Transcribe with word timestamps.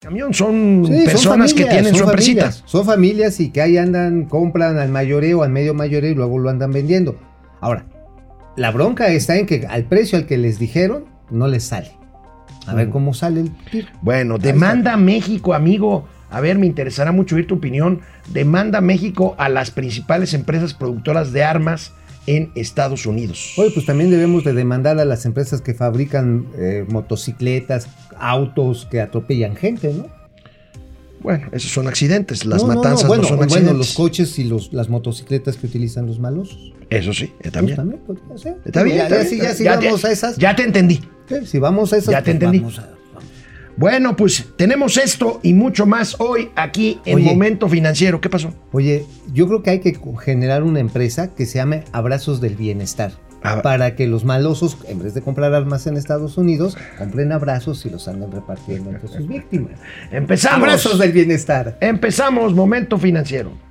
camión 0.00 0.32
son 0.32 0.88
personas 1.04 1.52
que 1.52 1.66
tienen 1.66 1.94
su 1.94 2.06
familias, 2.06 2.62
Son 2.64 2.86
familias 2.86 3.38
y 3.38 3.50
que 3.50 3.60
ahí 3.60 3.76
andan, 3.76 4.24
compran 4.24 4.78
al 4.78 4.88
mayoreo, 4.88 5.42
al 5.42 5.50
medio 5.50 5.74
mayoreo 5.74 6.12
y 6.12 6.14
luego 6.14 6.38
lo 6.38 6.48
andan 6.48 6.72
vendiendo. 6.72 7.16
Ahora, 7.60 7.84
la 8.56 8.70
bronca 8.70 9.08
está 9.08 9.36
en 9.36 9.44
que 9.44 9.66
al 9.68 9.84
precio 9.84 10.16
al 10.16 10.24
que 10.24 10.38
les 10.38 10.58
dijeron 10.58 11.04
no 11.30 11.48
les 11.48 11.64
sale. 11.64 11.92
A 12.66 12.72
ver 12.72 12.88
mm. 12.88 12.90
cómo 12.92 13.12
sale 13.12 13.40
el 13.42 13.52
Bueno, 14.00 14.38
demanda 14.38 14.96
México, 14.96 15.52
amigo. 15.52 16.08
A 16.30 16.40
ver, 16.40 16.58
me 16.58 16.64
interesará 16.64 17.12
mucho 17.12 17.36
oír 17.36 17.46
tu 17.46 17.56
opinión. 17.56 18.00
Demanda 18.32 18.80
México 18.80 19.34
a 19.36 19.50
las 19.50 19.70
principales 19.70 20.32
empresas 20.32 20.72
productoras 20.72 21.30
de 21.32 21.44
armas 21.44 21.92
en 22.26 22.50
Estados 22.54 23.06
Unidos. 23.06 23.54
Oye, 23.56 23.70
pues 23.70 23.86
también 23.86 24.10
debemos 24.10 24.44
de 24.44 24.52
demandar 24.52 24.98
a 24.98 25.04
las 25.04 25.24
empresas 25.26 25.60
que 25.60 25.74
fabrican 25.74 26.46
eh, 26.56 26.84
motocicletas, 26.88 27.88
autos 28.18 28.86
que 28.90 29.00
atropellan 29.00 29.56
gente, 29.56 29.92
¿no? 29.92 30.06
Bueno, 31.22 31.48
esos 31.52 31.70
son 31.70 31.86
accidentes, 31.86 32.46
las 32.46 32.64
matanzas 32.64 33.02
no, 33.02 33.08
bueno, 33.08 33.24
son 33.24 33.42
accidentes. 33.42 33.64
Bueno, 33.64 33.78
los 33.78 33.92
coches 33.92 34.38
y 34.38 34.44
los, 34.44 34.72
las 34.72 34.88
motocicletas 34.88 35.56
que 35.56 35.66
utilizan 35.66 36.06
los 36.06 36.18
malosos. 36.18 36.72
Eso 36.88 37.12
sí, 37.12 37.30
eh, 37.40 37.50
también. 37.50 37.76
Pues 38.06 38.18
también 38.18 38.38
ser. 38.38 38.56
Está 38.64 38.82
bien, 38.82 38.96
ya, 38.96 39.54
si 39.54 39.64
vamos 39.64 40.04
a 40.04 40.12
esas. 40.12 40.36
Ya 40.38 40.56
te 40.56 40.62
entendí. 40.62 41.00
si 41.44 41.58
vamos 41.58 41.92
a 41.92 41.98
esas, 41.98 42.12
ya 42.12 42.22
te 42.22 42.34
pues 42.34 42.42
entendí. 42.42 42.64
Bueno, 43.76 44.16
pues 44.16 44.48
tenemos 44.56 44.96
esto 44.96 45.40
y 45.42 45.54
mucho 45.54 45.86
más 45.86 46.16
hoy 46.18 46.50
aquí 46.54 47.00
en 47.04 47.24
Momento 47.24 47.68
Financiero. 47.68 48.20
¿Qué 48.20 48.28
pasó? 48.28 48.52
Oye, 48.72 49.06
yo 49.32 49.46
creo 49.46 49.62
que 49.62 49.70
hay 49.70 49.80
que 49.80 49.98
generar 50.22 50.62
una 50.62 50.80
empresa 50.80 51.34
que 51.34 51.46
se 51.46 51.58
llame 51.58 51.84
Abrazos 51.92 52.40
del 52.40 52.56
Bienestar. 52.56 53.12
Ah. 53.42 53.62
Para 53.62 53.96
que 53.96 54.06
los 54.06 54.24
malosos, 54.24 54.76
en 54.86 55.02
vez 55.02 55.14
de 55.14 55.22
comprar 55.22 55.54
armas 55.54 55.86
en 55.86 55.96
Estados 55.96 56.36
Unidos, 56.36 56.76
compren 56.98 57.32
abrazos 57.32 57.86
y 57.86 57.90
los 57.90 58.06
anden 58.06 58.30
repartiendo 58.30 58.90
entre 58.90 59.08
sus 59.08 59.26
víctimas. 59.26 59.72
Empezamos. 60.10 60.58
Abrazos 60.58 60.98
del 60.98 61.12
bienestar. 61.12 61.78
Empezamos 61.80 62.52
Momento 62.52 62.98
Financiero. 62.98 63.69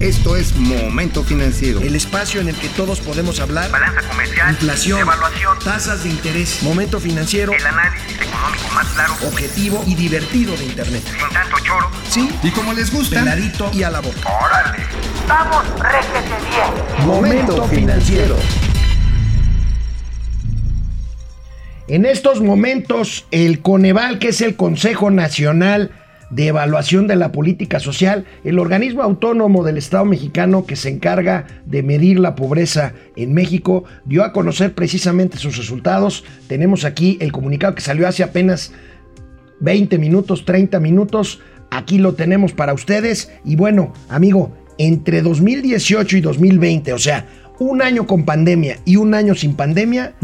Esto 0.00 0.36
es 0.36 0.54
Momento 0.56 1.24
Financiero. 1.24 1.80
El 1.80 1.96
espacio 1.96 2.42
en 2.42 2.48
el 2.48 2.56
que 2.56 2.68
todos 2.68 3.00
podemos 3.00 3.40
hablar. 3.40 3.70
Balanza 3.70 4.06
comercial. 4.06 4.50
Inflación. 4.50 5.00
Evaluación. 5.00 5.58
Tasas 5.64 6.04
de 6.04 6.10
interés. 6.10 6.62
Momento 6.62 7.00
Financiero. 7.00 7.52
El 7.54 7.66
análisis 7.66 8.14
económico 8.14 8.68
más 8.74 8.86
claro. 8.88 9.14
Objetivo 9.26 9.82
y 9.86 9.94
divertido 9.94 10.54
de 10.54 10.66
Internet. 10.66 11.02
Sin 11.02 11.28
tanto 11.30 11.56
choro. 11.64 11.90
Sí. 12.10 12.28
Y 12.42 12.50
como 12.50 12.74
les 12.74 12.92
gusta. 12.92 13.20
Peladito 13.20 13.70
y 13.72 13.84
a 13.84 13.90
la 13.90 14.00
boca. 14.00 14.18
¡Órale! 14.44 14.84
¡Vamos, 15.26 15.64
réjete 15.80 16.34
bien! 16.50 17.06
Momento 17.06 17.66
Financiero. 17.66 18.36
En 21.88 22.04
estos 22.04 22.42
momentos, 22.42 23.26
el 23.30 23.62
Coneval, 23.62 24.18
que 24.18 24.28
es 24.28 24.42
el 24.42 24.56
Consejo 24.56 25.10
Nacional 25.10 25.90
de 26.30 26.48
Evaluación 26.48 27.06
de 27.06 27.16
la 27.16 27.32
Política 27.32 27.80
Social, 27.80 28.24
el 28.44 28.58
organismo 28.58 29.02
autónomo 29.02 29.64
del 29.64 29.78
Estado 29.78 30.04
mexicano 30.04 30.66
que 30.66 30.76
se 30.76 30.88
encarga 30.88 31.46
de 31.64 31.82
medir 31.82 32.18
la 32.18 32.34
pobreza 32.34 32.94
en 33.14 33.32
México, 33.32 33.84
dio 34.04 34.24
a 34.24 34.32
conocer 34.32 34.74
precisamente 34.74 35.38
sus 35.38 35.56
resultados. 35.56 36.24
Tenemos 36.48 36.84
aquí 36.84 37.16
el 37.20 37.32
comunicado 37.32 37.74
que 37.74 37.82
salió 37.82 38.08
hace 38.08 38.22
apenas 38.22 38.72
20 39.60 39.98
minutos, 39.98 40.44
30 40.44 40.80
minutos. 40.80 41.40
Aquí 41.70 41.98
lo 41.98 42.14
tenemos 42.14 42.52
para 42.52 42.74
ustedes. 42.74 43.30
Y 43.44 43.56
bueno, 43.56 43.92
amigo, 44.08 44.52
entre 44.78 45.22
2018 45.22 46.16
y 46.16 46.20
2020, 46.20 46.92
o 46.92 46.98
sea, 46.98 47.26
un 47.58 47.82
año 47.82 48.06
con 48.06 48.24
pandemia 48.24 48.78
y 48.84 48.96
un 48.96 49.14
año 49.14 49.34
sin 49.34 49.54
pandemia, 49.54 50.14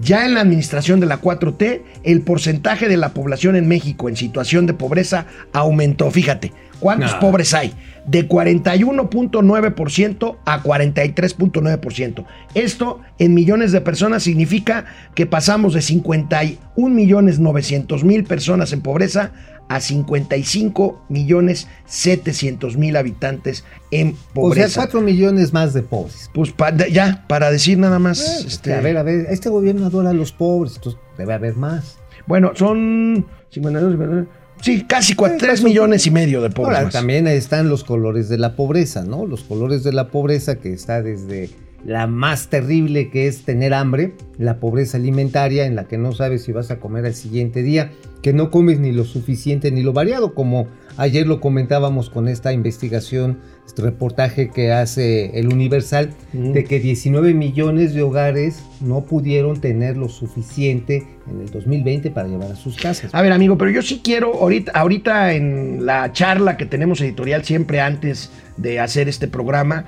ya 0.00 0.26
en 0.26 0.34
la 0.34 0.40
administración 0.40 1.00
de 1.00 1.06
la 1.06 1.20
4T, 1.20 1.82
el 2.04 2.22
porcentaje 2.22 2.88
de 2.88 2.96
la 2.96 3.10
población 3.10 3.56
en 3.56 3.68
México 3.68 4.08
en 4.08 4.16
situación 4.16 4.66
de 4.66 4.74
pobreza 4.74 5.26
aumentó. 5.52 6.10
Fíjate, 6.10 6.52
¿cuántos 6.80 7.14
pobres 7.14 7.54
hay? 7.54 7.72
De 8.06 8.28
41.9% 8.28 10.36
a 10.44 10.62
43.9%. 10.62 12.24
Esto 12.54 13.00
en 13.18 13.34
millones 13.34 13.72
de 13.72 13.80
personas 13.80 14.22
significa 14.22 14.86
que 15.14 15.26
pasamos 15.26 15.74
de 15.74 15.82
51 15.82 16.94
millones 16.94 17.38
900 17.38 18.04
mil 18.04 18.24
personas 18.24 18.72
en 18.72 18.80
pobreza 18.80 19.32
a 19.70 19.80
55 19.80 21.00
millones 21.08 21.68
700 21.86 22.76
mil 22.76 22.96
habitantes 22.96 23.64
en 23.92 24.16
pobreza. 24.34 24.66
O 24.66 24.70
sea, 24.70 24.82
4 24.86 25.00
millones 25.00 25.52
más 25.52 25.72
de 25.74 25.82
pobres. 25.82 26.28
Pues 26.34 26.52
ya, 26.90 27.24
para 27.28 27.52
decir 27.52 27.78
nada 27.78 28.00
más. 28.00 28.20
Eh, 28.20 28.46
este... 28.48 28.74
A 28.74 28.80
ver, 28.80 28.96
a 28.96 29.04
ver, 29.04 29.28
este 29.30 29.48
gobierno 29.48 29.86
adora 29.86 30.10
a 30.10 30.12
los 30.12 30.32
pobres, 30.32 30.74
entonces 30.74 31.00
debe 31.16 31.34
haber 31.34 31.54
más. 31.54 31.98
Bueno, 32.26 32.50
son 32.56 33.24
52, 33.50 34.26
Sí, 34.60 34.84
casi 34.88 35.14
3 35.14 35.62
millones 35.62 36.04
y 36.04 36.10
medio 36.10 36.42
de 36.42 36.50
pobres. 36.50 36.76
Ahora, 36.76 36.90
también 36.90 37.28
están 37.28 37.68
los 37.68 37.84
colores 37.84 38.28
de 38.28 38.38
la 38.38 38.56
pobreza, 38.56 39.04
¿no? 39.04 39.24
Los 39.24 39.44
colores 39.44 39.84
de 39.84 39.92
la 39.92 40.08
pobreza 40.08 40.56
que 40.56 40.72
está 40.72 41.00
desde 41.00 41.48
la 41.84 42.06
más 42.06 42.48
terrible 42.48 43.10
que 43.10 43.26
es 43.26 43.44
tener 43.44 43.74
hambre, 43.74 44.14
la 44.38 44.60
pobreza 44.60 44.96
alimentaria 44.96 45.66
en 45.66 45.76
la 45.76 45.84
que 45.84 45.98
no 45.98 46.12
sabes 46.12 46.44
si 46.44 46.52
vas 46.52 46.70
a 46.70 46.78
comer 46.78 47.06
al 47.06 47.14
siguiente 47.14 47.62
día, 47.62 47.90
que 48.22 48.32
no 48.32 48.50
comes 48.50 48.78
ni 48.78 48.92
lo 48.92 49.04
suficiente 49.04 49.70
ni 49.70 49.82
lo 49.82 49.92
variado, 49.92 50.34
como 50.34 50.66
ayer 50.96 51.26
lo 51.26 51.40
comentábamos 51.40 52.10
con 52.10 52.28
esta 52.28 52.52
investigación, 52.52 53.38
este 53.66 53.82
reportaje 53.82 54.50
que 54.50 54.72
hace 54.72 55.38
el 55.38 55.52
Universal, 55.52 56.10
de 56.32 56.64
que 56.64 56.80
19 56.80 57.34
millones 57.34 57.94
de 57.94 58.02
hogares 58.02 58.62
no 58.80 59.04
pudieron 59.04 59.60
tener 59.60 59.96
lo 59.96 60.08
suficiente 60.08 61.06
en 61.30 61.40
el 61.40 61.50
2020 61.50 62.10
para 62.10 62.28
llevar 62.28 62.52
a 62.52 62.56
sus 62.56 62.76
casas. 62.76 63.14
A 63.14 63.22
ver, 63.22 63.32
amigo, 63.32 63.56
pero 63.56 63.70
yo 63.70 63.80
sí 63.80 64.00
quiero, 64.02 64.34
ahorita, 64.34 64.72
ahorita 64.72 65.32
en 65.32 65.86
la 65.86 66.12
charla 66.12 66.56
que 66.56 66.66
tenemos 66.66 67.00
editorial 67.00 67.44
siempre 67.44 67.80
antes 67.80 68.30
de 68.56 68.80
hacer 68.80 69.08
este 69.08 69.28
programa, 69.28 69.86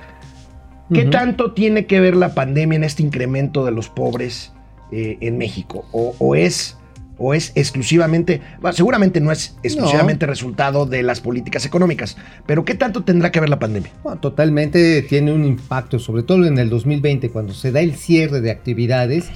¿Qué 0.93 1.05
tanto 1.07 1.53
tiene 1.53 1.87
que 1.87 2.01
ver 2.01 2.17
la 2.17 2.35
pandemia 2.35 2.77
en 2.77 2.85
este 2.85 3.03
incremento 3.03 3.65
de 3.65 3.71
los 3.71 3.89
pobres 3.89 4.53
eh, 4.91 5.19
en 5.21 5.39
México? 5.39 5.85
¿O, 5.93 6.35
es, 6.35 6.77
¿O 7.19 7.35
es 7.35 7.53
exclusivamente, 7.55 8.41
seguramente 8.73 9.21
no 9.21 9.33
es 9.33 9.57
exclusivamente 9.63 10.27
resultado 10.27 10.87
de 10.87 11.03
las 11.03 11.21
políticas 11.21 11.65
económicas, 11.67 12.17
pero 12.47 12.65
qué 12.65 12.75
tanto 12.75 13.05
tendrá 13.05 13.31
que 13.31 13.41
ver 13.41 13.49
la 13.49 13.59
pandemia? 13.59 13.91
totalmente 14.21 15.03
tiene 15.03 15.33
un 15.33 15.45
impacto, 15.45 15.99
sobre 15.99 16.23
todo 16.23 16.47
en 16.47 16.59
el 16.59 16.69
2020, 16.69 17.31
cuando 17.31 17.55
se 17.55 17.73
da 17.73 17.81
el 17.81 17.95
cierre 17.95 18.41
de 18.41 18.51
actividades, 18.51 19.31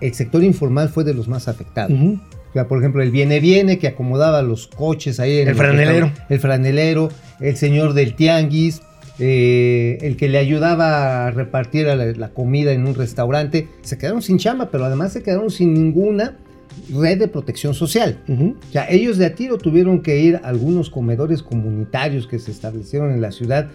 el 0.00 0.14
sector 0.14 0.42
informal 0.42 0.88
fue 0.88 1.04
de 1.04 1.14
los 1.14 1.28
más 1.28 1.48
afectados. 1.48 1.96
por 2.68 2.78
ejemplo, 2.78 3.02
el 3.02 3.10
viene 3.10 3.40
viene 3.40 3.78
que 3.78 3.86
acomodaba 3.86 4.42
los 4.42 4.66
coches 4.66 5.20
ahí 5.20 5.38
en 5.38 5.48
el 5.48 5.54
franelero. 5.54 6.10
El 6.28 6.40
franelero, 6.40 7.08
el 7.40 7.56
señor 7.56 7.94
del 7.94 8.14
tianguis, 8.14 8.82
eh, 9.18 9.98
el 10.00 10.16
que 10.16 10.28
le 10.28 10.38
ayudaba 10.38 11.26
a 11.26 11.30
repartir 11.30 11.86
la, 11.86 12.28
comida 12.30 12.72
en 12.72 12.86
un 12.86 12.94
restaurante, 12.94 13.68
se 13.82 13.98
quedaron 13.98 14.22
sin 14.22 14.38
chamba, 14.38 14.70
pero 14.70 14.84
además 14.84 15.12
se 15.12 15.22
quedaron 15.22 15.50
sin 15.50 15.74
ninguna 15.74 16.36
red 16.90 17.18
de 17.18 17.28
protección 17.28 17.74
social. 17.74 18.18
O 18.28 18.72
sea, 18.72 18.90
ellos 18.90 19.18
de 19.18 19.26
a 19.26 19.34
tiro 19.34 19.58
tuvieron 19.58 20.02
que 20.02 20.20
ir 20.20 20.36
a 20.36 20.48
algunos 20.48 20.90
comedores 20.90 21.42
comunitarios 21.42 22.26
que 22.26 22.38
se 22.38 22.50
establecieron 22.50 23.12
en 23.12 23.20
la 23.20 23.32
ciudad 23.32 23.68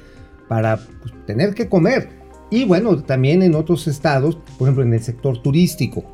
para 0.47 0.77
pues, 0.77 1.13
tener 1.25 1.53
que 1.53 1.69
comer. 1.69 2.09
Y 2.49 2.65
bueno, 2.65 3.03
también 3.03 3.43
en 3.43 3.55
otros 3.55 3.87
estados, 3.87 4.37
por 4.57 4.67
ejemplo 4.67 4.83
en 4.83 4.93
el 4.93 5.01
sector 5.01 5.41
turístico, 5.41 6.05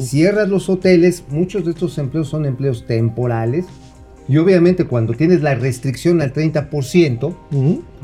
cierras 0.00 0.48
los 0.48 0.68
hoteles, 0.68 1.24
muchos 1.28 1.64
de 1.64 1.72
estos 1.72 1.98
empleos 1.98 2.28
son 2.28 2.46
empleos 2.46 2.86
temporales, 2.86 3.66
y 4.32 4.38
obviamente 4.38 4.86
cuando 4.86 5.12
tienes 5.12 5.42
la 5.42 5.54
restricción 5.54 6.22
al 6.22 6.32
30%, 6.32 7.36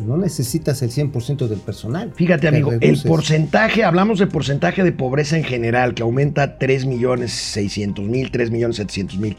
no 0.06 0.16
necesitas 0.18 0.82
el 0.82 0.90
100% 0.90 1.48
del 1.48 1.58
personal. 1.58 2.12
Fíjate 2.14 2.48
amigo, 2.48 2.70
el 2.78 3.00
porcentaje, 3.00 3.82
hablamos 3.82 4.18
de 4.18 4.26
porcentaje 4.26 4.84
de 4.84 4.92
pobreza 4.92 5.38
en 5.38 5.44
general, 5.44 5.94
que 5.94 6.02
aumenta 6.02 6.58
3 6.58 6.84
millones 6.84 7.32
600 7.32 8.04
mil, 8.04 8.30
3 8.30 8.50
millones 8.50 8.76
700 8.76 9.18
mil. 9.18 9.36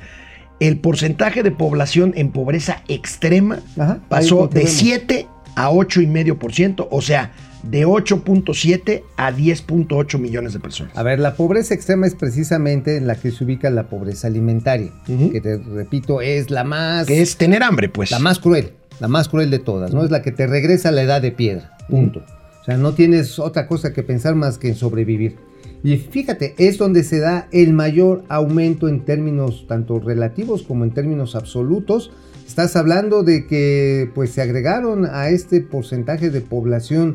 El 0.59 0.79
porcentaje 0.79 1.43
de 1.43 1.51
población 1.51 2.11
en 2.15 2.31
pobreza 2.31 2.81
extrema 2.87 3.59
pasó 4.07 4.47
de 4.47 4.65
7 4.65 5.27
a 5.55 5.69
8,5%, 5.69 6.87
o 6.89 7.01
sea, 7.03 7.33
de 7.63 7.85
8.7 7.85 9.03
a 9.17 9.31
10.8 9.31 10.19
millones 10.19 10.53
de 10.53 10.59
personas. 10.59 10.97
A 10.97 11.03
ver, 11.03 11.19
la 11.19 11.35
pobreza 11.35 11.73
extrema 11.73 12.07
es 12.07 12.15
precisamente 12.15 12.97
en 12.97 13.07
la 13.07 13.15
que 13.15 13.31
se 13.31 13.43
ubica 13.43 13.69
la 13.69 13.89
pobreza 13.89 14.27
alimentaria, 14.27 14.91
que 15.05 15.41
te 15.41 15.57
repito, 15.57 16.21
es 16.21 16.49
la 16.51 16.63
más... 16.63 17.07
Que 17.07 17.21
es 17.21 17.37
tener 17.37 17.63
hambre, 17.63 17.89
pues. 17.89 18.11
La 18.11 18.19
más 18.19 18.39
cruel, 18.39 18.73
la 18.99 19.07
más 19.07 19.29
cruel 19.29 19.51
de 19.51 19.59
todas, 19.59 19.93
¿no? 19.93 20.03
Es 20.03 20.11
la 20.11 20.21
que 20.21 20.31
te 20.31 20.47
regresa 20.47 20.89
a 20.89 20.91
la 20.91 21.03
edad 21.03 21.21
de 21.21 21.31
piedra, 21.31 21.77
punto. 21.89 22.23
O 22.61 22.63
sea, 22.65 22.77
no 22.77 22.93
tienes 22.93 23.39
otra 23.39 23.67
cosa 23.67 23.93
que 23.93 24.03
pensar 24.03 24.35
más 24.35 24.57
que 24.57 24.69
en 24.69 24.75
sobrevivir. 24.75 25.37
Y 25.83 25.95
fíjate, 25.97 26.55
es 26.57 26.77
donde 26.77 27.03
se 27.03 27.19
da 27.19 27.47
el 27.51 27.73
mayor 27.73 28.23
aumento 28.27 28.89
en 28.89 29.05
términos 29.05 29.65
tanto 29.67 29.99
relativos 29.99 30.63
como 30.63 30.83
en 30.83 30.91
términos 30.91 31.35
absolutos. 31.35 32.11
Estás 32.45 32.75
hablando 32.75 33.23
de 33.23 33.47
que 33.47 34.09
pues 34.13 34.31
se 34.31 34.41
agregaron 34.41 35.05
a 35.05 35.29
este 35.29 35.61
porcentaje 35.61 36.29
de 36.31 36.41
población 36.41 37.13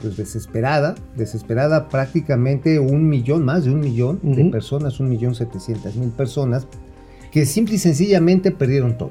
pues 0.00 0.16
desesperada, 0.16 0.94
desesperada 1.16 1.88
prácticamente 1.88 2.78
un 2.78 3.08
millón, 3.08 3.44
más 3.44 3.64
de 3.64 3.70
un 3.70 3.80
millón 3.80 4.20
de 4.22 4.44
personas, 4.50 5.00
un 5.00 5.08
millón 5.08 5.34
setecientas 5.34 5.96
mil 5.96 6.10
personas. 6.10 6.66
que 7.30 7.44
simple 7.44 7.74
y 7.74 7.78
sencillamente 7.78 8.50
perdieron 8.50 8.96
todo. 8.96 9.10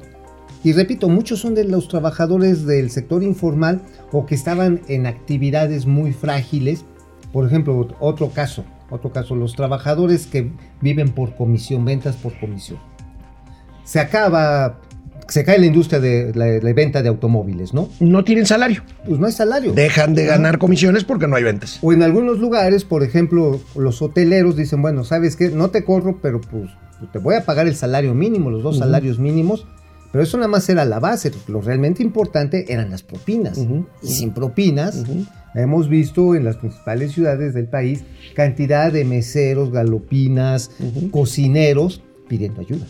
Y 0.64 0.72
repito, 0.72 1.08
muchos 1.08 1.38
son 1.38 1.54
de 1.54 1.64
los 1.64 1.88
trabajadores 1.88 2.66
del 2.66 2.90
sector 2.90 3.22
informal 3.22 3.80
o 4.10 4.26
que 4.26 4.34
estaban 4.34 4.80
en 4.88 5.06
actividades 5.06 5.86
muy 5.86 6.12
frágiles. 6.12 6.84
Por 7.32 7.46
ejemplo, 7.46 7.88
otro 8.00 8.30
caso, 8.30 8.64
otro 8.90 9.12
caso, 9.12 9.36
los 9.36 9.54
trabajadores 9.54 10.26
que 10.26 10.50
viven 10.80 11.10
por 11.10 11.36
comisión, 11.36 11.84
ventas 11.84 12.16
por 12.16 12.38
comisión. 12.40 12.80
Se 13.84 14.00
acaba, 14.00 14.80
se 15.28 15.44
cae 15.44 15.58
la 15.58 15.66
industria 15.66 16.00
de 16.00 16.32
la, 16.34 16.46
la 16.46 16.72
venta 16.72 17.02
de 17.02 17.08
automóviles, 17.08 17.74
¿no? 17.74 17.90
No 18.00 18.24
tienen 18.24 18.46
salario. 18.46 18.82
Pues 19.06 19.20
no 19.20 19.26
hay 19.26 19.32
salario. 19.32 19.72
Dejan 19.72 20.14
de 20.14 20.24
ganar 20.24 20.58
comisiones 20.58 21.04
porque 21.04 21.28
no 21.28 21.36
hay 21.36 21.44
ventas. 21.44 21.78
O 21.82 21.92
en 21.92 22.02
algunos 22.02 22.38
lugares, 22.38 22.84
por 22.84 23.02
ejemplo, 23.02 23.60
los 23.76 24.00
hoteleros 24.00 24.56
dicen, 24.56 24.80
bueno, 24.80 25.04
¿sabes 25.04 25.36
qué? 25.36 25.50
No 25.50 25.70
te 25.70 25.84
corro, 25.84 26.18
pero 26.22 26.40
pues 26.40 26.70
te 27.12 27.18
voy 27.18 27.34
a 27.34 27.44
pagar 27.44 27.68
el 27.68 27.76
salario 27.76 28.14
mínimo, 28.14 28.50
los 28.50 28.62
dos 28.62 28.78
salarios 28.78 29.18
mínimos. 29.18 29.66
Pero 30.10 30.24
eso 30.24 30.38
nada 30.38 30.48
más 30.48 30.66
era 30.70 30.86
la 30.86 31.00
base. 31.00 31.30
Lo 31.48 31.60
realmente 31.60 32.02
importante 32.02 32.72
eran 32.72 32.90
las 32.90 33.02
propinas. 33.02 33.58
Y 34.02 34.08
sin 34.08 34.30
propinas, 34.30 35.04
hemos 35.54 35.90
visto 35.90 36.34
en 36.34 36.44
las 36.44 36.56
principales 36.56 37.12
ciudades 37.12 37.52
del 37.52 37.66
país 37.66 38.04
cantidad 38.34 38.90
de 38.90 39.04
meseros, 39.04 39.70
galopinas, 39.70 40.70
cocineros 41.10 42.02
pidiendo 42.26 42.62
ayuda. 42.62 42.86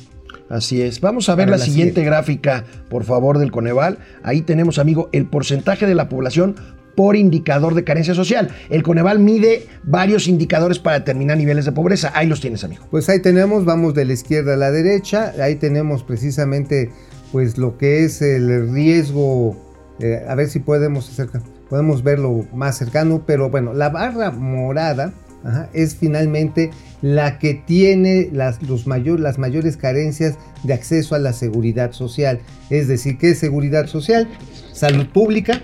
Así 0.50 0.82
es. 0.82 1.00
Vamos 1.00 1.28
a 1.28 1.34
ver 1.34 1.48
la, 1.48 1.56
la 1.56 1.64
siguiente 1.64 2.00
siguiente. 2.00 2.04
gráfica, 2.04 2.64
por 2.88 3.04
favor, 3.04 3.38
del 3.38 3.50
Coneval. 3.50 3.98
Ahí 4.22 4.42
tenemos, 4.42 4.78
amigo, 4.78 5.08
el 5.12 5.26
porcentaje 5.26 5.86
de 5.86 5.94
la 5.94 6.08
población 6.08 6.56
por 6.98 7.14
indicador 7.14 7.74
de 7.76 7.84
carencia 7.84 8.12
social. 8.12 8.48
El 8.70 8.82
Coneval 8.82 9.20
mide 9.20 9.68
varios 9.84 10.26
indicadores 10.26 10.80
para 10.80 10.98
determinar 10.98 11.36
niveles 11.36 11.64
de 11.64 11.70
pobreza. 11.70 12.10
Ahí 12.12 12.26
los 12.26 12.40
tienes, 12.40 12.64
amigo. 12.64 12.88
Pues 12.90 13.08
ahí 13.08 13.20
tenemos, 13.20 13.64
vamos 13.64 13.94
de 13.94 14.04
la 14.04 14.14
izquierda 14.14 14.54
a 14.54 14.56
la 14.56 14.72
derecha, 14.72 15.32
ahí 15.40 15.54
tenemos 15.54 16.02
precisamente 16.02 16.90
pues 17.30 17.56
lo 17.56 17.78
que 17.78 18.02
es 18.02 18.20
el 18.20 18.72
riesgo, 18.72 19.56
eh, 20.00 20.24
a 20.28 20.34
ver 20.34 20.48
si 20.48 20.58
podemos 20.58 21.08
acercar, 21.08 21.42
podemos 21.70 22.02
verlo 22.02 22.46
más 22.52 22.76
cercano, 22.78 23.22
pero 23.24 23.48
bueno, 23.48 23.74
la 23.74 23.90
barra 23.90 24.32
morada 24.32 25.12
ajá, 25.48 25.68
es 25.72 25.96
finalmente 25.96 26.70
la 27.02 27.38
que 27.38 27.54
tiene 27.54 28.28
las, 28.32 28.62
los 28.62 28.86
mayor, 28.86 29.20
las 29.20 29.38
mayores 29.38 29.76
carencias 29.76 30.36
de 30.64 30.74
acceso 30.74 31.14
a 31.14 31.18
la 31.18 31.32
seguridad 31.32 31.92
social. 31.92 32.40
Es 32.70 32.88
decir, 32.88 33.18
¿qué 33.18 33.30
es 33.30 33.38
seguridad 33.38 33.86
social? 33.86 34.28
Salud 34.72 35.06
pública, 35.06 35.62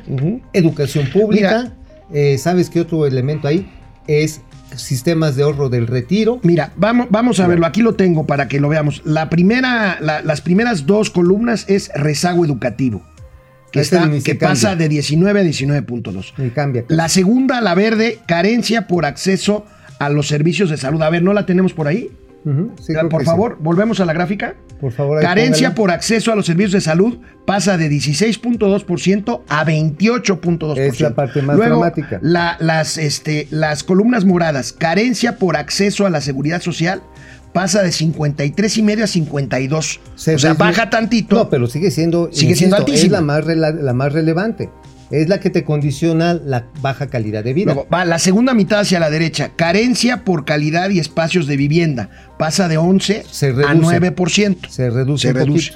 educación 0.52 1.08
pública, 1.12 1.72
eh, 2.12 2.38
¿sabes 2.38 2.70
qué 2.70 2.80
otro 2.80 3.06
elemento 3.06 3.48
ahí? 3.48 3.70
Es 4.06 4.40
sistemas 4.76 5.36
de 5.36 5.42
ahorro 5.44 5.68
del 5.68 5.86
retiro. 5.86 6.40
Mira, 6.42 6.72
vamos, 6.76 7.06
vamos 7.10 7.38
a 7.40 7.46
verlo. 7.46 7.66
Aquí 7.66 7.80
lo 7.82 7.94
tengo 7.94 8.26
para 8.26 8.48
que 8.48 8.58
lo 8.60 8.68
veamos. 8.68 9.02
La 9.04 9.30
primera, 9.30 9.98
la- 10.00 10.22
las 10.22 10.40
primeras 10.40 10.86
dos 10.86 11.10
columnas 11.10 11.64
es 11.68 11.90
rezago 11.94 12.44
educativo, 12.44 13.02
que, 13.72 13.80
está- 13.80 14.10
que 14.24 14.34
pasa 14.34 14.74
de 14.76 14.88
19 14.88 15.40
a 15.40 15.42
19.2. 15.44 16.32
Y 16.38 16.50
cambia. 16.50 16.84
La 16.88 17.08
segunda, 17.08 17.60
la 17.60 17.74
verde, 17.74 18.18
carencia 18.26 18.86
por 18.88 19.04
acceso 19.06 19.64
a 19.98 20.08
los 20.10 20.28
servicios 20.28 20.70
de 20.70 20.76
salud. 20.76 21.00
A 21.02 21.10
ver, 21.10 21.22
¿no 21.22 21.32
la 21.32 21.46
tenemos 21.46 21.72
por 21.72 21.86
ahí? 21.88 22.10
Sí, 22.78 22.92
por 23.10 23.24
favor, 23.24 23.56
volvemos 23.60 24.00
a 24.00 24.04
la 24.04 24.12
gráfica. 24.12 24.54
Por 24.78 24.92
favor, 24.92 25.18
Carencia 25.22 25.74
por 25.74 25.90
acceso 25.90 26.30
a 26.30 26.36
los 26.36 26.44
servicios 26.44 26.72
de 26.72 26.82
salud 26.82 27.16
pasa 27.46 27.78
de 27.78 27.88
16.2% 27.90 29.40
a 29.48 29.64
28.2%. 29.64 30.76
Es 30.78 31.00
la 31.00 31.14
parte 31.14 31.40
más 31.40 31.56
Luego, 31.56 31.76
dramática. 31.76 32.18
la- 32.20 32.56
las, 32.60 32.98
este, 32.98 33.48
las 33.50 33.82
columnas 33.82 34.26
moradas, 34.26 34.74
carencia 34.74 35.38
por 35.38 35.56
acceso 35.56 36.04
a 36.04 36.10
la 36.10 36.20
seguridad 36.20 36.60
social 36.60 37.02
pasa 37.54 37.82
de 37.82 37.90
53,5 37.90 39.02
a 39.02 39.06
52. 39.06 40.00
Se 40.16 40.34
o 40.34 40.38
sea, 40.38 40.52
baja 40.54 40.90
tantito. 40.90 41.36
No, 41.36 41.48
pero 41.48 41.66
sigue 41.66 41.90
siendo. 41.90 42.28
Sigue 42.32 42.56
siendo 42.56 42.76
Es 42.86 43.10
la 43.10 43.22
más, 43.22 43.46
la 43.46 43.92
más 43.94 44.12
relevante. 44.12 44.68
Es 45.10 45.28
la 45.28 45.38
que 45.38 45.50
te 45.50 45.64
condiciona 45.64 46.34
la 46.34 46.66
baja 46.80 47.08
calidad 47.08 47.44
de 47.44 47.52
vida. 47.52 47.74
Luego, 47.74 47.88
va 47.92 48.04
la 48.04 48.18
segunda 48.18 48.54
mitad 48.54 48.80
hacia 48.80 49.00
la 49.00 49.10
derecha. 49.10 49.50
Carencia 49.56 50.24
por 50.24 50.44
calidad 50.44 50.90
y 50.90 50.98
espacios 50.98 51.46
de 51.46 51.56
vivienda. 51.56 52.10
Pasa 52.38 52.68
de 52.68 52.76
11 52.78 53.24
Se 53.30 53.48
a 53.48 53.52
reduce. 53.52 54.00
9%. 54.00 54.68
se 54.68 54.90
reduce. 54.90 55.28
se 55.28 55.32
reduce. 55.32 55.72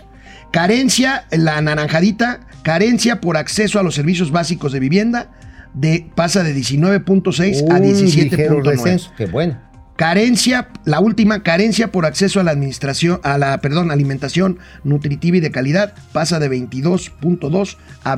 Carencia, 0.50 1.26
la 1.30 1.60
naranjadita, 1.60 2.40
carencia 2.62 3.20
por 3.20 3.36
acceso 3.36 3.78
a 3.78 3.82
los 3.82 3.94
servicios 3.94 4.30
básicos 4.30 4.72
de 4.72 4.80
vivienda, 4.80 5.30
de, 5.74 6.06
pasa 6.14 6.42
de 6.42 6.54
19.6 6.54 7.70
a 7.70 7.76
Un 7.76 7.82
ligero 7.82 8.62
17.9. 8.62 8.70
descenso. 8.70 9.12
Qué 9.16 9.26
bueno. 9.26 9.68
Carencia, 9.96 10.68
la 10.84 11.00
última, 11.00 11.42
carencia 11.42 11.90
por 11.90 12.06
acceso 12.06 12.38
a 12.38 12.44
la 12.44 12.52
administración, 12.52 13.20
a 13.24 13.36
la, 13.36 13.60
perdón, 13.60 13.90
alimentación 13.90 14.58
nutritiva 14.84 15.38
y 15.38 15.40
de 15.40 15.50
calidad, 15.50 15.92
pasa 16.12 16.38
de 16.38 16.48
22.2 16.48 17.76
a 18.04 18.16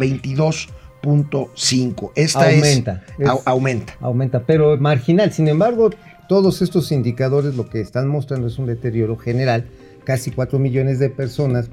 22.5. 1.02 2.12
Esta 2.14 2.46
Aumenta. 2.48 3.04
es, 3.18 3.24
Es- 3.28 3.30
aumenta. 3.46 3.94
Aumenta, 4.00 4.40
pero 4.46 4.76
marginal. 4.78 5.32
Sin 5.32 5.48
embargo, 5.48 5.90
todos 6.28 6.62
estos 6.62 6.92
indicadores 6.92 7.54
lo 7.56 7.68
que 7.68 7.80
están 7.80 8.08
mostrando 8.08 8.46
es 8.46 8.58
un 8.58 8.66
deterioro 8.66 9.16
general. 9.16 9.64
Casi 10.04 10.30
4 10.30 10.58
millones 10.58 10.98
de 10.98 11.10
personas 11.10 11.70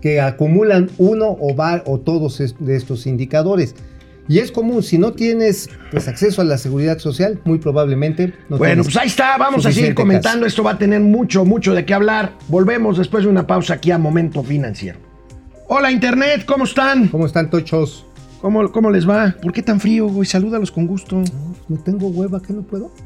que 0.00 0.20
acumulan 0.20 0.90
uno 0.98 1.36
o, 1.40 1.54
va, 1.56 1.82
o 1.86 1.98
todos 1.98 2.38
de 2.58 2.76
estos 2.76 3.06
indicadores. 3.06 3.74
Y 4.26 4.38
es 4.38 4.50
común, 4.52 4.82
si 4.82 4.96
no 4.96 5.12
tienes 5.12 5.68
pues, 5.90 6.08
acceso 6.08 6.40
a 6.40 6.44
la 6.44 6.56
seguridad 6.56 6.98
social, 6.98 7.40
muy 7.44 7.58
probablemente 7.58 8.32
no 8.48 8.56
Bueno, 8.56 8.82
pues 8.82 8.96
ahí 8.96 9.08
está, 9.08 9.36
vamos 9.36 9.66
a 9.66 9.72
seguir 9.72 9.94
comentando. 9.94 10.40
caso. 10.40 10.46
Esto 10.46 10.62
va 10.62 10.72
a 10.72 10.78
tener 10.78 11.00
mucho, 11.00 11.44
mucho 11.44 11.74
de 11.74 11.84
qué 11.84 11.92
hablar. 11.92 12.32
Volvemos 12.48 12.96
después 12.96 13.24
de 13.24 13.30
una 13.30 13.46
pausa 13.46 13.74
aquí 13.74 13.90
a 13.90 13.98
Momento 13.98 14.42
Financiero. 14.42 14.98
Hola 15.68 15.90
Internet, 15.92 16.44
¿cómo 16.46 16.64
están? 16.64 17.08
¿Cómo 17.08 17.26
están, 17.26 17.50
tochos? 17.50 18.06
¿Cómo, 18.44 18.70
cómo 18.72 18.90
les 18.90 19.08
va? 19.08 19.34
¿Por 19.40 19.54
qué 19.54 19.62
tan 19.62 19.80
frío, 19.80 20.06
güey? 20.06 20.26
Salúdalos 20.26 20.70
con 20.70 20.86
gusto. 20.86 21.16
No, 21.16 21.24
no 21.66 21.82
tengo 21.82 22.08
hueva, 22.08 22.42
¿qué 22.42 22.52
no 22.52 22.60
puedo? 22.60 22.92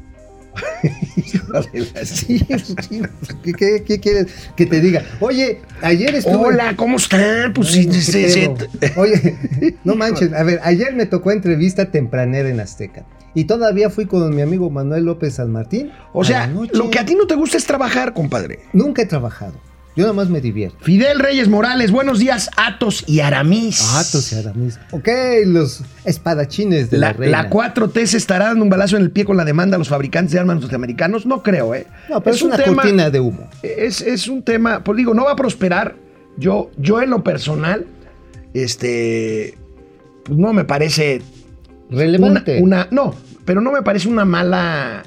Sí, 2.03 2.39
sí, 2.83 3.01
¿qué, 3.43 3.53
qué- 3.53 3.83
qué 3.85 3.99
quieres 4.01 4.27
que 4.57 4.65
te 4.65 4.81
diga? 4.81 5.01
Oye, 5.21 5.61
ayer 5.81 6.13
estuve... 6.13 6.35
Hola, 6.35 6.75
¿cómo 6.75 6.97
están? 6.97 7.53
Pues 7.53 7.73
Ay, 7.73 7.89
sí, 7.89 8.01
se- 8.01 8.49
pedo. 8.49 8.91
Oye, 9.01 9.37
no 9.85 9.95
manches, 9.95 10.33
a 10.33 10.43
ver, 10.43 10.59
ayer 10.63 10.93
me 10.93 11.05
tocó 11.05 11.31
entrevista 11.31 11.89
tempranera 11.89 12.49
en 12.49 12.59
Azteca. 12.59 13.05
Y 13.33 13.45
todavía 13.45 13.89
fui 13.89 14.07
con 14.07 14.35
mi 14.35 14.41
amigo 14.41 14.69
Manuel 14.69 15.05
López 15.05 15.35
San 15.35 15.51
Martín. 15.53 15.91
O 16.11 16.25
sea, 16.25 16.47
lo 16.47 16.89
que 16.89 16.99
a 16.99 17.05
ti 17.05 17.15
no 17.15 17.27
te 17.27 17.35
gusta 17.35 17.55
es 17.55 17.65
trabajar, 17.65 18.13
compadre. 18.13 18.59
Nunca 18.73 19.03
he 19.03 19.05
trabajado. 19.05 19.53
Yo 19.95 20.03
nada 20.03 20.13
más 20.13 20.29
me 20.29 20.39
divierto. 20.39 20.77
Fidel 20.81 21.19
Reyes 21.19 21.49
Morales, 21.49 21.91
buenos 21.91 22.19
días, 22.19 22.49
Atos 22.55 23.03
y 23.07 23.19
Aramis. 23.19 23.81
Ah, 23.91 24.03
tú 24.09 24.21
sí, 24.21 24.35
Aramis. 24.35 24.79
Ok, 24.91 25.09
los 25.45 25.83
espadachines 26.05 26.89
de 26.89 26.97
la, 26.99 27.07
La, 27.07 27.13
reina. 27.13 27.43
la 27.43 27.49
4T 27.49 28.05
se 28.05 28.15
estará 28.17 28.45
dando 28.45 28.63
un 28.63 28.69
balazo 28.69 28.95
en 28.95 29.01
el 29.03 29.11
pie 29.11 29.25
con 29.25 29.35
la 29.35 29.43
demanda 29.43 29.75
a 29.75 29.79
los 29.79 29.89
fabricantes 29.89 30.31
de 30.31 30.39
armas 30.39 30.61
norteamericanos. 30.61 31.25
No 31.25 31.43
creo, 31.43 31.75
¿eh? 31.75 31.85
No, 32.09 32.21
pero 32.21 32.33
es, 32.35 32.41
un 32.41 32.49
una 32.49 32.57
tema- 32.57 32.75
cortina 32.83 33.09
de 33.09 33.19
humo. 33.19 33.49
Es, 33.61 33.99
es 34.01 34.27
un 34.29 34.43
tema, 34.43 34.83
pues 34.83 34.95
digo, 34.95 35.13
no 35.13 35.25
va 35.25 35.31
a 35.31 35.35
prosperar. 35.35 35.95
Yo, 36.37 36.71
yo 36.77 37.01
en 37.01 37.09
lo 37.09 37.21
personal, 37.23 37.85
este, 38.53 39.57
pues 40.23 40.37
no 40.39 40.53
me 40.53 40.63
parece 40.63 41.21
una, 41.89 41.99
Relevante. 41.99 42.61
una- 42.61 42.87
no, 42.91 43.15
pero 43.43 43.59
no 43.59 43.71
me 43.73 43.81
parece 43.81 44.07
una 44.07 44.23
mala 44.23 45.03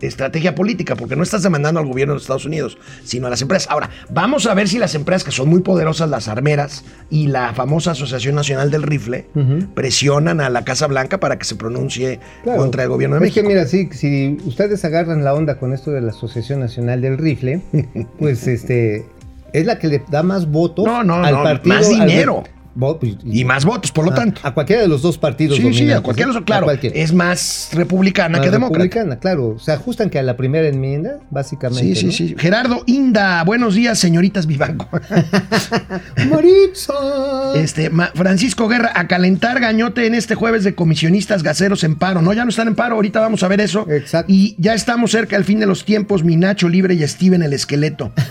estrategia 0.00 0.54
política, 0.54 0.94
porque 0.96 1.16
no 1.16 1.22
estás 1.22 1.42
demandando 1.42 1.80
al 1.80 1.86
gobierno 1.86 2.14
de 2.14 2.20
Estados 2.20 2.44
Unidos, 2.44 2.78
sino 3.04 3.26
a 3.26 3.30
las 3.30 3.42
empresas. 3.42 3.70
Ahora, 3.70 3.90
vamos 4.10 4.46
a 4.46 4.54
ver 4.54 4.68
si 4.68 4.78
las 4.78 4.94
empresas 4.94 5.24
que 5.24 5.30
son 5.32 5.48
muy 5.48 5.60
poderosas, 5.62 6.08
las 6.08 6.28
armeras 6.28 6.84
y 7.10 7.26
la 7.28 7.52
famosa 7.54 7.92
Asociación 7.92 8.34
Nacional 8.34 8.70
del 8.70 8.82
Rifle, 8.82 9.26
Ujú. 9.34 9.74
presionan 9.74 10.40
a 10.40 10.50
la 10.50 10.64
Casa 10.64 10.86
Blanca 10.86 11.18
para 11.20 11.38
que 11.38 11.44
se 11.44 11.56
pronuncie 11.56 12.20
Claro. 12.44 12.58
contra 12.60 12.82
el 12.84 12.88
gobierno 12.88 13.18
de 13.18 13.26
es 13.26 13.34
que 13.34 13.42
México. 13.42 13.48
mira, 13.54 13.66
sí, 13.66 13.88
si 13.92 14.38
ustedes 14.46 14.84
agarran 14.84 15.24
la 15.24 15.34
onda 15.34 15.58
con 15.58 15.72
esto 15.72 15.90
de 15.90 16.00
la 16.00 16.10
Asociación 16.10 16.60
Nacional 16.60 17.00
del 17.00 17.18
Rifle, 17.18 17.62
pues 18.18 18.46
este 18.46 19.06
es 19.52 19.64
la 19.66 19.78
que 19.78 19.88
le 19.88 20.02
da 20.10 20.22
más 20.22 20.50
votos 20.50 20.84
No, 20.84 21.02
no, 21.02 21.14
al 21.24 21.34
no, 21.34 21.42
partido. 21.42 21.74
más 21.76 21.88
al- 21.88 22.06
dinero. 22.06 22.42
Vo- 22.44 22.48
pues, 22.74 23.16
y 23.24 23.44
más 23.44 23.64
votos, 23.64 23.90
por 23.92 24.04
lo 24.04 24.12
a- 24.12 24.14
tanto. 24.14 24.40
A, 24.44 24.54
cualquiera 24.54 24.82
de 24.82 24.88
los 24.88 25.02
dos 25.02 25.18
partidos. 25.18 25.56
Sí, 25.56 25.72
sí, 25.74 25.90
a 25.90 26.00
cualquiera, 26.00 26.28
de 26.28 26.32
esos, 26.38 26.44
claro, 26.44 26.70
es 26.70 27.12
más 27.12 27.70
republicana 27.72 28.38
Más 28.38 28.46
que 28.46 28.50
demócrata. 28.50 28.84
republicana, 28.84 29.18
claro. 29.18 29.58
Se 29.58 29.72
ajustan 29.72 30.10
que 30.10 30.18
a 30.18 30.22
la 30.22 30.36
primera 30.36 30.68
enmienda, 30.68 31.18
básicamente. 31.30 31.82
Sí, 31.94 31.96
sí, 31.96 32.06
¿no? 32.06 32.12
sí. 32.12 32.34
Gerardo 32.38 32.82
Inda, 32.86 33.42
buenos 33.44 33.74
días, 33.74 33.98
señoritas 33.98 34.46
Vivanco. 34.46 34.88
Maritza. 36.30 36.92
Este, 37.56 37.90
Ma- 37.90 38.10
Francisco 38.14 38.68
Guerra, 38.68 38.92
a 38.94 39.06
calentar 39.06 39.60
gañote 39.60 40.06
en 40.06 40.14
este 40.14 40.34
jueves 40.34 40.64
de 40.64 40.74
comisionistas 40.74 41.42
gaseros 41.42 41.84
en 41.84 41.96
paro. 41.96 42.22
No, 42.22 42.32
ya 42.32 42.44
no 42.44 42.50
están 42.50 42.68
en 42.68 42.74
paro, 42.74 42.96
ahorita 42.96 43.20
vamos 43.20 43.42
a 43.42 43.48
ver 43.48 43.60
eso. 43.60 43.86
Exacto. 43.90 44.32
Y 44.32 44.54
ya 44.58 44.74
estamos 44.74 45.10
cerca 45.10 45.36
del 45.36 45.44
fin 45.44 45.60
de 45.60 45.66
los 45.66 45.84
tiempos, 45.84 46.22
mi 46.24 46.36
Nacho 46.36 46.68
Libre 46.68 46.94
y 46.94 47.06
Steven 47.06 47.42
el 47.42 47.52
esqueleto. 47.52 48.12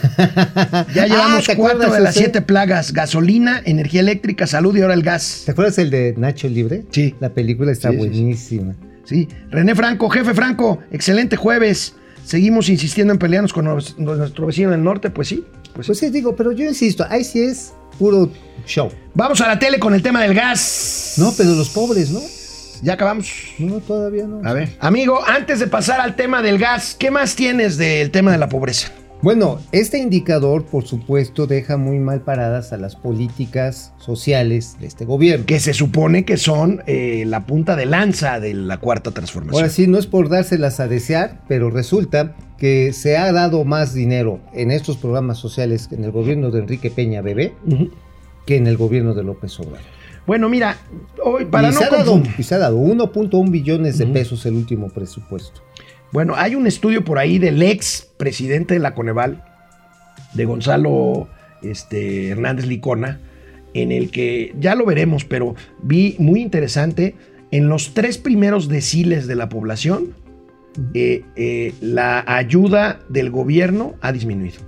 Ya 0.94 1.06
llevamos 1.08 1.46
¿te 1.46 1.56
cuatro 1.56 1.92
de 1.92 2.00
las 2.00 2.16
siete 2.16 2.42
plagas: 2.42 2.94
gasolina, 2.94 3.62
energía 3.66 4.00
eléctrica, 4.02 4.27
salud 4.48 4.76
y 4.76 4.82
ahora 4.82 4.94
el 4.94 5.04
gas. 5.04 5.44
¿Te 5.46 5.52
acuerdas 5.52 5.78
el 5.78 5.90
de 5.90 6.14
Nacho 6.18 6.48
Libre? 6.50 6.84
Sí. 6.92 7.16
La 7.20 7.30
película 7.30 7.72
está 7.72 7.90
Sí, 7.92 7.96
sí, 7.98 8.02
sí. 8.04 8.10
buenísima. 8.10 8.76
Sí. 9.06 9.28
René 9.52 9.74
Franco, 9.76 10.10
jefe 10.10 10.34
Franco, 10.34 10.80
excelente 10.92 11.36
jueves. 11.38 11.96
Seguimos 12.26 12.68
insistiendo 12.70 13.14
en 13.14 13.20
pelearnos 13.20 13.54
con 13.54 13.66
nos- 13.66 13.98
nuestro 13.98 14.46
vecino 14.48 14.72
del 14.72 14.84
norte, 14.84 15.10
pues 15.10 15.30
sí. 15.30 15.46
Pues 15.74 15.88
Pues 15.88 16.00
sí, 16.00 16.10
digo, 16.10 16.36
pero 16.36 16.52
yo 16.52 16.66
insisto, 16.66 17.06
ahí 17.10 17.24
sí 17.24 17.40
es 17.40 17.74
puro 18.00 18.30
show. 18.66 18.90
Vamos 19.14 19.40
a 19.42 19.48
la 19.48 19.58
tele 19.60 19.80
con 19.80 19.94
el 19.94 20.02
tema 20.02 20.22
del 20.22 20.34
gas. 20.34 21.14
No, 21.18 21.34
pero 21.38 21.52
los 21.52 21.70
pobres, 21.70 22.10
¿no? 22.12 22.20
Ya 22.84 22.94
acabamos. 22.94 23.32
No, 23.60 23.80
todavía 23.80 24.28
no. 24.28 24.42
A 24.44 24.54
ver. 24.54 24.70
Amigo, 24.80 25.20
antes 25.28 25.60
de 25.60 25.68
pasar 25.68 26.00
al 26.02 26.16
tema 26.16 26.42
del 26.42 26.58
gas, 26.60 26.96
¿qué 27.00 27.10
más 27.12 27.36
tienes 27.36 27.78
del 27.78 28.12
tema 28.12 28.32
de 28.32 28.38
la 28.38 28.50
pobreza? 28.50 28.92
Bueno, 29.22 29.60
este 29.72 29.98
indicador, 29.98 30.64
por 30.66 30.86
supuesto, 30.86 31.48
deja 31.48 31.76
muy 31.78 31.98
mal 31.98 32.22
paradas 32.22 32.72
a 32.72 32.78
las 32.78 32.96
políticas 32.96 33.94
sociales 33.98 34.78
de 34.80 34.86
este 34.88 35.06
gobierno. 35.06 35.46
Que 35.48 35.60
se 35.60 35.74
supone 35.74 36.24
que 36.24 36.38
son 36.38 36.84
eh, 36.86 37.24
la 37.26 37.46
punta 37.48 37.76
de 37.76 37.88
lanza 37.88 38.40
de 38.40 38.54
la 38.54 38.78
cuarta 38.80 39.12
transformación. 39.12 39.60
Ahora 39.62 39.74
sí, 39.74 39.88
no 39.88 39.98
es 39.98 40.06
por 40.06 40.30
dárselas 40.30 40.80
a 40.80 40.88
desear, 40.88 41.42
pero 41.48 41.72
resulta 41.72 42.36
que 42.60 42.94
se 42.94 43.18
ha 43.18 43.32
dado 43.32 43.66
más 43.66 43.94
dinero 43.94 44.40
en 44.54 44.70
estos 44.72 44.98
programas 44.98 45.40
sociales 45.40 45.90
en 45.92 46.04
el 46.04 46.12
gobierno 46.12 46.52
de 46.52 46.60
Enrique 46.60 46.92
Peña 46.92 47.22
Bebé 47.22 47.54
que 48.46 48.56
en 48.56 48.66
el 48.68 48.78
gobierno 48.78 49.14
de 49.14 49.24
López 49.24 49.60
Obrador. 49.60 49.80
Bueno, 50.26 50.50
mira, 50.50 50.78
hoy 51.24 51.46
para 51.46 51.70
y, 51.70 51.72
no 51.72 51.78
se 51.80 51.86
ha 51.86 51.90
dado, 51.90 52.14
confundir- 52.16 52.36
y 52.38 52.44
se 52.44 52.56
ha 52.56 52.58
dado 52.58 52.78
1.1 52.78 53.50
billones 53.50 53.98
de 53.98 54.08
pesos 54.08 54.46
el 54.46 54.56
último 54.56 54.90
presupuesto. 54.90 55.62
Bueno, 56.12 56.36
hay 56.36 56.56
un 56.56 56.68
estudio 56.68 57.04
por 57.04 57.20
ahí 57.20 57.38
del 57.38 57.62
ex 57.62 58.10
presidente 58.18 58.74
de 58.74 58.80
la 58.80 58.94
Coneval, 58.96 59.44
de 60.34 60.46
Gonzalo 60.46 61.28
este, 61.62 62.30
Hernández 62.30 62.66
Licona, 62.66 63.20
en 63.74 63.92
el 63.92 64.10
que 64.10 64.56
ya 64.60 64.76
lo 64.76 64.86
veremos, 64.86 65.26
pero 65.26 65.56
vi 65.82 66.16
muy 66.20 66.42
interesante, 66.42 67.16
en 67.52 67.70
los 67.70 67.94
tres 67.94 68.18
primeros 68.18 68.68
deciles 68.68 69.28
de 69.28 69.36
la 69.36 69.50
población, 69.50 70.14
eh, 70.94 71.24
eh, 71.36 71.74
la 71.82 72.24
ayuda 72.28 73.00
del 73.10 73.30
gobierno 73.30 73.96
ha 74.02 74.12
disminuido. 74.12 74.60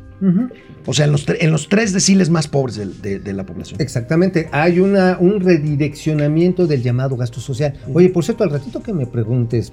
O 0.85 0.93
sea, 0.93 1.05
en 1.05 1.13
los, 1.13 1.25
en 1.29 1.51
los 1.51 1.69
tres 1.69 1.93
deciles 1.93 2.29
más 2.29 2.49
pobres 2.49 3.01
de, 3.01 3.19
de 3.19 3.33
la 3.33 3.45
población. 3.45 3.79
Exactamente, 3.79 4.49
hay 4.51 4.81
una, 4.81 5.17
un 5.17 5.39
redireccionamiento 5.39 6.67
del 6.67 6.83
llamado 6.83 7.15
gasto 7.15 7.39
social. 7.39 7.73
Oye, 7.93 8.09
por 8.09 8.25
cierto, 8.25 8.43
al 8.43 8.49
ratito 8.49 8.83
que 8.83 8.91
me 8.91 9.05
preguntes 9.05 9.71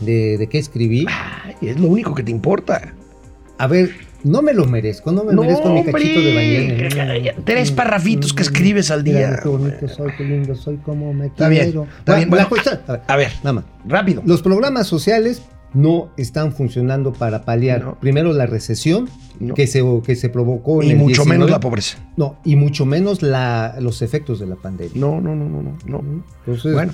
de, 0.00 0.38
de 0.38 0.46
qué 0.48 0.58
escribí, 0.58 1.06
Ay, 1.08 1.54
es 1.68 1.78
lo 1.80 1.88
único 1.88 2.14
que 2.14 2.22
te 2.22 2.30
importa. 2.30 2.94
a 3.58 3.66
ver, 3.66 3.90
no 4.24 4.42
me 4.42 4.52
lo 4.52 4.66
merezco, 4.66 5.12
no 5.12 5.24
me 5.24 5.32
No, 5.32 5.42
merezco 5.42 5.70
mi 5.70 5.78
hombre, 5.78 5.92
cachito 5.92 6.20
de 6.20 6.34
bañera. 6.34 7.34
tres 7.44 7.70
parrafitos 7.72 8.32
que 8.34 8.42
escribes 8.42 8.90
al 8.90 9.02
día. 9.04 9.38
Qué 9.42 9.48
bonito 9.48 9.88
soy, 9.88 10.10
qué 10.18 10.24
lindo 10.24 10.54
soy, 10.54 10.76
cómo 10.78 11.12
me 11.14 11.26
Está 11.26 11.48
bien, 11.48 11.64
quiero. 11.64 11.86
está 11.98 12.16
bien. 12.16 12.28
Bueno, 12.30 12.48
cuestión- 12.48 12.80
a 12.86 12.92
ver, 12.92 13.02
A 13.06 13.16
ver, 13.16 13.32
nada 13.42 13.52
más. 13.54 13.64
rápido. 13.86 14.22
Los 14.26 14.42
programas 14.42 14.86
sociales 14.86 15.42
no 15.72 16.10
están 16.16 16.52
funcionando 16.52 17.12
para 17.12 17.44
paliar 17.44 17.82
No. 17.84 17.94
primero 18.00 18.32
la 18.32 18.44
recesión 18.44 19.08
No. 19.38 19.54
que, 19.54 19.66
se, 19.66 19.82
que 20.04 20.16
se 20.16 20.28
provocó 20.28 20.82
en 20.82 20.90
Y 20.90 20.94
mucho 20.96 21.22
19, 21.22 21.30
menos 21.38 21.50
la 21.50 21.60
pobreza. 21.60 21.96
No, 22.16 22.36
y 22.44 22.56
mucho 22.56 22.84
menos 22.86 23.22
la, 23.22 23.76
los 23.80 24.02
efectos 24.02 24.38
de 24.40 24.46
la 24.48 24.56
pandemia. 24.56 24.92
No, 24.96 25.20
no, 25.20 25.34
no, 25.36 25.48
no, 25.48 25.62
no. 25.62 25.76
no. 25.86 26.24
Entonces, 26.44 26.72
Bueno, 26.74 26.92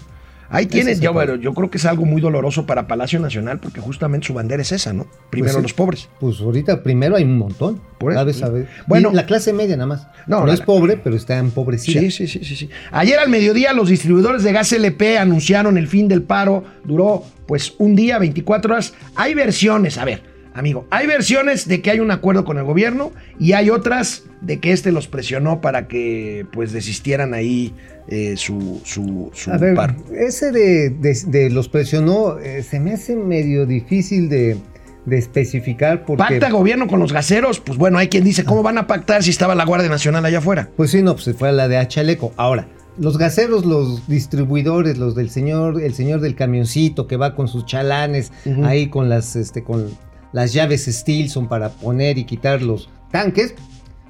ahí 0.50 0.66
tienes, 0.66 1.00
yo, 1.00 1.12
bueno, 1.12 1.34
yo 1.36 1.52
creo 1.54 1.70
que 1.70 1.78
es 1.78 1.84
algo 1.84 2.04
muy 2.04 2.20
doloroso 2.20 2.66
para 2.66 2.86
Palacio 2.86 3.18
Nacional 3.20 3.58
porque 3.58 3.80
justamente 3.80 4.26
su 4.26 4.34
bandera 4.34 4.62
es 4.62 4.72
esa, 4.72 4.92
¿no? 4.92 5.06
Primero 5.30 5.54
Pues 5.54 5.56
sí. 5.56 5.62
los 5.62 5.72
pobres. 5.74 6.08
pues 6.20 6.40
ahorita 6.40 6.82
primero 6.82 7.16
hay 7.16 7.24
un 7.24 7.38
montón. 7.38 7.80
Por 7.98 8.12
eso. 8.12 8.24
Vez 8.26 8.36
sabe- 8.36 8.66
Bueno. 8.86 9.10
y 9.12 9.14
la 9.16 9.24
clase 9.26 9.52
media 9.52 9.74
nada 9.76 9.86
más. 9.86 10.06
No, 10.26 10.40
No, 10.40 10.46
la- 10.46 10.54
es 10.54 10.60
pobre, 10.60 10.96
pero 10.96 11.16
está 11.16 11.38
empobrecida. 11.38 12.00
Sí, 12.00 12.10
sí, 12.10 12.26
sí, 12.28 12.44
sí, 12.44 12.56
sí. 12.56 12.70
Ayer 12.92 13.18
al 13.18 13.30
mediodía 13.30 13.72
los 13.72 13.88
distribuidores 13.88 14.42
de 14.42 14.52
gas 14.52 14.70
LP 14.72 15.18
anunciaron 15.18 15.78
el 15.78 15.88
fin 15.88 16.06
del 16.08 16.22
paro. 16.22 16.64
Duró 16.84 17.24
pues 17.46 17.74
un 17.78 17.94
día, 17.96 18.18
24 18.18 18.74
horas. 18.74 18.92
Hay 19.14 19.32
versiones, 19.34 19.96
a 19.98 20.04
ver, 20.04 20.20
amigo, 20.52 20.86
hay 20.90 21.06
versiones 21.06 21.66
de 21.68 21.80
que 21.80 21.90
hay 21.90 22.00
un 22.00 22.10
acuerdo 22.10 22.44
con 22.44 22.58
el 22.58 22.64
gobierno 22.64 23.12
y 23.38 23.52
hay 23.52 23.70
otras 23.70 24.24
de 24.42 24.58
que 24.60 24.72
este 24.72 24.92
los 24.92 25.06
presionó 25.08 25.60
para 25.62 25.86
que 25.88 26.44
pues 26.52 26.72
desistieran 26.72 27.32
ahí 27.34 27.72
eh, 28.08 28.36
su, 28.36 28.80
su, 28.84 29.30
su 29.34 29.50
A 29.52 29.58
ver, 29.58 29.74
paro. 29.74 29.94
ese 30.16 30.52
de, 30.52 30.90
de- 30.90 31.18
de 31.26 31.50
los 31.50 31.68
presionó 31.68 32.38
eh, 32.38 32.62
se 32.62 32.78
me 32.80 32.92
hace 32.92 33.16
medio 33.16 33.66
difícil 33.66 34.28
de, 34.28 34.56
de 35.04 35.18
especificar 35.18 36.04
porque... 36.04 36.22
¿Pacta 36.22 36.50
gobierno 36.50 36.86
con 36.86 37.00
los 37.00 37.12
gaseros? 37.12 37.60
Pues 37.60 37.78
bueno, 37.78 37.98
hay 37.98 38.08
quien 38.08 38.24
dice, 38.24 38.44
¿cómo 38.44 38.62
van 38.62 38.78
a 38.78 38.86
pactar 38.86 39.22
si 39.22 39.30
estaba 39.30 39.54
la 39.54 39.64
Guardia 39.64 39.88
Nacional 39.88 40.24
allá 40.24 40.38
afuera? 40.38 40.68
Pues 40.76 40.90
sí, 40.90 41.02
no, 41.02 41.12
pues 41.14 41.24
se 41.24 41.34
fue 41.34 41.48
a 41.48 41.52
la 41.52 41.68
de 41.68 41.76
Achaleco. 41.78 42.32
Ahora, 42.36 42.68
los 42.98 43.18
gaseros, 43.18 43.64
los 43.66 44.06
distribuidores, 44.08 44.98
los 44.98 45.14
del 45.14 45.28
señor, 45.30 45.82
el 45.82 45.92
señor 45.94 46.20
del 46.20 46.34
camioncito 46.34 47.06
que 47.06 47.16
va 47.16 47.34
con 47.34 47.48
sus 47.48 47.66
chalanes 47.66 48.32
ahí 48.64 48.88
con 48.88 49.08
las, 49.08 49.36
este, 49.36 49.62
con 49.62 49.88
las 50.32 50.52
llaves 50.52 50.86
Stilson 50.86 51.48
para 51.48 51.70
poner 51.70 52.18
y 52.18 52.24
quitar 52.24 52.62
los 52.62 52.88
tanques, 53.10 53.54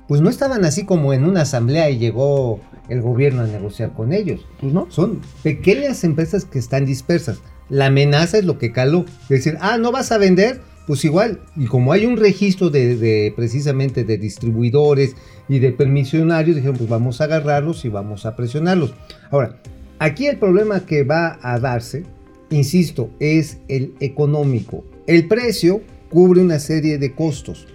pues 0.09 0.21
no 0.21 0.31
estaban 0.31 0.65
así 0.65 0.85
como 0.85 1.13
en 1.13 1.25
una 1.25 1.43
asamblea 1.43 1.91
y 1.91 1.99
llegó 1.99 2.61
el 2.89 3.03
gobierno 3.03 3.43
a 3.43 3.47
negociar 3.47 3.93
con 3.93 4.13
ellos. 4.13 4.47
Pues 4.61 4.73
no. 4.73 4.87
Son 4.91 5.21
pequeñas 5.43 6.05
empresas 6.05 6.45
que 6.45 6.59
están 6.59 6.87
dispersas. 6.87 7.41
La 7.69 7.87
amenaza 7.87 8.39
es 8.39 8.45
lo 8.45 8.59
que 8.59 8.73
caló. 8.73 9.05
Decir, 9.29 9.57
ah, 9.61 9.79
no 9.79 9.93
vas 9.93 10.13
a 10.13 10.19
vender, 10.19 10.61
pues 10.87 11.05
igual. 11.05 11.41
Y 11.57 11.67
como 11.67 11.93
hay 11.93 12.07
un 12.07 12.17
registro 12.17 12.71
de, 12.71 12.97
de, 12.97 13.33
precisamente 13.35 14.05
de 14.05 14.19
distribuidores 14.19 15.17
y 15.49 15.59
de 15.59 15.73
permisionarios, 15.73 16.57
dijeron, 16.57 16.77
pues 16.77 16.89
vamos 16.89 17.21
a 17.21 17.25
agarrarlos 17.25 17.85
y 17.85 17.89
vamos 17.89 18.25
a 18.27 18.37
presionarlos. 18.37 18.95
Ahora, 19.31 19.61
aquí 19.99 20.27
el 20.27 20.39
problema 20.39 20.87
que 20.87 21.03
va 21.03 21.39
a 21.43 21.59
darse, 21.59 22.05
insisto, 22.51 23.11
es 23.19 23.59
el 23.69 23.95
económico. 24.01 24.85
El 25.07 25.27
precio 25.27 25.83
cubre 26.09 26.41
una 26.41 26.61
serie 26.61 26.99
de 26.99 27.15
costos. 27.15 27.67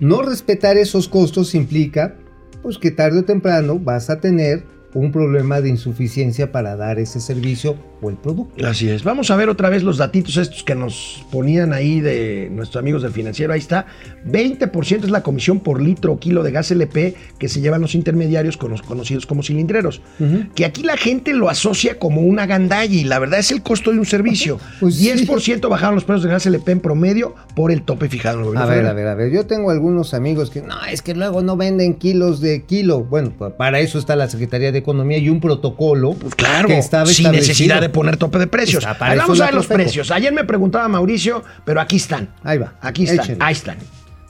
No 0.00 0.22
respetar 0.22 0.76
esos 0.76 1.08
costos 1.08 1.54
implica 1.54 2.16
pues 2.62 2.78
que 2.78 2.90
tarde 2.90 3.20
o 3.20 3.24
temprano 3.24 3.78
vas 3.78 4.08
a 4.10 4.20
tener 4.20 4.64
un 4.94 5.10
problema 5.10 5.60
de 5.60 5.70
insuficiencia 5.70 6.52
para 6.52 6.76
dar 6.76 6.98
ese 6.98 7.20
servicio 7.20 7.76
o 8.02 8.10
el 8.10 8.16
producto. 8.16 8.66
Así 8.66 8.90
es. 8.90 9.04
Vamos 9.04 9.30
a 9.30 9.36
ver 9.36 9.48
otra 9.48 9.70
vez 9.70 9.82
los 9.82 9.96
datitos 9.96 10.36
estos 10.36 10.64
que 10.64 10.74
nos 10.74 11.24
ponían 11.30 11.72
ahí 11.72 12.00
de 12.00 12.48
nuestros 12.50 12.80
amigos 12.80 13.02
del 13.02 13.12
financiero. 13.12 13.52
Ahí 13.52 13.60
está. 13.60 13.86
20% 14.26 15.04
es 15.04 15.10
la 15.10 15.22
comisión 15.22 15.60
por 15.60 15.80
litro 15.80 16.12
o 16.12 16.18
kilo 16.18 16.42
de 16.42 16.50
gas 16.50 16.70
LP 16.70 17.14
que 17.38 17.48
se 17.48 17.60
llevan 17.60 17.80
los 17.80 17.94
intermediarios 17.94 18.56
con 18.56 18.70
los 18.70 18.82
conocidos 18.82 19.24
como 19.24 19.42
cilindreros. 19.42 20.02
Que 20.54 20.64
aquí 20.64 20.82
la 20.82 20.96
gente 20.96 21.32
lo 21.32 21.48
asocia 21.48 21.98
como 21.98 22.22
una 22.22 22.46
gandalla 22.46 22.94
y 22.94 23.04
la 23.04 23.18
verdad 23.18 23.38
es 23.38 23.52
el 23.52 23.62
costo 23.62 23.92
de 23.92 23.98
un 23.98 24.06
servicio. 24.06 24.58
Pues 24.80 24.96
sí. 24.96 25.08
10% 25.10 25.68
bajaron 25.68 25.94
los 25.94 26.04
precios 26.04 26.24
de 26.24 26.30
gas 26.30 26.44
LP 26.46 26.72
en 26.72 26.80
promedio 26.80 27.36
por 27.54 27.70
el 27.70 27.82
tope 27.82 28.08
fijado 28.08 28.38
en 28.38 28.40
el 28.40 28.46
gobierno 28.46 28.68
A 28.68 28.74
ver, 28.74 28.86
a 28.86 28.92
ver, 28.92 29.06
a 29.06 29.14
ver. 29.14 29.30
Yo 29.30 29.46
tengo 29.46 29.70
algunos 29.70 30.12
amigos 30.12 30.50
que 30.50 30.60
no, 30.60 30.74
es 30.86 31.02
que 31.02 31.14
luego 31.14 31.40
no 31.42 31.56
venden 31.56 31.94
kilos 31.94 32.40
de 32.40 32.62
kilo. 32.64 33.04
Bueno, 33.04 33.30
para 33.30 33.78
eso 33.78 33.98
está 33.98 34.16
la 34.16 34.28
Secretaría 34.28 34.72
de 34.72 34.78
Economía 34.78 35.18
y 35.18 35.28
un 35.28 35.40
protocolo 35.40 36.14
Pues 36.14 36.34
claro, 36.34 36.66
que 36.66 36.78
estaba 36.78 37.06
sin 37.06 37.30
necesidad 37.30 37.80
de 37.80 37.91
poner 37.92 38.16
tope 38.16 38.38
de 38.38 38.46
precios. 38.46 38.84
Está, 38.84 38.96
Ahí 39.06 39.16
vamos 39.18 39.40
a 39.40 39.46
ver 39.46 39.54
los 39.54 39.66
precios. 39.66 40.10
Ayer 40.10 40.32
me 40.32 40.44
preguntaba 40.44 40.88
Mauricio, 40.88 41.42
pero 41.64 41.80
aquí 41.80 41.96
están. 41.96 42.28
Ahí 42.42 42.58
va. 42.58 42.74
Aquí 42.80 43.04
están. 43.04 43.20
Échenle. 43.20 43.44
Ahí 43.44 43.52
están. 43.52 43.76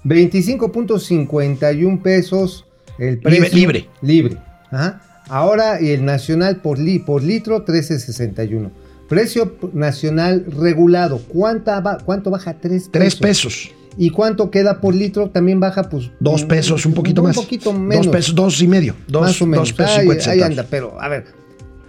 25.51 0.04 2.02
pesos 2.02 2.64
el 2.99 3.19
precio. 3.19 3.54
Libre, 3.57 3.88
libre. 4.02 4.37
Ajá. 4.71 5.00
Ahora, 5.28 5.81
y 5.81 5.90
el 5.90 6.04
nacional 6.04 6.57
por, 6.57 6.78
li- 6.78 6.99
por 6.99 7.23
litro, 7.23 7.64
13.61. 7.64 8.71
Precio 9.09 9.57
nacional 9.73 10.45
regulado. 10.49 11.19
¿Cuánta 11.28 11.81
ba- 11.81 11.99
¿Cuánto 12.04 12.31
baja? 12.31 12.54
3 12.54 12.88
pesos. 12.88 12.90
Tres 12.92 13.14
pesos. 13.16 13.71
¿Y 13.99 14.09
cuánto 14.11 14.50
queda 14.50 14.81
por 14.81 14.95
litro? 14.95 15.28
También 15.31 15.61
baja, 15.61 15.83
pues. 15.85 16.11
Dos 16.19 16.45
pesos, 16.45 16.87
un 16.87 16.95
poquito 16.95 17.23
más. 17.23 17.37
Un 17.37 17.42
poquito 17.45 17.73
menos. 17.75 18.07
Dos 18.07 18.12
pesos, 18.14 18.35
dos 18.35 18.62
y 18.62 18.66
medio. 18.66 18.95
Dos, 19.07 19.23
más 19.23 19.42
o 19.42 19.47
menos. 19.47 19.69
dos 19.69 19.76
pesos 19.76 20.26
ahí, 20.28 20.40
anda, 20.40 20.64
pero 20.69 20.99
a 21.00 21.09
ver. 21.09 21.26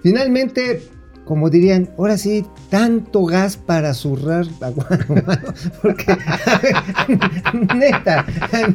Finalmente, 0.01 0.83
como 1.25 1.49
dirían, 1.49 1.89
ahora 1.97 2.17
sí, 2.17 2.45
tanto 2.69 3.25
gas 3.25 3.55
para 3.57 3.93
zurrar 3.93 4.45
Porque, 5.81 6.11
a 6.11 6.57
ver, 6.61 7.75
neta, 7.75 8.25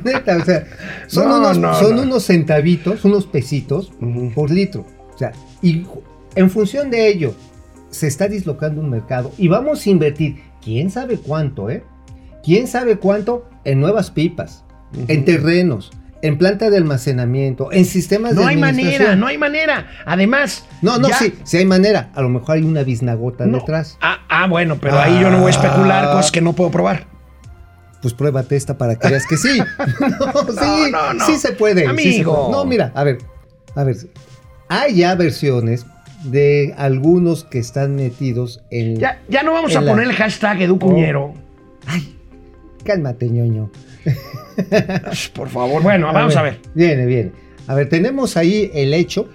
neta, 0.04 0.36
o 0.38 0.44
sea, 0.44 0.66
son, 1.06 1.28
No, 1.28 1.38
unos, 1.38 1.58
no, 1.58 1.74
son 1.78 1.96
no. 1.96 2.02
unos 2.02 2.24
centavitos, 2.24 3.04
unos 3.04 3.26
pesitos 3.26 3.92
por 4.34 4.50
litro. 4.50 4.86
O 5.14 5.18
sea, 5.18 5.32
y 5.62 5.84
en 6.34 6.50
función 6.50 6.90
de 6.90 7.08
ello, 7.08 7.34
se 7.90 8.06
está 8.06 8.28
dislocando 8.28 8.80
un 8.80 8.90
mercado 8.90 9.32
y 9.38 9.48
vamos 9.48 9.84
a 9.86 9.90
invertir, 9.90 10.36
quién 10.62 10.90
sabe 10.90 11.18
cuánto, 11.18 11.70
¿eh? 11.70 11.82
¿Quién 12.44 12.66
sabe 12.66 12.96
cuánto 12.96 13.48
en 13.64 13.80
nuevas 13.80 14.10
pipas, 14.10 14.64
en 15.08 15.24
terrenos, 15.24 15.90
en 16.22 16.36
planta 16.38 16.68
de 16.70 16.76
almacenamiento, 16.76 17.70
en 17.72 17.84
sistemas 17.84 18.34
de 18.34 18.42
No 18.42 18.46
hay 18.48 18.56
manera, 18.56 19.14
no 19.16 19.26
hay 19.26 19.38
manera. 19.38 19.86
Además. 20.04 20.64
No, 20.82 20.98
no, 20.98 21.08
ya- 21.08 21.16
sí, 21.16 21.34
sí 21.44 21.56
hay 21.58 21.64
manera. 21.64 22.10
A 22.14 22.22
lo 22.22 22.28
mejor 22.28 22.56
hay 22.56 22.62
una 22.62 22.82
biznagota 22.82 23.46
no. 23.46 23.58
detrás. 23.58 23.96
Ah, 24.00 24.18
ah, 24.28 24.46
bueno, 24.48 24.78
pero 24.80 24.98
ahí 24.98 25.20
yo 25.20 25.30
no 25.30 25.38
voy 25.38 25.48
a 25.48 25.50
especular 25.50 26.04
Ah. 26.06 26.12
cosas 26.14 26.30
que 26.32 26.40
no 26.40 26.52
puedo 26.54 26.70
probar. 26.70 27.06
Pues 28.02 28.14
pruébate 28.14 28.54
esta 28.56 28.78
para 28.78 28.96
que 28.96 29.08
veas 29.08 29.26
que 29.26 29.36
sí. 29.36 29.58
no, 29.78 30.46
sí, 30.52 30.90
no, 30.92 31.14
no. 31.14 31.26
sí 31.26 31.36
se 31.36 31.52
puede. 31.52 31.80
sí 31.80 31.86
se 31.86 31.90
Amigo. 31.90 32.36
puede. 32.46 32.50
No, 32.52 32.64
mira, 32.64 32.92
a 32.94 33.04
ver, 33.04 33.18
a 33.74 33.84
ver. 33.84 33.96
Hay 34.68 34.96
ya 34.96 35.14
versiones 35.14 35.84
de 36.24 36.74
algunos 36.78 37.44
que 37.44 37.58
están 37.58 37.96
metidos 37.96 38.62
en. 38.70 38.96
Ya, 38.96 39.20
ya 39.28 39.42
no 39.42 39.52
vamos 39.52 39.74
a 39.76 39.80
la- 39.80 39.90
poner 39.92 40.06
el 40.08 40.14
hashtag 40.14 40.62
Edu 40.62 40.78
Cuñero. 40.78 41.34
Cálmate, 42.84 43.28
ñoño. 43.28 43.70
Por 45.34 45.48
favor. 45.48 45.82
Bueno, 45.82 46.12
vamos 46.12 46.36
a 46.36 46.42
ver. 46.42 46.60
Viene, 46.74 47.06
viene. 47.06 47.32
A 47.66 47.74
ver, 47.74 47.88
tenemos 47.88 48.36
ahí 48.36 48.70
el 48.74 48.94
hecho 48.94 49.28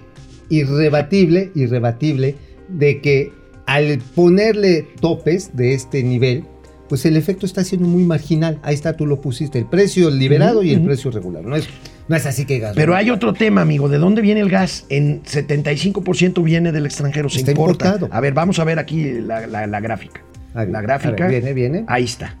irrebatible, 0.48 1.50
irrebatible, 1.54 2.34
de 2.68 3.00
que 3.00 3.32
al 3.66 3.98
ponerle 4.14 4.86
topes 5.00 5.56
de 5.56 5.74
este 5.74 6.02
nivel, 6.02 6.44
pues 6.88 7.04
el 7.06 7.16
efecto 7.16 7.46
está 7.46 7.64
siendo 7.64 7.86
muy 7.88 8.04
marginal. 8.04 8.58
Ahí 8.62 8.74
está, 8.74 8.94
tú 8.96 9.06
lo 9.06 9.20
pusiste, 9.20 9.58
el 9.58 9.66
precio 9.66 10.10
liberado 10.10 10.62
y 10.62 10.72
el 10.72 10.82
precio 10.82 11.10
regular. 11.10 11.44
No 11.44 11.56
es, 11.56 11.66
no 12.08 12.16
es 12.16 12.26
así 12.26 12.44
que 12.44 12.58
gas. 12.58 12.74
Pero 12.76 12.94
hay 12.94 13.10
otro 13.10 13.32
tema, 13.32 13.62
amigo. 13.62 13.88
¿De 13.88 13.98
dónde 13.98 14.20
viene 14.20 14.40
el 14.40 14.50
gas? 14.50 14.84
En 14.90 15.22
75% 15.22 16.42
viene 16.42 16.72
del 16.72 16.86
extranjero, 16.86 17.28
se 17.28 17.38
Está 17.38 17.52
importa. 17.52 17.86
importado. 17.86 18.14
A 18.14 18.20
ver, 18.20 18.34
vamos 18.34 18.58
a 18.58 18.64
ver 18.64 18.78
aquí 18.78 19.12
la, 19.20 19.46
la- 19.46 19.66
la 19.66 19.80
gráfica. 19.80 20.20
Ver, 20.54 20.68
la 20.68 20.82
gráfica. 20.82 21.26
ver, 21.26 21.30
viene, 21.30 21.52
viene. 21.52 21.84
Ahí 21.88 22.04
está. 22.04 22.36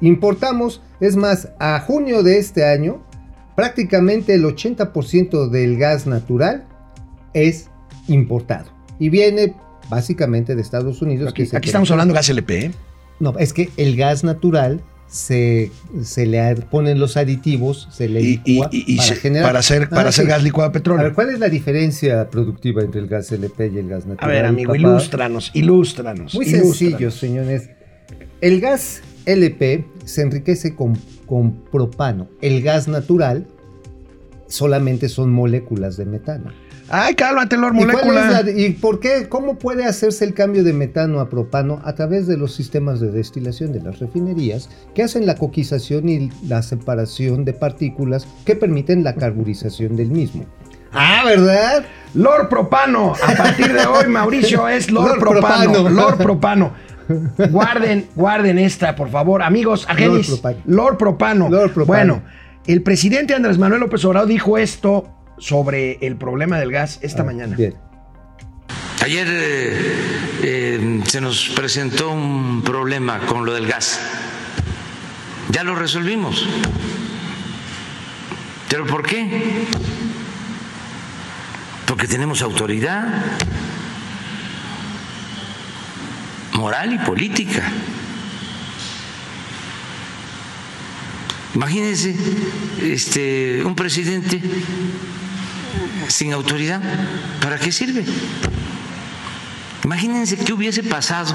Importamos, 0.00 0.82
es 1.00 1.16
más, 1.16 1.48
a 1.58 1.80
junio 1.80 2.22
de 2.22 2.38
este 2.38 2.64
año, 2.64 3.02
prácticamente 3.54 4.34
el 4.34 4.44
80% 4.44 5.48
del 5.48 5.78
gas 5.78 6.06
natural 6.06 6.64
es 7.34 7.70
importado. 8.08 8.70
Y 8.98 9.08
viene 9.08 9.54
básicamente 9.88 10.54
de 10.54 10.62
Estados 10.62 11.02
Unidos. 11.02 11.30
Aquí, 11.30 11.42
que 11.44 11.48
se 11.50 11.56
aquí 11.56 11.68
estamos 11.68 11.90
hablando 11.90 12.12
de 12.12 12.18
gas 12.18 12.28
LP. 12.28 12.66
¿eh? 12.66 12.70
No, 13.20 13.38
es 13.38 13.52
que 13.52 13.70
el 13.76 13.96
gas 13.96 14.24
natural 14.24 14.82
se, 15.06 15.70
se 16.02 16.26
le 16.26 16.56
ponen 16.56 16.98
los 16.98 17.16
aditivos, 17.16 17.88
se 17.92 18.08
le 18.08 18.20
Y, 18.20 18.40
licúa 18.44 18.68
y- 18.72 18.94
y 18.94 18.96
para 18.96 19.08
se- 19.08 19.16
generar. 19.16 19.46
para 19.46 19.58
hacer, 19.60 19.88
para 19.88 20.02
Ah, 20.02 20.08
hacer 20.08 20.24
sí. 20.24 20.30
gas 20.30 20.42
licuado 20.42 20.68
de 20.68 20.70
A 20.70 20.80
petróleo. 20.80 21.04
ver, 21.04 21.14
¿cuál 21.14 21.30
es 21.30 21.38
la 21.38 21.48
diferencia 21.48 22.28
productiva 22.28 22.82
entre 22.82 23.00
el 23.00 23.06
gas 23.06 23.30
LP 23.30 23.68
y 23.68 23.78
el 23.78 23.88
gas 23.88 24.04
A 24.04 24.08
natural? 24.08 24.30
ver, 24.30 24.44
amigo, 24.46 24.68
papá? 24.72 24.78
ilústranos, 24.78 25.50
ilústranos. 25.54 26.34
Muy 26.34 26.44
ilústranos. 26.46 26.76
sencillo, 26.78 27.10
señores. 27.10 27.70
El 28.40 28.60
gas 28.60 29.00
LP 29.26 29.84
se 30.04 30.22
enriquece 30.22 30.74
con, 30.74 30.96
con 31.26 31.52
propano. 31.52 32.28
El 32.40 32.62
gas 32.62 32.88
natural 32.88 33.46
solamente 34.48 35.08
son 35.08 35.32
moléculas 35.32 35.96
de 35.96 36.06
metano. 36.06 36.50
Ay, 36.88 37.14
cálmate, 37.16 37.56
Lord 37.56 37.74
¿Y, 37.74 37.78
Molécula. 37.78 38.42
la- 38.42 38.50
¿Y 38.50 38.70
por 38.74 39.00
qué? 39.00 39.28
¿Cómo 39.28 39.58
puede 39.58 39.84
hacerse 39.86 40.24
el 40.24 40.34
cambio 40.34 40.62
de 40.62 40.72
metano 40.72 41.18
a 41.18 41.28
propano? 41.28 41.80
A 41.84 41.96
través 41.96 42.28
de 42.28 42.36
los 42.36 42.54
sistemas 42.54 43.00
de 43.00 43.10
destilación 43.10 43.72
de 43.72 43.80
las 43.82 43.98
refinerías 43.98 44.68
que 44.94 45.02
hacen 45.02 45.26
la 45.26 45.34
coquización 45.34 46.08
y 46.08 46.30
la 46.46 46.62
separación 46.62 47.44
de 47.44 47.54
partículas 47.54 48.28
que 48.44 48.54
permiten 48.54 49.02
la 49.02 49.16
carburización 49.16 49.96
del 49.96 50.10
mismo. 50.12 50.44
Ah, 50.92 51.22
¿verdad? 51.26 51.84
Lord 52.14 52.48
Propano. 52.48 53.14
A 53.20 53.34
partir 53.36 53.72
de 53.72 53.84
hoy, 53.84 54.06
Mauricio 54.06 54.68
es 54.68 54.88
Lord, 54.88 55.08
Lord 55.08 55.18
Propano. 55.18 55.72
Propano. 55.72 55.90
Lord 55.90 56.16
Propano. 56.18 56.72
Guarden, 57.50 58.08
guarden 58.14 58.58
esta, 58.58 58.96
por 58.96 59.10
favor. 59.10 59.42
Amigos, 59.42 59.86
Argenis, 59.88 60.28
Propano. 60.28 60.58
Lord 60.66 60.98
Propano. 60.98 61.48
Lord 61.48 61.72
Propano. 61.72 62.14
Bueno, 62.14 62.22
el 62.66 62.82
presidente 62.82 63.34
Andrés 63.34 63.58
Manuel 63.58 63.80
López 63.80 64.04
Obrador 64.04 64.28
dijo 64.28 64.58
esto 64.58 65.08
sobre 65.38 65.98
el 66.06 66.16
problema 66.16 66.58
del 66.58 66.72
gas 66.72 66.98
esta 67.02 67.22
mañana. 67.24 67.56
Bien. 67.56 67.74
Ayer 69.02 69.26
eh, 69.30 69.96
eh, 70.42 71.00
se 71.06 71.20
nos 71.20 71.50
presentó 71.50 72.10
un 72.10 72.62
problema 72.62 73.20
con 73.20 73.44
lo 73.46 73.54
del 73.54 73.66
gas. 73.66 74.00
Ya 75.50 75.62
lo 75.62 75.74
resolvimos. 75.74 76.46
¿Pero 78.68 78.84
por 78.86 79.06
qué? 79.06 79.64
Porque 81.86 82.08
tenemos 82.08 82.42
autoridad 82.42 83.22
moral 86.56 86.92
y 86.94 86.98
política. 86.98 87.62
Imagínense 91.54 92.14
este, 92.82 93.62
un 93.64 93.74
presidente 93.74 94.40
sin 96.08 96.32
autoridad. 96.32 96.82
¿Para 97.40 97.58
qué 97.58 97.72
sirve? 97.72 98.04
Imagínense 99.84 100.36
qué 100.36 100.52
hubiese 100.52 100.82
pasado 100.82 101.34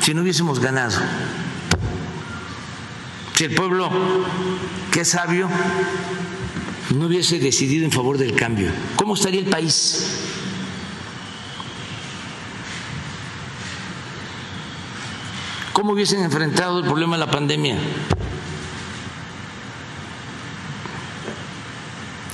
si 0.00 0.12
no 0.12 0.22
hubiésemos 0.22 0.58
ganado. 0.58 0.98
Si 3.34 3.44
el 3.44 3.54
pueblo, 3.54 3.90
que 4.90 5.00
es 5.00 5.08
sabio, 5.08 5.48
no 6.94 7.06
hubiese 7.06 7.38
decidido 7.38 7.84
en 7.84 7.92
favor 7.92 8.18
del 8.18 8.34
cambio. 8.34 8.70
¿Cómo 8.96 9.14
estaría 9.14 9.40
el 9.40 9.46
país? 9.46 10.21
¿Cómo 15.82 15.94
hubiesen 15.94 16.22
enfrentado 16.22 16.78
el 16.78 16.84
problema 16.84 17.16
de 17.16 17.26
la 17.26 17.30
pandemia? 17.32 17.76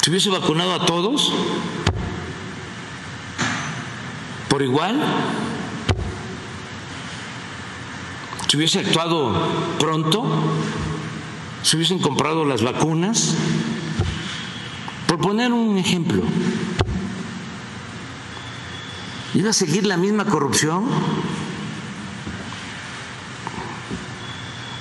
¿Se 0.02 0.10
hubiese 0.10 0.28
vacunado 0.28 0.74
a 0.74 0.84
todos? 0.84 1.32
¿Por 4.50 4.60
igual? 4.60 5.02
¿Se 8.48 8.58
hubiese 8.58 8.80
actuado 8.80 9.32
pronto? 9.78 10.26
¿Se 11.62 11.76
hubiesen 11.76 12.00
comprado 12.00 12.44
las 12.44 12.62
vacunas? 12.62 13.34
Por 15.06 15.20
poner 15.20 15.54
un 15.54 15.78
ejemplo, 15.78 16.22
¿iba 19.32 19.48
a 19.48 19.54
seguir 19.54 19.86
la 19.86 19.96
misma 19.96 20.26
corrupción? 20.26 20.84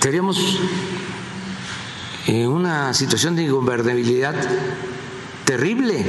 Estaríamos 0.07 0.57
en 2.27 2.47
una 2.47 2.93
situación 2.93 3.35
de 3.35 3.43
ingobernabilidad 3.43 4.35
terrible, 5.43 6.01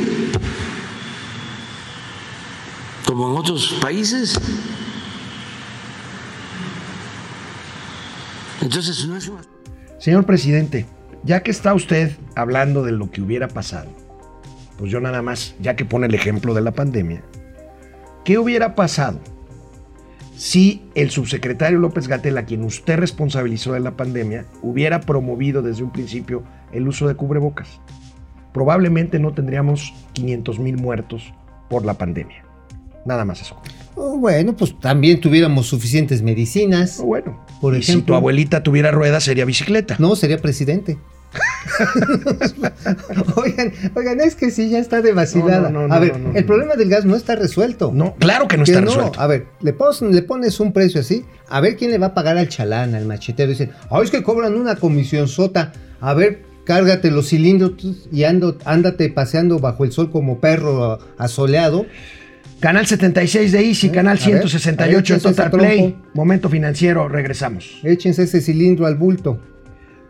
como 3.04 3.28
en 3.28 3.37
otros 3.37 3.76
países. 3.82 4.38
Entonces, 8.61 9.04
no 9.08 9.16
es 9.16 9.26
una... 9.26 9.40
Señor 9.98 10.24
presidente, 10.26 10.87
ya 11.24 11.42
que 11.42 11.50
está 11.50 11.74
usted 11.74 12.16
hablando 12.37 12.84
de 12.84 12.92
lo 12.92 13.11
que 13.11 13.20
hubiera 13.20 13.48
pasado, 13.48 13.90
pues 14.78 14.92
yo 14.92 15.00
nada 15.00 15.22
más, 15.22 15.56
ya 15.58 15.74
que 15.74 15.84
pone 15.84 16.06
el 16.06 16.14
ejemplo 16.14 16.54
de 16.54 16.61
la 16.61 16.70
pandemia, 16.70 17.24
¿qué 18.24 18.38
hubiera 18.38 18.76
pasado 18.76 19.18
si 20.38 20.83
el 20.94 21.11
subsecretario 21.11 21.81
López 21.81 22.07
Gatel, 22.07 22.38
a 22.38 22.44
quien 22.44 22.62
usted 22.62 22.96
responsabilizó 22.96 23.72
de 23.72 23.81
la 23.81 23.96
pandemia, 23.96 24.44
hubiera 24.62 25.01
promovido 25.01 25.62
desde 25.62 25.83
un 25.83 25.90
principio 25.90 26.44
el 26.72 26.87
uso 26.87 27.09
de 27.09 27.16
cubrebocas? 27.16 27.81
Probablemente 28.55 29.18
no 29.18 29.35
tendríamos 29.35 29.92
500 30.12 30.61
mil 30.61 30.77
muertos 30.77 31.35
por 31.68 31.85
la 31.85 31.94
pandemia. 31.94 32.44
Nada 33.05 33.24
más 33.24 33.40
eso. 33.42 33.61
Oh, 33.96 34.16
bueno, 34.16 34.55
pues 34.55 34.79
también 34.79 35.20
tuviéramos 35.20 35.66
suficientes 35.66 36.22
medicinas. 36.22 37.01
Oh, 37.01 37.07
Bueno, 37.07 37.44
Por 37.61 37.77
y 37.77 37.83
si 37.83 38.01
tu 38.03 38.14
abuelita 38.14 38.62
tuviera 38.62 38.92
ruedas, 38.92 39.24
sería 39.24 39.44
bicicleta. 39.44 39.96
No, 39.98 40.14
sería 40.14 40.38
presidente. 40.38 40.98
oigan, 43.36 43.72
oigan, 43.94 44.20
es 44.20 44.34
que 44.34 44.50
sí, 44.50 44.70
ya 44.70 44.78
está 44.78 45.02
de 45.02 45.12
vacilada. 45.12 45.70
No, 45.70 45.82
no, 45.82 45.88
no, 45.88 45.94
a 45.94 45.98
ver, 45.98 46.14
el 46.34 46.44
problema 46.44 46.74
del 46.74 46.88
gas 46.88 47.04
no 47.04 47.16
está 47.16 47.36
resuelto. 47.36 47.92
No, 47.94 48.14
claro 48.16 48.48
que 48.48 48.56
no 48.56 48.64
Que 48.64 48.72
está 48.72 48.84
resuelto. 48.84 49.20
A 49.20 49.26
ver, 49.26 49.46
le 49.60 49.72
pones, 49.72 50.00
le 50.02 50.22
pones 50.22 50.58
un 50.60 50.72
precio 50.72 51.00
así, 51.00 51.24
a 51.48 51.60
ver 51.60 51.76
quién 51.76 51.90
le 51.90 51.98
va 51.98 52.08
a 52.08 52.14
pagar 52.14 52.38
al 52.38 52.48
chalán, 52.48 52.94
al 52.94 53.04
machetero. 53.06 53.50
Dicen, 53.50 53.70
ah, 53.90 54.00
es 54.02 54.10
que 54.10 54.22
cobran 54.22 54.54
una 54.54 54.76
comisión 54.76 55.28
sota. 55.28 55.72
A 56.00 56.14
ver, 56.14 56.42
cárgate 56.64 57.10
los 57.10 57.28
cilindros 57.28 57.72
y 58.12 58.24
ando, 58.24 58.56
ándate 58.64 59.10
paseando 59.10 59.58
bajo 59.58 59.84
el 59.84 59.92
sol 59.92 60.10
como 60.10 60.40
perro 60.40 60.98
asoleado. 61.18 61.86
Canal 62.60 62.86
76 62.86 63.52
de 63.52 63.60
Easy, 63.60 63.86
Eh, 63.86 63.92
canal 63.92 64.18
a 64.18 64.26
ver, 64.26 64.34
a 64.34 64.40
ver, 64.40 64.48
168 64.48 65.14
en 65.14 65.20
Total 65.20 65.50
Play. 65.50 65.96
Momento 66.12 66.48
financiero, 66.48 67.08
regresamos. 67.08 67.78
Échense 67.84 68.24
ese 68.24 68.40
cilindro 68.40 68.86
al 68.86 68.96
bulto. 68.96 69.40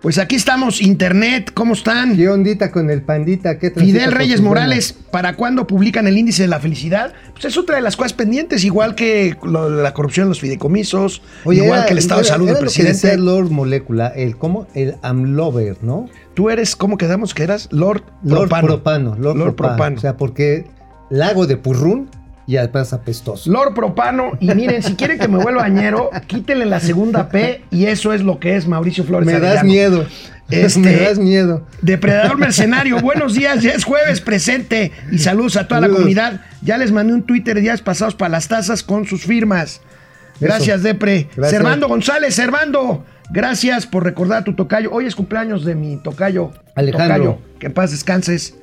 Pues 0.00 0.18
aquí 0.18 0.36
estamos, 0.36 0.80
Internet, 0.80 1.50
¿cómo 1.54 1.72
están? 1.74 2.16
¿Qué 2.16 2.28
ondita 2.28 2.70
con 2.70 2.88
el 2.88 3.02
pandita? 3.02 3.58
¿Qué 3.58 3.72
Fidel 3.72 4.12
Reyes 4.12 4.40
Morales, 4.40 4.92
¿para 5.10 5.34
cuándo 5.34 5.66
publican 5.66 6.06
el 6.06 6.16
índice 6.16 6.42
de 6.42 6.48
la 6.48 6.60
felicidad? 6.60 7.12
Pues 7.32 7.46
es 7.46 7.58
otra 7.58 7.76
de 7.76 7.82
las 7.82 7.96
cosas 7.96 8.12
pendientes, 8.12 8.62
igual 8.64 8.94
que 8.94 9.36
lo 9.42 9.68
la 9.68 9.92
corrupción 9.94 10.24
en 10.26 10.28
los 10.28 10.38
fideicomisos, 10.40 11.20
Oye, 11.44 11.64
igual 11.64 11.80
era- 11.80 11.86
que 11.86 11.94
el 11.94 11.98
estado 11.98 12.20
de 12.20 12.28
salud 12.28 12.46
del 12.46 12.54
lo 12.54 12.60
presidente. 12.60 13.16
Lord 13.16 13.50
Molécula, 13.50 14.06
el 14.06 14.36
cómo, 14.36 14.68
el 14.74 14.94
Amlover, 15.02 15.78
¿no? 15.82 16.08
Tú 16.34 16.48
eres, 16.48 16.76
¿cómo 16.76 16.96
quedamos 16.96 17.34
que 17.34 17.42
eras? 17.42 17.68
Lord, 17.72 18.04
Lord 18.22 18.42
Propano. 18.48 18.66
Propano, 18.68 19.16
Lord, 19.18 19.36
Lord 19.36 19.56
Propano. 19.56 19.76
Propano. 19.76 19.96
O 19.96 20.00
sea, 20.00 20.16
porque 20.16 20.66
lago 21.10 21.48
de 21.48 21.56
Purrún 21.56 22.08
y 22.48 22.56
además 22.56 22.92
apestoso. 22.94 23.48
Lord 23.52 23.74
Propano, 23.74 24.32
y 24.40 24.52
miren, 24.54 24.82
si 24.82 24.94
quieren 24.94 25.18
que 25.18 25.28
me 25.28 25.36
vuelva 25.36 25.62
añero, 25.64 26.10
quítenle 26.26 26.64
la 26.64 26.80
segunda 26.80 27.28
P 27.28 27.62
y 27.70 27.84
eso 27.86 28.12
es 28.14 28.22
lo 28.22 28.40
que 28.40 28.56
es 28.56 28.66
Mauricio 28.66 29.04
Flores. 29.04 29.26
Me 29.26 29.38
das 29.38 29.62
miedo. 29.62 30.06
Este- 30.50 30.80
Me 30.80 30.96
das 30.96 31.18
miedo. 31.18 31.66
Depredador 31.82 32.38
Mercenario, 32.38 33.00
buenos 33.00 33.34
días, 33.34 33.62
ya 33.62 33.72
es 33.72 33.84
jueves 33.84 34.22
presente 34.22 34.92
y 35.12 35.18
saludos 35.18 35.58
a 35.58 35.68
toda 35.68 35.82
la 35.82 35.90
comunidad. 35.90 36.40
Ya 36.62 36.78
les 36.78 36.90
mandé 36.90 37.12
un 37.12 37.22
Twitter 37.22 37.60
días 37.60 37.82
pasados 37.82 38.14
para 38.14 38.30
las 38.30 38.48
tazas 38.48 38.82
con 38.82 39.04
sus 39.04 39.24
firmas. 39.24 39.82
Gracias, 40.40 40.82
Depre. 40.82 41.28
Gracias. 41.36 41.50
Servando 41.50 41.86
González, 41.86 42.34
Servando. 42.34 43.04
Gracias 43.30 43.86
por 43.86 44.04
recordar 44.04 44.38
a 44.38 44.44
tu 44.44 44.54
tocayo. 44.54 44.90
Hoy 44.90 45.04
es 45.04 45.14
cumpleaños 45.14 45.66
de 45.66 45.74
mi 45.74 45.98
tocayo. 46.02 46.50
Alejandro. 46.74 47.16
Tocayo. 47.16 47.38
Que 47.58 47.66
en 47.66 47.74
paz 47.74 47.90
descanses. 47.90 48.54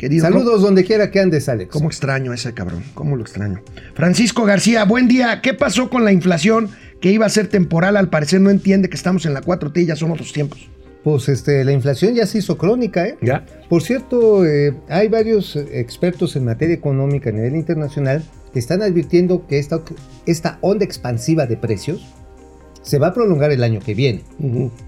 Querido. 0.00 0.22
Saludos 0.22 0.62
donde 0.62 0.82
quiera 0.82 1.10
que 1.10 1.20
andes, 1.20 1.46
Alex. 1.50 1.70
¿Cómo 1.70 1.88
extraño 1.88 2.32
ese 2.32 2.54
cabrón? 2.54 2.82
¿Cómo 2.94 3.16
lo 3.16 3.22
extraño? 3.22 3.60
Francisco 3.92 4.46
García, 4.46 4.84
buen 4.84 5.08
día. 5.08 5.42
¿Qué 5.42 5.52
pasó 5.52 5.90
con 5.90 6.06
la 6.06 6.10
inflación 6.10 6.70
que 7.02 7.12
iba 7.12 7.26
a 7.26 7.28
ser 7.28 7.48
temporal? 7.48 7.98
Al 7.98 8.08
parecer 8.08 8.40
no 8.40 8.48
entiende 8.48 8.88
que 8.88 8.96
estamos 8.96 9.26
en 9.26 9.34
la 9.34 9.42
4T 9.42 9.82
y 9.82 9.84
ya 9.84 9.96
son 9.96 10.10
otros 10.10 10.32
tiempos. 10.32 10.70
Pues 11.04 11.28
este, 11.28 11.66
la 11.66 11.72
inflación 11.72 12.14
ya 12.14 12.24
se 12.24 12.38
hizo 12.38 12.56
crónica, 12.56 13.08
¿eh? 13.08 13.18
¿Ya? 13.20 13.44
Por 13.68 13.82
cierto, 13.82 14.46
eh, 14.46 14.74
hay 14.88 15.08
varios 15.08 15.54
expertos 15.56 16.34
en 16.34 16.46
materia 16.46 16.74
económica 16.74 17.28
a 17.28 17.34
nivel 17.34 17.54
internacional 17.54 18.22
que 18.54 18.58
están 18.58 18.80
advirtiendo 18.80 19.46
que 19.46 19.58
esta, 19.58 19.82
esta 20.24 20.56
onda 20.62 20.86
expansiva 20.86 21.44
de 21.44 21.58
precios 21.58 22.06
se 22.80 22.98
va 22.98 23.08
a 23.08 23.12
prolongar 23.12 23.50
el 23.50 23.62
año 23.62 23.80
que 23.80 23.92
viene 23.92 24.24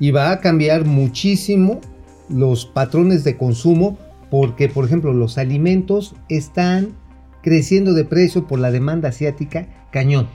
y 0.00 0.10
va 0.10 0.30
a 0.30 0.40
cambiar 0.40 0.86
muchísimo 0.86 1.82
los 2.30 2.64
patrones 2.64 3.24
de 3.24 3.36
consumo 3.36 3.98
porque, 4.32 4.70
por 4.70 4.86
ejemplo, 4.86 5.12
los 5.12 5.36
alimentos 5.36 6.14
están 6.30 6.94
creciendo 7.42 7.92
de 7.92 8.06
precio 8.06 8.46
por 8.46 8.58
la 8.60 8.70
demanda 8.70 9.10
asiática 9.10 9.66
cañón. 9.92 10.26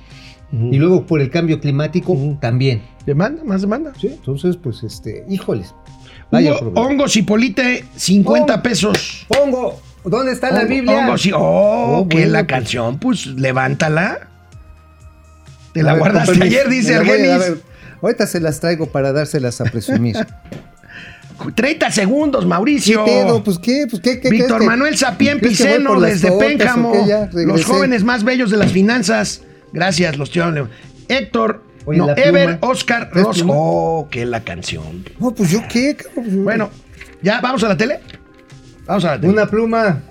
Y 0.51 0.77
luego 0.77 1.07
por 1.07 1.19
el 1.19 1.31
cambio 1.31 1.59
climático 1.59 2.11
Ujú. 2.11 2.37
también. 2.39 2.83
¿Demanda? 3.07 3.43
¿Más 3.43 3.61
demanda? 3.61 3.93
¿sí? 3.99 4.07
Entonces, 4.09 4.55
pues, 4.55 4.83
este, 4.83 5.25
híjoles. 5.27 5.73
Vaya 6.31 6.51
Hugo, 6.51 6.59
problema. 6.59 6.87
hongos 6.87 7.17
y 7.17 7.23
polite, 7.23 7.85
50 7.95 8.53
Hongo. 8.53 8.63
pesos. 8.63 9.25
Hongo, 9.29 9.81
¿dónde 10.05 10.31
está 10.31 10.51
la 10.51 10.59
Hongo- 10.61 10.69
Biblia? 10.69 10.99
hongos 10.99 11.25
y- 11.25 11.31
oh, 11.33 11.39
Oh, 11.39 12.07
que 12.07 12.17
bueno, 12.17 12.31
la 12.33 12.39
pues. 12.45 12.47
canción, 12.49 12.99
pues 12.99 13.25
levántala. 13.25 14.29
Te 15.73 15.81
la 15.81 15.93
A 15.93 15.97
guardaste 15.97 16.33
permiso, 16.33 16.45
ayer, 16.59 16.69
dice 16.69 16.95
Argenis. 16.95 17.53
Ahorita 18.01 18.27
se 18.27 18.39
las 18.39 18.59
traigo 18.59 18.85
para 18.91 19.11
dárselas 19.11 19.59
a 19.59 19.63
presumir. 19.65 20.15
30 21.55 21.91
segundos, 21.91 22.43
¿Qué 22.43 22.47
Mauricio. 22.49 23.05
pedo? 23.05 23.43
Pues 23.43 23.59
qué, 23.59 23.85
pues 23.89 24.01
qué, 24.01 24.19
qué 24.19 24.29
Víctor 24.29 24.57
crees 24.57 24.65
Manuel 24.69 24.97
Sapien 24.97 25.39
¿crees 25.39 25.57
que 25.57 25.63
voy 25.63 25.73
Piceno 25.73 25.99
desde 26.01 26.31
Pénjamo. 26.31 26.91
qué? 26.93 27.45
Los 27.45 27.65
jóvenes 27.65 28.03
más 28.03 28.23
bellos 28.23 28.49
de 28.51 28.57
las 28.57 28.71
finanzas. 28.71 29.43
Gracias, 29.73 30.17
los 30.17 30.31
tíos. 30.31 30.53
Héctor, 31.07 31.63
Oye, 31.85 31.99
no. 31.99 32.09
Ever, 32.15 32.57
Oscar, 32.61 33.09
¿Traes 33.09 33.25
Ross. 33.25 33.37
pluma? 33.37 33.53
Oh, 33.55 34.07
que 34.09 34.25
la 34.25 34.41
canción. 34.41 35.05
No, 35.19 35.31
pues 35.33 35.51
yo 35.51 35.61
qué, 35.69 35.95
cabrón? 35.95 36.43
Bueno, 36.43 36.69
¿ya 37.21 37.39
vamos 37.39 37.63
a 37.63 37.69
la 37.69 37.77
tele? 37.77 37.99
Vamos 38.85 39.05
a 39.05 39.11
la 39.11 39.21
tele. 39.21 39.31
Una 39.33 39.45
pluma. 39.45 40.01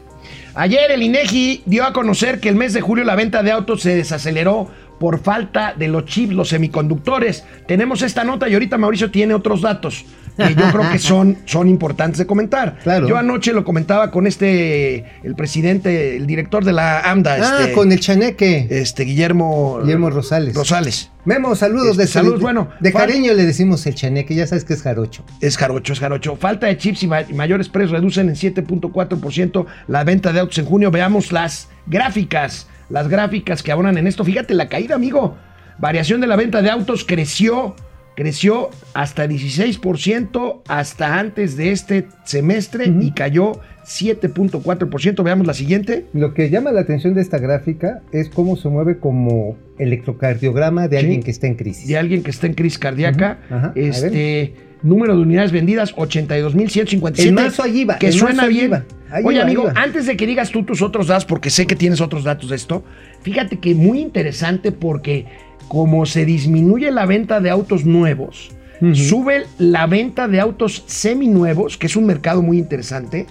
Ayer 0.54 0.90
el 0.90 1.02
INEGI 1.02 1.64
dio 1.66 1.84
a 1.84 1.92
conocer 1.92 2.40
que 2.40 2.48
el 2.48 2.54
mes 2.56 2.72
de 2.72 2.80
julio 2.80 3.04
la 3.04 3.14
venta 3.14 3.42
de 3.42 3.50
autos 3.50 3.82
se 3.82 3.94
desaceleró 3.94 4.68
por 4.98 5.20
falta 5.22 5.74
de 5.76 5.88
los 5.88 6.06
chips, 6.06 6.32
los 6.32 6.48
semiconductores. 6.48 7.44
Tenemos 7.68 8.00
esta 8.00 8.24
nota 8.24 8.48
y 8.48 8.54
ahorita 8.54 8.78
Mauricio 8.78 9.10
tiene 9.10 9.34
otros 9.34 9.60
datos 9.60 10.06
que 10.36 10.54
yo 10.54 10.70
creo 10.70 10.90
que 10.92 10.98
son, 10.98 11.38
son 11.46 11.68
importantes 11.68 12.18
de 12.18 12.26
comentar. 12.26 12.78
Claro. 12.82 13.08
Yo 13.08 13.16
anoche 13.16 13.52
lo 13.52 13.64
comentaba 13.64 14.10
con 14.10 14.26
este, 14.26 15.04
el 15.22 15.34
presidente, 15.34 16.16
el 16.16 16.26
director 16.26 16.64
de 16.64 16.72
la 16.72 17.00
AMDA, 17.00 17.34
Ah, 17.40 17.58
este, 17.60 17.72
con 17.72 17.90
el 17.92 18.00
chaneque. 18.00 18.66
este 18.70 19.04
Guillermo, 19.04 19.80
Guillermo 19.82 20.10
Rosales. 20.10 20.54
Rosales. 20.54 21.10
Memo, 21.24 21.56
saludos. 21.56 21.90
Este, 21.92 22.02
de 22.02 22.08
saludos, 22.08 22.40
bueno, 22.40 22.68
De 22.80 22.92
cariño 22.92 23.32
le 23.34 23.44
decimos 23.44 23.84
el 23.86 23.94
chaneque, 23.94 24.34
ya 24.34 24.46
sabes 24.46 24.64
que 24.64 24.74
es 24.74 24.82
jarocho. 24.82 25.24
Es 25.40 25.56
jarocho, 25.56 25.92
es 25.92 26.00
jarocho. 26.00 26.36
Falta 26.36 26.66
de 26.66 26.76
chips 26.76 27.02
y 27.02 27.06
ma- 27.08 27.22
y 27.22 27.32
mayores 27.34 27.68
precios 27.68 27.90
reducen 27.92 28.28
en 28.28 28.36
7.4% 28.36 29.66
la 29.88 30.04
venta 30.04 30.32
de 30.32 30.40
autos 30.40 30.58
en 30.58 30.66
junio. 30.66 30.90
Veamos 30.90 31.32
las 31.32 31.68
gráficas, 31.86 32.66
las 32.90 33.08
gráficas 33.08 33.62
que 33.62 33.72
abonan 33.72 33.98
en 33.98 34.06
esto. 34.06 34.24
Fíjate 34.24 34.54
la 34.54 34.68
caída, 34.68 34.94
amigo. 34.94 35.36
Variación 35.78 36.20
de 36.20 36.26
la 36.26 36.36
venta 36.36 36.62
de 36.62 36.70
autos 36.70 37.04
creció, 37.04 37.74
creció 38.16 38.70
hasta 38.94 39.26
16% 39.26 40.62
hasta 40.66 41.18
antes 41.18 41.56
de 41.56 41.70
este 41.72 42.06
semestre 42.24 42.92
y 43.00 43.12
cayó 43.12 43.60
7.4%. 43.84 45.22
Veamos 45.22 45.46
la 45.46 45.54
siguiente. 45.54 46.06
Lo 46.12 46.34
que 46.34 46.50
llama 46.50 46.72
la 46.72 46.80
atención 46.80 47.14
de 47.14 47.20
esta 47.20 47.38
gráfica 47.38 48.02
es 48.12 48.28
cómo 48.28 48.56
se 48.56 48.68
mueve 48.68 48.98
como 48.98 49.56
electrocardiograma 49.78 50.88
de 50.88 50.98
Sí. 50.98 51.04
alguien 51.04 51.22
que 51.22 51.30
está 51.30 51.46
en 51.46 51.54
crisis. 51.54 51.86
De 51.86 51.96
alguien 51.96 52.22
que 52.22 52.30
está 52.30 52.46
en 52.46 52.54
crisis 52.54 52.78
cardíaca. 52.78 53.38
Ajá, 53.50 53.72
este 53.76 54.54
número 54.82 55.14
de 55.16 55.22
unidades 55.22 55.52
vendidas 55.52 55.94
82.157. 55.94 57.28
En 57.28 57.34
marzo 57.34 57.62
allí 57.62 57.84
va, 57.84 57.98
Que 57.98 58.06
en 58.06 58.12
suena 58.12 58.44
allí 58.44 58.54
bien. 58.60 58.72
va, 58.72 58.84
Oye, 59.24 59.38
va, 59.38 59.44
amigo, 59.44 59.64
va. 59.64 59.72
antes 59.76 60.06
de 60.06 60.16
que 60.16 60.26
digas 60.26 60.50
tú 60.50 60.64
tus 60.64 60.82
otros 60.82 61.06
datos, 61.08 61.24
porque 61.24 61.50
sé 61.50 61.66
que 61.66 61.76
tienes 61.76 62.00
otros 62.00 62.24
datos 62.24 62.50
de 62.50 62.56
esto, 62.56 62.84
fíjate 63.22 63.58
que 63.58 63.74
muy 63.74 64.00
interesante 64.00 64.72
porque 64.72 65.26
como 65.68 66.06
se 66.06 66.24
disminuye 66.24 66.90
la 66.90 67.06
venta 67.06 67.40
de 67.40 67.50
autos 67.50 67.84
nuevos, 67.84 68.50
sube 68.94 69.46
la 69.58 69.86
venta 69.86 70.28
de 70.28 70.40
autos 70.40 70.84
seminuevos, 70.86 71.76
que 71.78 71.86
es 71.86 71.96
un 71.96 72.06
mercado 72.06 72.42
muy 72.42 72.58
interesante, 72.58 73.26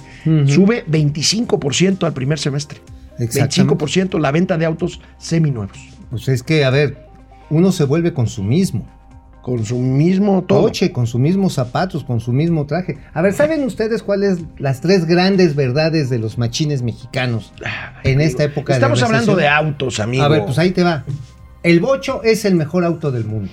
sube 0.48 0.86
25% 0.88 2.04
al 2.04 2.14
primer 2.14 2.40
semestre. 2.40 2.80
Exactamente. 3.20 3.86
25% 3.86 4.20
la 4.20 4.32
venta 4.32 4.58
de 4.58 4.66
autos 4.66 5.00
seminuevos. 5.18 5.78
Pues 6.10 6.28
es 6.28 6.44
que, 6.44 6.66
a 6.66 6.70
ver, 6.70 7.08
uno 7.50 7.72
se 7.72 7.86
vuelve 7.86 8.14
con 8.14 8.28
su 8.28 8.44
mismo. 8.44 8.88
Con 9.42 9.64
su 9.64 9.78
mismo 9.78 10.44
todo. 10.44 10.64
coche, 10.64 10.92
con 10.92 11.06
sus 11.06 11.22
mismos 11.22 11.54
zapatos, 11.54 12.04
con 12.04 12.20
su 12.20 12.34
mismo 12.34 12.66
traje. 12.66 12.98
A 13.14 13.22
ver, 13.22 13.32
¿saben 13.32 13.64
ustedes 13.64 14.02
cuáles 14.02 14.40
las 14.58 14.82
tres 14.82 15.06
grandes 15.06 15.56
verdades 15.56 16.10
de 16.10 16.18
los 16.18 16.40
machines 16.40 16.82
mexicanos 16.82 17.54
en 18.04 18.22
esta 18.22 18.44
época 18.44 18.74
Estamos 18.74 19.00
de 19.00 19.06
hablando 19.06 19.36
de 19.36 19.48
autos, 19.48 20.00
amigo. 20.00 20.24
A 20.24 20.30
ver, 20.30 20.46
pues 20.46 20.58
ahí 20.58 20.72
te 20.72 20.82
va. 20.82 21.06
El 21.66 21.80
bocho 21.80 22.22
es 22.24 22.46
el 22.46 22.56
mejor 22.56 22.86
auto 22.86 23.12
del 23.12 23.26
mundo. 23.26 23.52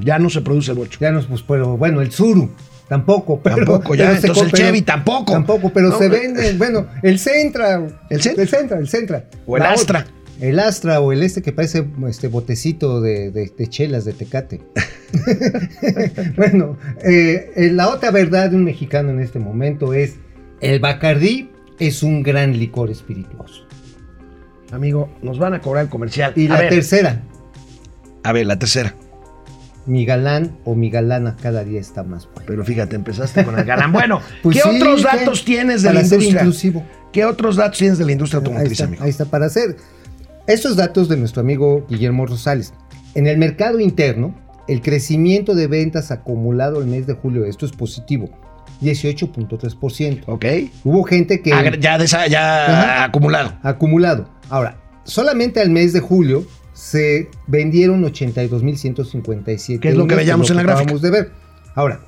Ya 0.00 0.18
no 0.18 0.28
se 0.30 0.40
produce 0.40 0.72
el 0.72 0.78
bocho. 0.78 0.98
Ya 1.00 1.12
nos, 1.12 1.26
pues, 1.26 1.42
pero 1.42 1.76
bueno, 1.76 2.00
el 2.00 2.10
Zuru 2.10 2.50
tampoco, 2.88 3.40
pero, 3.42 3.56
Tampoco, 3.56 3.94
ya, 3.94 4.08
pero 4.08 4.20
se 4.20 4.26
entonces 4.28 4.52
el 4.54 4.58
Chevy 4.58 4.82
tampoco. 4.82 5.32
Tampoco, 5.32 5.70
pero 5.72 5.90
No, 5.90 5.98
se 5.98 6.06
eh. 6.06 6.08
vende, 6.08 6.54
bueno, 6.54 6.86
el 7.02 7.18
Centra, 7.18 7.86
¿El 8.08 8.22
Centra? 8.22 8.42
el 8.42 8.48
Centra, 8.48 8.78
el 8.78 8.88
Centra. 8.88 9.24
O 9.46 9.56
el 9.56 9.62
La 9.62 9.72
Astra. 9.72 10.00
otra- 10.00 10.14
El 10.40 10.58
Astra 10.58 11.00
o 11.00 11.12
el 11.12 11.22
este 11.22 11.42
que 11.42 11.52
parece 11.52 11.84
este 12.08 12.28
botecito 12.28 13.00
de, 13.00 13.30
de- 13.30 13.52
de 13.56 13.66
chelas 13.68 14.04
de 14.04 14.12
Tecate. 14.14 14.60
bueno, 16.36 16.76
eh, 17.04 17.50
eh, 17.56 17.70
la 17.72 17.88
otra 17.88 18.10
verdad 18.10 18.50
de 18.50 18.56
un 18.56 18.64
mexicano 18.64 19.10
en 19.10 19.20
este 19.20 19.38
momento 19.38 19.92
es 19.94 20.14
el 20.60 20.80
Bacardí 20.80 21.50
es 21.78 22.02
un 22.02 22.22
gran 22.22 22.58
licor 22.58 22.90
espirituoso. 22.90 23.66
Amigo, 24.72 25.08
nos 25.22 25.38
van 25.38 25.54
a 25.54 25.60
cobrar 25.60 25.84
el 25.84 25.90
comercial. 25.90 26.32
Y 26.36 26.46
a, 26.46 26.50
la 26.50 26.60
ver, 26.60 26.70
tercera, 26.70 27.22
a 28.22 28.32
ver, 28.32 28.46
la 28.46 28.58
tercera. 28.58 28.94
mi 29.86 30.04
galán 30.04 30.58
o 30.64 30.74
mi 30.74 30.90
galana 30.90 31.36
cada 31.40 31.64
día 31.64 31.80
está 31.80 32.02
más 32.02 32.26
bueno. 32.26 32.42
Pero 32.46 32.64
fíjate, 32.64 32.96
empezaste 32.96 33.44
con 33.44 33.58
el 33.58 33.64
galán. 33.64 33.92
Bueno, 33.98 34.20
Pues 34.42 34.56
¿qué 34.56 34.62
sí, 34.62 34.76
otros 34.76 35.02
¿qué? 35.06 35.16
datos 35.18 35.44
tienes 35.44 35.82
de 35.82 35.88
Para 35.88 36.00
la 36.02 36.04
ser 36.06 36.18
industria? 36.18 36.40
inclusivo. 36.42 36.84
¿Qué 37.12 37.24
otros 37.24 37.56
datos 37.56 37.78
tienes 37.78 37.96
de 37.98 38.04
la 38.04 38.12
industria 38.12 38.38
Ahí 38.40 38.44
automotriz, 38.46 38.72
está, 38.72 38.84
amigo? 38.84 39.04
ahí 39.04 39.10
está, 39.10 39.24
para 39.24 39.46
hacer 39.46 39.76
estos 40.46 40.76
datos 40.76 41.08
de 41.08 41.16
nuestro 41.16 41.40
amigo 41.40 41.86
Guillermo 41.88 42.26
Rosales. 42.26 42.74
En 43.14 43.26
el 43.26 43.38
mercado 43.38 43.80
interno, 43.80 44.34
el 44.68 44.82
crecimiento 44.82 45.54
de 45.54 45.66
ventas 45.66 46.10
acumulado 46.10 46.80
el 46.80 46.86
mes 46.86 47.06
de 47.06 47.14
julio, 47.14 47.46
esto 47.46 47.64
es 47.64 47.72
positivo, 47.72 48.28
18.3%. 48.82 50.22
Ok. 50.26 50.44
Hubo 50.84 51.02
gente 51.04 51.40
que... 51.42 51.52
Agra- 51.52 51.78
ya 51.78 51.98
desa- 51.98 52.26
ya 52.28 52.64
Ajá. 52.66 53.04
acumulado. 53.04 53.52
acumulado. 53.62 54.28
Ahora, 54.48 54.76
solamente 55.04 55.60
al 55.60 55.68
mes 55.70 55.92
de 55.92 56.00
julio 56.00 56.44
se 56.72 57.28
vendieron 57.46 58.02
82.157. 58.04 59.80
Que 59.80 59.88
es 59.90 59.96
lo 59.96 60.06
que 60.06 60.14
veíamos 60.14 60.48
en 60.50 60.56
la 60.56 60.62
gráfica. 60.62 60.82
acabamos 60.82 61.02
de 61.02 61.10
ver. 61.10 61.30
Ahora, 61.74 62.00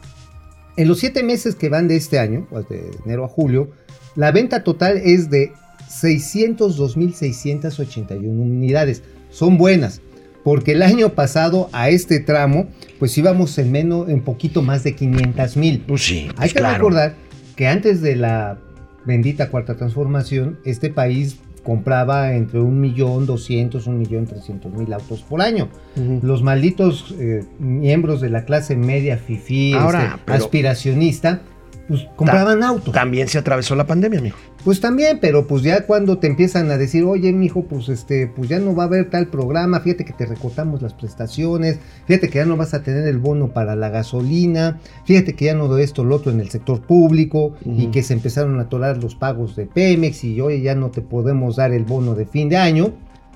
en 0.76 0.88
los 0.88 0.98
siete 1.00 1.22
meses 1.22 1.54
que 1.56 1.68
van 1.68 1.86
de 1.88 1.96
este 1.96 2.18
año, 2.18 2.46
de 2.68 2.90
enero 3.04 3.24
a 3.24 3.28
julio, 3.28 3.70
la 4.16 4.30
venta 4.32 4.64
total 4.64 4.96
es 4.98 5.30
de 5.30 5.52
602.681 5.88 8.18
unidades. 8.24 9.02
Son 9.30 9.58
buenas, 9.58 10.00
porque 10.44 10.72
el 10.72 10.82
año 10.82 11.10
pasado 11.10 11.68
a 11.72 11.88
este 11.90 12.20
tramo, 12.20 12.68
pues 12.98 13.16
íbamos 13.18 13.56
en 13.58 13.70
menos, 13.72 14.08
en 14.08 14.22
poquito 14.22 14.62
más 14.62 14.84
de 14.84 14.96
500.000. 14.96 15.82
Pues 15.86 16.02
sí, 16.04 16.26
Hay 16.28 16.34
pues 16.36 16.52
que 16.54 16.58
claro. 16.60 16.74
recordar 16.76 17.14
que 17.56 17.68
antes 17.68 18.00
de 18.02 18.16
la 18.16 18.58
bendita 19.04 19.48
cuarta 19.50 19.76
transformación, 19.76 20.58
este 20.64 20.90
país 20.90 21.36
compraba 21.62 22.32
entre 22.34 22.58
un 22.60 22.80
millón 22.80 23.26
doscientos, 23.26 23.86
un 23.86 23.98
millón 23.98 24.26
trescientos 24.26 24.72
mil 24.72 24.90
autos 24.94 25.20
por 25.22 25.42
año. 25.42 25.68
Ujú. 25.96 26.20
Los 26.22 26.42
malditos 26.42 27.14
eh, 27.18 27.44
miembros 27.58 28.22
de 28.22 28.30
la 28.30 28.46
clase 28.46 28.76
media 28.76 29.18
fifí, 29.18 29.74
Ahora, 29.74 30.04
este, 30.04 30.18
pero- 30.24 30.38
aspiracionista, 30.38 31.42
pues 31.90 32.06
compraban 32.14 32.62
autos. 32.62 32.94
También 32.94 33.26
se 33.26 33.36
atravesó 33.36 33.74
la 33.74 33.84
pandemia, 33.84 34.20
amigo. 34.20 34.36
Pues 34.64 34.80
también, 34.80 35.18
pero 35.20 35.48
pues 35.48 35.62
ya 35.62 35.86
cuando 35.86 36.18
te 36.18 36.28
empiezan 36.28 36.70
a 36.70 36.78
decir, 36.78 37.02
oye, 37.02 37.32
mijo, 37.32 37.64
pues 37.64 37.88
este, 37.88 38.28
pues 38.28 38.48
ya 38.48 38.60
no 38.60 38.76
va 38.76 38.84
a 38.84 38.86
haber 38.86 39.10
tal 39.10 39.26
programa, 39.26 39.80
fíjate 39.80 40.04
que 40.04 40.12
te 40.12 40.24
recortamos 40.24 40.82
las 40.82 40.94
prestaciones, 40.94 41.80
fíjate 42.06 42.28
que 42.28 42.38
ya 42.38 42.44
no 42.44 42.56
vas 42.56 42.74
a 42.74 42.84
tener 42.84 43.08
el 43.08 43.18
bono 43.18 43.48
para 43.48 43.74
la 43.74 43.88
gasolina, 43.88 44.78
fíjate 45.04 45.34
que 45.34 45.46
ya 45.46 45.54
no 45.54 45.66
de 45.74 45.82
esto 45.82 46.04
lo 46.04 46.14
otro 46.14 46.30
en 46.30 46.38
el 46.38 46.48
sector 46.50 46.80
público, 46.82 47.54
y 47.64 47.88
que 47.88 48.04
se 48.04 48.12
empezaron 48.12 48.60
a 48.60 48.62
atorar 48.62 48.98
los 49.02 49.16
pagos 49.16 49.56
de 49.56 49.66
Pemex, 49.66 50.22
y 50.22 50.40
oye, 50.40 50.60
ya 50.60 50.76
no 50.76 50.90
te 50.90 51.00
podemos 51.00 51.56
dar 51.56 51.72
el 51.72 51.84
bono 51.84 52.14
de 52.14 52.26
fin 52.26 52.48
de 52.48 52.56
año. 52.56 52.92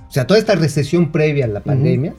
O 0.07 0.11
sea, 0.11 0.27
toda 0.27 0.39
esta 0.39 0.55
recesión 0.55 1.11
previa 1.11 1.45
a 1.45 1.49
la 1.49 1.59
pandemia 1.59 2.13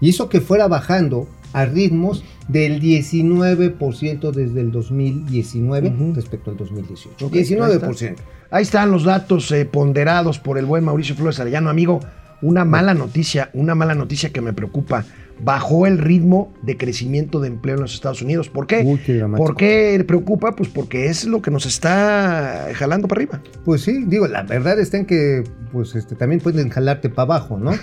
que 0.00 0.28
que 0.30 0.40
fuera 0.40 0.66
bajando 0.66 1.28
a 1.52 1.64
ritmos 1.64 2.24
del 2.48 2.80
19% 2.80 4.30
desde 4.32 4.60
el 4.60 4.72
2019 4.72 5.88
Ujú. 5.88 6.12
respecto 6.14 6.50
al 6.50 6.56
2018. 6.56 7.26
Ok, 7.26 7.34
ahí 7.34 7.40
19%. 7.44 7.92
está. 7.92 8.22
Ahí 8.50 8.62
están 8.62 8.90
los 8.90 9.04
datos 9.04 9.50
eh, 9.52 9.64
ponderados 9.64 10.38
por 10.38 10.58
el 10.58 10.66
buen 10.66 10.84
Mauricio 10.84 11.14
Flores 11.14 11.38
Arellano. 11.38 11.70
Amigo, 11.70 12.00
una 12.42 12.64
mala 12.64 12.94
noticia, 12.94 13.50
una 13.52 13.74
mala 13.74 13.94
noticia 13.94 14.30
que 14.30 14.40
me 14.40 14.52
preocupa. 14.52 15.04
Bajó 15.42 15.86
el 15.86 15.98
ritmo 15.98 16.52
de 16.62 16.76
crecimiento 16.76 17.40
de 17.40 17.48
empleo 17.48 17.76
en 17.76 17.82
los 17.82 17.94
Estados 17.94 18.22
Unidos. 18.22 18.48
¿Por 18.48 18.66
qué? 18.66 18.82
Uy, 18.84 18.98
qué. 18.98 19.24
¿Por 19.36 19.56
qué 19.56 20.04
preocupa? 20.06 20.54
Pues 20.56 20.68
porque 20.68 21.06
es 21.06 21.24
lo 21.24 21.42
que 21.42 21.50
nos 21.50 21.66
está 21.66 22.68
jalando 22.74 23.08
para 23.08 23.20
arriba. 23.20 23.40
Pues 23.64 23.82
sí, 23.82 24.04
digo, 24.06 24.26
la 24.26 24.42
verdad 24.42 24.78
está 24.78 24.98
en 24.98 25.06
que 25.06 25.44
pues 25.72 25.94
este 25.94 26.16
también 26.16 26.40
pueden 26.40 26.68
jalarte 26.68 27.08
para 27.08 27.34
abajo, 27.34 27.58
¿no? 27.58 27.70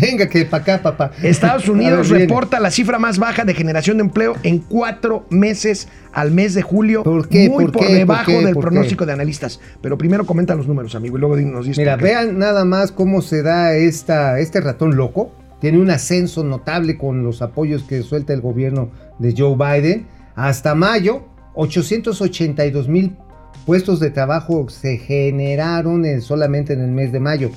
Venga, 0.00 0.28
que 0.28 0.44
para 0.44 0.62
acá, 0.62 0.82
papá. 0.82 1.10
Estados 1.22 1.68
Unidos 1.68 2.10
ver, 2.10 2.22
reporta 2.22 2.60
la 2.60 2.70
cifra 2.70 2.98
más 2.98 3.18
baja 3.18 3.44
de 3.44 3.54
generación 3.54 3.96
de 3.98 4.04
empleo 4.04 4.34
en 4.42 4.58
cuatro 4.58 5.26
meses 5.30 5.88
al 6.12 6.30
mes 6.30 6.54
de 6.54 6.62
julio. 6.62 7.02
¿Por 7.02 7.28
qué? 7.28 7.48
Muy 7.48 7.64
¿Por 7.64 7.72
por, 7.72 7.86
qué? 7.86 7.94
debajo 7.94 8.24
¿Por 8.32 8.40
qué? 8.40 8.46
del 8.46 8.56
pronóstico 8.56 9.06
de 9.06 9.12
analistas. 9.12 9.60
Pero 9.80 9.96
primero 9.98 10.26
comenta 10.26 10.54
los 10.54 10.66
números, 10.66 10.94
amigo, 10.94 11.16
y 11.16 11.20
luego 11.20 11.36
nos 11.36 11.66
dices. 11.66 11.78
Mira, 11.78 11.96
vean 11.96 12.38
nada 12.38 12.64
más 12.64 12.92
cómo 12.92 13.22
se 13.22 13.42
da 13.42 13.74
esta, 13.74 14.38
este 14.38 14.60
ratón 14.60 14.96
loco. 14.96 15.32
Tiene 15.60 15.78
un 15.78 15.90
ascenso 15.90 16.44
notable 16.44 16.98
con 16.98 17.22
los 17.22 17.40
apoyos 17.42 17.82
que 17.82 18.02
suelta 18.02 18.32
el 18.32 18.40
gobierno 18.40 18.90
de 19.18 19.34
Joe 19.36 19.56
Biden. 19.56 20.06
Hasta 20.34 20.74
mayo, 20.74 21.24
882 21.54 22.88
mil 22.88 23.16
puestos 23.64 23.98
de 24.00 24.10
trabajo 24.10 24.68
se 24.68 24.98
generaron 24.98 26.04
en- 26.04 26.20
solamente 26.22 26.72
en 26.74 26.80
el 26.82 26.90
mes 26.90 27.10
de 27.12 27.20
mayo. 27.20 27.50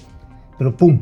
Pero 0.58 0.76
¡pum! 0.76 1.02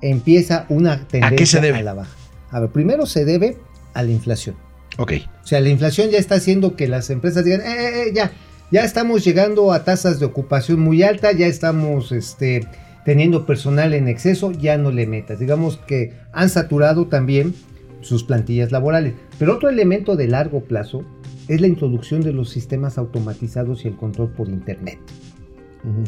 Empieza 0.00 0.64
una 0.68 1.06
tendencia 1.08 1.36
qué 1.36 1.46
se 1.46 1.60
debe? 1.60 1.78
a 1.78 1.82
la 1.82 1.94
baja. 1.94 2.14
A 2.50 2.60
ver, 2.60 2.70
primero 2.70 3.04
se 3.04 3.24
debe 3.24 3.58
a 3.94 4.02
la 4.02 4.10
inflación. 4.10 4.54
Ok. 4.96 5.12
O 5.42 5.46
sea, 5.46 5.60
la 5.60 5.68
inflación 5.68 6.10
ya 6.10 6.18
está 6.18 6.36
haciendo 6.36 6.76
que 6.76 6.88
las 6.88 7.10
empresas 7.10 7.44
digan, 7.44 7.60
eh, 7.62 7.64
eh, 7.68 8.02
eh, 8.08 8.12
ya, 8.14 8.30
ya 8.70 8.84
estamos 8.84 9.24
llegando 9.24 9.72
a 9.72 9.84
tasas 9.84 10.18
de 10.20 10.26
ocupación 10.26 10.80
muy 10.80 11.02
altas, 11.02 11.36
ya 11.36 11.46
estamos 11.46 12.12
este, 12.12 12.66
teniendo 13.08 13.46
personal 13.46 13.94
en 13.94 14.06
exceso, 14.06 14.52
ya 14.52 14.76
no 14.76 14.90
le 14.90 15.06
metas. 15.06 15.38
Digamos 15.38 15.78
que 15.78 16.12
han 16.30 16.50
saturado 16.50 17.06
también 17.06 17.54
sus 18.02 18.22
plantillas 18.22 18.70
laborales. 18.70 19.14
Pero 19.38 19.54
otro 19.54 19.70
elemento 19.70 20.14
de 20.14 20.28
largo 20.28 20.60
plazo 20.60 21.06
es 21.48 21.62
la 21.62 21.68
introducción 21.68 22.20
de 22.20 22.34
los 22.34 22.50
sistemas 22.50 22.98
automatizados 22.98 23.86
y 23.86 23.88
el 23.88 23.96
control 23.96 24.28
por 24.32 24.50
Internet. 24.50 24.98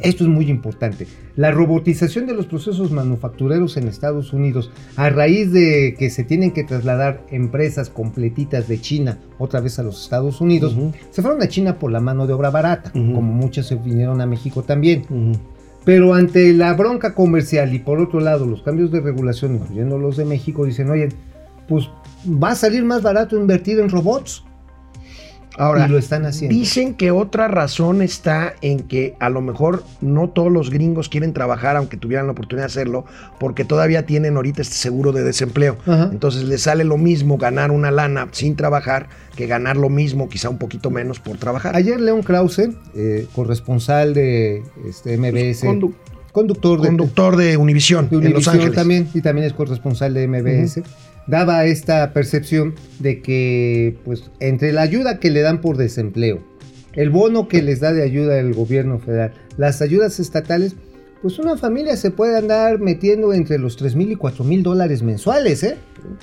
Esto 0.02 0.24
es 0.24 0.28
muy 0.28 0.50
importante. 0.50 1.06
La 1.36 1.50
robotización 1.50 2.26
de 2.26 2.34
los 2.34 2.44
procesos 2.44 2.90
manufactureros 2.90 3.78
en 3.78 3.88
Estados 3.88 4.34
Unidos, 4.34 4.70
a 4.96 5.08
raíz 5.08 5.52
de 5.52 5.94
que 5.98 6.10
se 6.10 6.22
tienen 6.22 6.50
que 6.50 6.64
trasladar 6.64 7.24
empresas 7.30 7.88
completitas 7.88 8.68
de 8.68 8.78
China 8.78 9.20
otra 9.38 9.60
vez 9.60 9.78
a 9.78 9.82
los 9.82 10.02
Estados 10.02 10.42
Unidos, 10.42 10.76
se 11.10 11.22
fueron 11.22 11.40
a 11.40 11.48
China 11.48 11.78
por 11.78 11.92
la 11.92 12.00
mano 12.00 12.26
de 12.26 12.34
obra 12.34 12.50
barata, 12.50 12.92
como 12.92 13.22
muchas 13.22 13.68
se 13.68 13.76
vinieron 13.76 14.20
a 14.20 14.26
México 14.26 14.64
también. 14.64 15.06
Pero 15.84 16.14
ante 16.14 16.52
la 16.52 16.74
bronca 16.74 17.14
comercial 17.14 17.74
y 17.74 17.78
por 17.78 18.00
otro 18.00 18.20
lado 18.20 18.46
los 18.46 18.62
cambios 18.62 18.90
de 18.90 19.00
regulación, 19.00 19.54
incluyendo 19.54 19.98
los 19.98 20.16
de 20.16 20.24
México, 20.24 20.64
dicen, 20.64 20.90
oye, 20.90 21.08
pues 21.68 21.88
va 22.26 22.50
a 22.50 22.54
salir 22.54 22.84
más 22.84 23.02
barato 23.02 23.36
invertir 23.36 23.80
en 23.80 23.88
robots. 23.88 24.44
Ahora, 25.58 25.86
y 25.86 25.90
lo 25.90 25.98
están 25.98 26.24
haciendo. 26.26 26.56
Dicen 26.56 26.94
que 26.94 27.10
otra 27.10 27.48
razón 27.48 28.02
está 28.02 28.54
en 28.62 28.80
que 28.80 29.14
a 29.18 29.28
lo 29.28 29.40
mejor 29.40 29.84
no 30.00 30.28
todos 30.30 30.50
los 30.50 30.70
gringos 30.70 31.08
quieren 31.08 31.32
trabajar, 31.32 31.76
aunque 31.76 31.96
tuvieran 31.96 32.26
la 32.26 32.32
oportunidad 32.32 32.64
de 32.66 32.72
hacerlo, 32.72 33.04
porque 33.38 33.64
todavía 33.64 34.06
tienen 34.06 34.36
ahorita 34.36 34.62
este 34.62 34.74
seguro 34.76 35.12
de 35.12 35.22
desempleo. 35.24 35.76
Ajá. 35.86 36.08
Entonces 36.12 36.44
les 36.44 36.62
sale 36.62 36.84
lo 36.84 36.96
mismo 36.98 37.36
ganar 37.36 37.70
una 37.72 37.90
lana 37.90 38.28
sin 38.32 38.56
trabajar 38.56 39.08
que 39.36 39.46
ganar 39.46 39.76
lo 39.76 39.88
mismo, 39.88 40.28
quizá 40.28 40.48
un 40.48 40.58
poquito 40.58 40.90
menos 40.90 41.18
por 41.20 41.36
trabajar. 41.36 41.74
Ayer 41.76 42.00
León 42.00 42.22
Krause, 42.22 42.70
eh, 42.94 43.26
corresponsal 43.34 44.14
de 44.14 44.62
este, 44.88 45.16
MBS, 45.18 45.64
Condu- 45.66 45.94
conductor 46.32 46.80
de, 46.80 46.86
conductor 46.88 47.36
de 47.36 47.56
Univisión 47.56 48.08
en 48.10 48.32
Los 48.32 48.46
Ángeles. 48.48 48.74
también, 48.74 49.08
y 49.12 49.20
también 49.20 49.46
es 49.46 49.52
corresponsal 49.52 50.14
de 50.14 50.28
MBS, 50.28 50.82
daba 51.26 51.64
esta 51.64 52.12
percepción 52.12 52.74
de 52.98 53.22
que, 53.22 53.96
pues, 54.04 54.30
entre 54.40 54.72
la 54.72 54.82
ayuda 54.82 55.18
que 55.18 55.30
le 55.30 55.40
dan 55.42 55.60
por 55.60 55.76
desempleo, 55.76 56.42
el 56.94 57.10
bono 57.10 57.48
que 57.48 57.62
les 57.62 57.80
da 57.80 57.92
de 57.92 58.02
ayuda 58.02 58.38
el 58.38 58.54
gobierno 58.54 58.98
federal, 58.98 59.32
las 59.56 59.80
ayudas 59.82 60.18
estatales, 60.18 60.74
pues 61.22 61.38
una 61.38 61.56
familia 61.56 61.96
se 61.96 62.10
puede 62.10 62.38
andar 62.38 62.80
metiendo 62.80 63.34
entre 63.34 63.58
los 63.58 63.76
3 63.76 63.94
mil 63.94 64.10
y 64.10 64.16
4 64.16 64.42
mil 64.42 64.62
dólares 64.62 65.02
mensuales, 65.02 65.62
¿eh? 65.62 65.76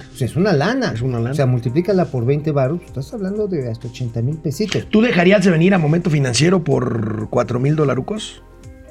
Pues 0.10 0.24
es 0.24 0.36
una 0.36 0.54
lana. 0.54 0.92
Es 0.94 1.02
una 1.02 1.20
lana. 1.20 1.32
O 1.32 1.36
sea, 1.36 1.46
multiplícala 1.46 2.06
por 2.06 2.26
20 2.26 2.52
baros, 2.52 2.82
estás 2.84 3.14
hablando 3.14 3.48
de 3.48 3.70
hasta 3.70 3.88
80 3.88 4.22
mil 4.24 4.38
pesitos. 4.38 4.88
¿Tú 4.90 5.02
dejarías 5.02 5.46
de 5.46 5.52
venir 5.52 5.76
a 5.76 5.78
Momento 5.78 6.10
Financiero 6.10 6.64
por 6.64 7.30
4 7.30 7.60
mil 7.60 7.76
dolarucos? 7.76 8.42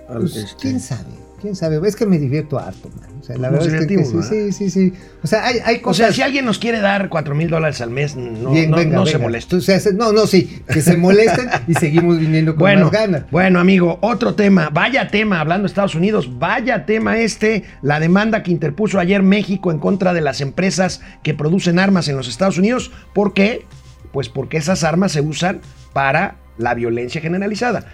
Pues, 0.07 0.37
este, 0.37 0.55
quién 0.61 0.79
sabe, 0.79 1.11
quién 1.47 1.57
sabe. 1.57 1.81
Es 1.89 1.97
que 1.97 2.07
me 2.07 2.19
divierto 2.19 2.59
harto, 2.59 2.89
man. 3.01 3.11
O 3.21 3.25
sea, 3.25 3.37
la 3.39 3.51
Nos 3.51 3.67
verdad 3.67 3.83
es 3.83 3.87
que, 3.89 4.05
sí, 4.05 4.23
sí, 4.23 4.53
sí, 4.53 4.71
sí. 4.71 4.93
O 5.23 5.27
sea, 5.27 5.45
hay, 5.47 5.59
hay 5.65 5.77
O 5.77 5.83
cosas. 5.83 6.07
sea, 6.09 6.13
si 6.15 6.23
alguien 6.23 6.45
nos 6.45 6.59
quiere 6.59 6.81
dar 6.81 7.09
4 7.09 7.35
mil 7.35 7.49
dólares 7.49 7.81
al 7.81 7.91
mes, 7.91 8.15
no, 8.17 8.51
Bien, 8.53 8.71
no- 8.71 8.77
venga, 8.77 8.97
no 8.97 9.07
se 9.07 9.15
venga. 9.15 9.25
moleste. 9.27 9.57
O 9.57 9.61
sea, 9.61 9.81
se- 9.81 9.95
no, 9.95 10.13
no, 10.13 10.27
sí, 10.27 10.63
que 10.73 10.81
se 10.83 10.97
molesten 10.97 11.49
y 11.67 11.75
seguimos 11.75 12.19
viniendo 12.19 12.53
con 12.55 12.61
Bueno, 12.61 12.83
más 12.85 12.93
ganas. 12.93 13.31
bueno, 13.31 13.59
amigo, 13.61 13.99
otro 14.03 14.35
tema, 14.35 14.69
vaya 14.73 15.09
tema, 15.09 15.41
hablando 15.41 15.63
de 15.63 15.69
Estados 15.69 15.95
Unidos, 15.95 16.39
vaya 16.39 16.87
tema 16.87 17.19
este, 17.19 17.65
la 17.83 17.99
demanda 18.01 18.43
que 18.43 18.51
interpuso 18.51 18.99
ayer 19.01 19.23
México 19.23 19.71
en 19.71 19.79
contra 19.79 20.13
de 20.15 20.21
las 20.21 20.41
empresas 20.41 21.01
que 21.23 21.35
producen 21.35 21.79
armas 21.79 22.09
en 22.09 22.17
los 22.17 22.29
Estados 22.29 22.59
Unidos. 22.59 22.91
¿Por 23.15 23.35
qué? 23.35 23.65
Pues 24.13 24.29
porque 24.29 24.57
esas 24.57 24.85
armas 24.85 25.13
se 25.13 25.21
usan 25.21 25.61
para 25.93 26.37
la 26.59 26.75
violencia 26.75 27.21
generalizada. 27.21 27.87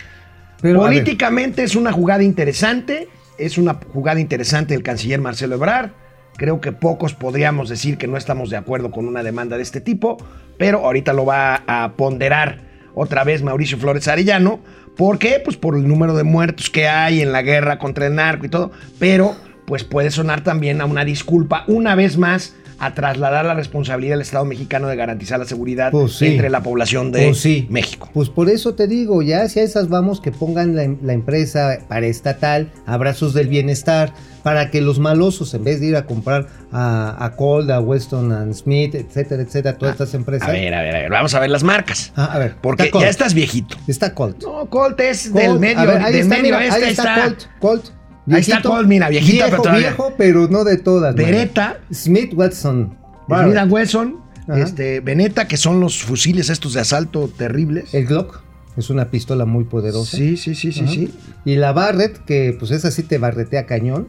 Pero, 0.61 0.79
Políticamente 0.81 1.65
es 1.65 1.75
una 1.75 1.91
jugada 1.91 2.23
interesante, 2.23 3.09
es 3.39 3.59
una 3.59 3.79
jugada 3.93 4.21
interesante 4.21 4.75
del 4.75 4.83
canciller 4.83 5.21
Marcelo 5.21 5.55
Ebrard. 5.55 5.91
Creo 6.37 6.61
que 6.61 6.73
pocos 6.73 7.15
podríamos 7.15 7.69
decir 7.69 7.99
que 7.99 8.07
no 8.07 8.17
estamos 8.17 8.51
de 8.51 8.57
acuerdo 8.57 8.91
con 8.91 9.07
una 9.07 9.23
demanda 9.23 9.57
de 9.57 9.63
este 9.63 9.81
tipo, 9.81 10.17
pero 10.59 10.85
ahorita 10.85 11.13
lo 11.13 11.27
va 11.27 11.63
a 11.67 11.93
ponderar 11.97 12.61
otra 12.95 13.25
vez 13.25 13.43
Mauricio 13.43 13.79
Flores 13.79 14.09
Arellano. 14.09 14.61
¿Por 14.97 15.19
qué? 15.19 15.41
Pues 15.45 15.57
por 15.57 15.77
el 15.77 15.87
número 15.87 16.15
de 16.15 16.25
muertos 16.25 16.71
que 16.71 16.89
hay 16.89 17.23
en 17.23 17.33
la 17.33 17.43
guerra 17.43 17.79
contra 17.79 18.07
el 18.07 18.15
narco 18.15 18.47
y 18.47 18.49
todo, 18.49 18.73
pero 18.99 19.37
pues 19.67 19.85
puede 19.85 20.11
sonar 20.11 20.43
también 20.43 20.81
a 20.81 20.87
una 20.87 21.05
disculpa 21.05 21.65
una 21.67 21.95
vez 21.95 22.19
más 22.19 22.55
a 22.85 22.95
trasladar 22.95 23.45
la 23.45 23.55
responsabilidad 23.55 24.15
del 24.15 24.23
Estado 24.23 24.45
mexicano 24.45 24.89
de 24.89 24.97
garantizar 24.97 25.39
la 25.39 25.45
seguridad 25.45 25.93
Pues 25.93 26.15
sí. 26.15 26.27
entre 26.27 26.51
la 26.51 26.63
población 26.63 27.13
de 27.13 27.27
Pues 27.27 27.39
sí. 27.39 27.67
México. 27.71 28.11
Pues 28.13 28.29
por 28.29 28.49
eso 28.51 28.75
te 28.75 28.89
digo, 28.89 29.23
ya 29.23 29.49
si 29.49 29.61
a 29.61 29.63
esas 29.63 29.89
vamos 29.89 30.21
que 30.21 30.33
pongan 30.33 30.75
la, 30.75 30.93
la 31.03 31.13
empresa 31.13 31.79
paraestatal, 31.89 32.71
abrazos 32.87 33.35
del 33.35 33.47
bienestar, 33.49 34.13
para 34.43 34.71
que 34.73 34.81
los 34.81 34.99
malosos, 34.99 35.55
en 35.55 35.63
vez 35.63 35.79
de 35.81 35.87
ir 35.87 35.97
a 35.97 36.05
comprar 36.07 36.49
a, 36.73 37.25
a 37.25 37.37
Cold, 37.37 37.71
a 37.71 37.79
Weston 37.81 38.33
and 38.33 38.55
Smith, 38.55 38.93
etcétera, 38.97 39.43
etcétera, 39.43 39.79
todas 39.79 39.93
estas 39.93 40.15
empresas. 40.15 40.49
A 40.49 40.51
ver, 40.53 40.75
a 40.75 40.83
ver, 40.83 40.97
a 40.97 40.99
ver, 41.03 41.11
vamos 41.11 41.33
a 41.35 41.39
ver 41.39 41.51
las 41.51 41.63
marcas. 41.63 42.13
Ah, 42.17 42.31
a 42.33 42.39
ver, 42.41 42.57
Porque 42.61 42.85
está 42.87 42.99
ya 43.01 43.09
estás 43.09 43.35
viejito. 43.35 43.77
Está 43.87 44.13
Colt. 44.15 44.43
No, 44.43 44.69
Colt 44.69 44.99
es 44.99 45.29
Colt, 45.29 45.45
del 45.45 45.59
medio, 45.61 45.87
ver, 45.87 46.03
del 46.07 46.15
está, 46.17 46.29
medio 46.35 46.43
mira, 46.57 46.67
este 46.67 46.85
ahí 46.85 46.91
está, 46.91 47.15
Colt, 47.23 47.43
Colt. 47.61 47.85
Ahí 48.29 48.41
está 48.41 48.57
viejito, 48.57 48.71
Colt, 48.71 48.89
mira, 48.89 49.09
viejita, 49.09 49.47
viejo, 49.47 49.63
pero 49.63 49.77
viejo, 49.77 50.15
pero 50.17 50.49
no 50.49 50.65
de 50.65 50.77
todas. 50.79 51.15
Beretta, 51.15 51.81
Smith 51.93 52.33
Wesson. 52.35 52.97
Smith 53.27 54.17
Ajá. 54.49 54.61
este, 54.61 55.01
Benetta, 55.01 55.47
que 55.47 55.57
son 55.57 55.81
los 55.81 56.03
fusiles 56.03 56.49
estos 56.51 56.75
de 56.75 56.81
asalto 56.81 57.29
terribles. 57.29 57.95
El 57.95 58.07
Glock 58.07 58.41
es 58.77 58.91
una 58.91 59.11
pistola 59.11 59.45
muy 59.45 59.65
poderosa. 59.65 60.17
Sí, 60.17 60.37
sí, 60.37 60.55
sí, 60.55 60.73
sí, 60.73 60.81
Ajá. 60.85 60.93
sí. 60.93 61.15
Y 61.45 61.57
la 61.57 61.73
Barrett, 61.73 62.25
que 62.25 62.57
pues 62.59 62.71
esa 62.71 62.91
sí 62.91 63.03
te 63.03 63.19
barretea 63.19 63.67
cañón. 63.67 64.09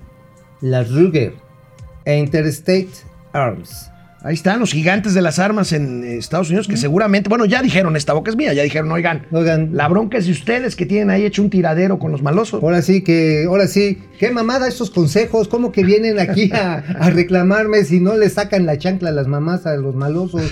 La 0.62 0.84
Ruger 0.84 1.36
e 2.06 2.18
Interstate 2.18 2.90
Arms. 3.34 3.90
Ahí 4.24 4.36
están 4.36 4.62
los 4.62 4.72
gigantes 4.72 5.14
de 5.14 5.22
las 5.22 5.38
armas 5.38 5.74
en 5.74 6.06
Estados 6.06 6.48
Unidos 6.48 6.70
que 6.70 6.78
seguramente, 6.78 7.28
bueno, 7.28 7.44
ya 7.44 7.62
dijeron, 7.62 7.98
esta 7.98 8.14
boca 8.14 8.32
es 8.32 8.38
mía, 8.38 8.54
ya 8.54 8.64
dijeron, 8.64 8.90
oigan, 8.90 9.28
Oigan, 9.34 9.72
la 9.74 9.90
bronca 9.90 10.18
es 10.18 10.28
de 10.28 10.32
ustedes 10.32 10.78
que 10.78 10.86
tienen 10.86 11.10
ahí 11.10 11.26
hecho 11.26 11.42
un 11.42 11.50
tiradero 11.50 12.00
con 12.00 12.14
los 12.14 12.22
malosos. 12.22 12.64
ahora 12.64 12.82
sí 12.82 13.02
que, 13.02 13.44
ahora 13.46 13.68
sí, 13.68 14.02
qué 14.18 14.32
mamada 14.32 14.70
estos 14.70 14.92
consejos, 14.92 15.50
cómo 15.50 15.74
que 15.74 15.84
vienen 15.84 16.20
aquí 16.20 16.50
a, 16.54 16.76
a 17.00 17.10
reclamarme 17.10 17.84
si 17.84 18.00
no 18.00 18.16
le 18.16 18.30
sacan 18.30 18.66
la 18.66 18.78
chancla 18.78 19.10
a 19.10 19.12
las 19.12 19.28
mamás 19.28 19.66
a 19.66 19.76
los 19.76 19.94
malosos. 19.94 20.44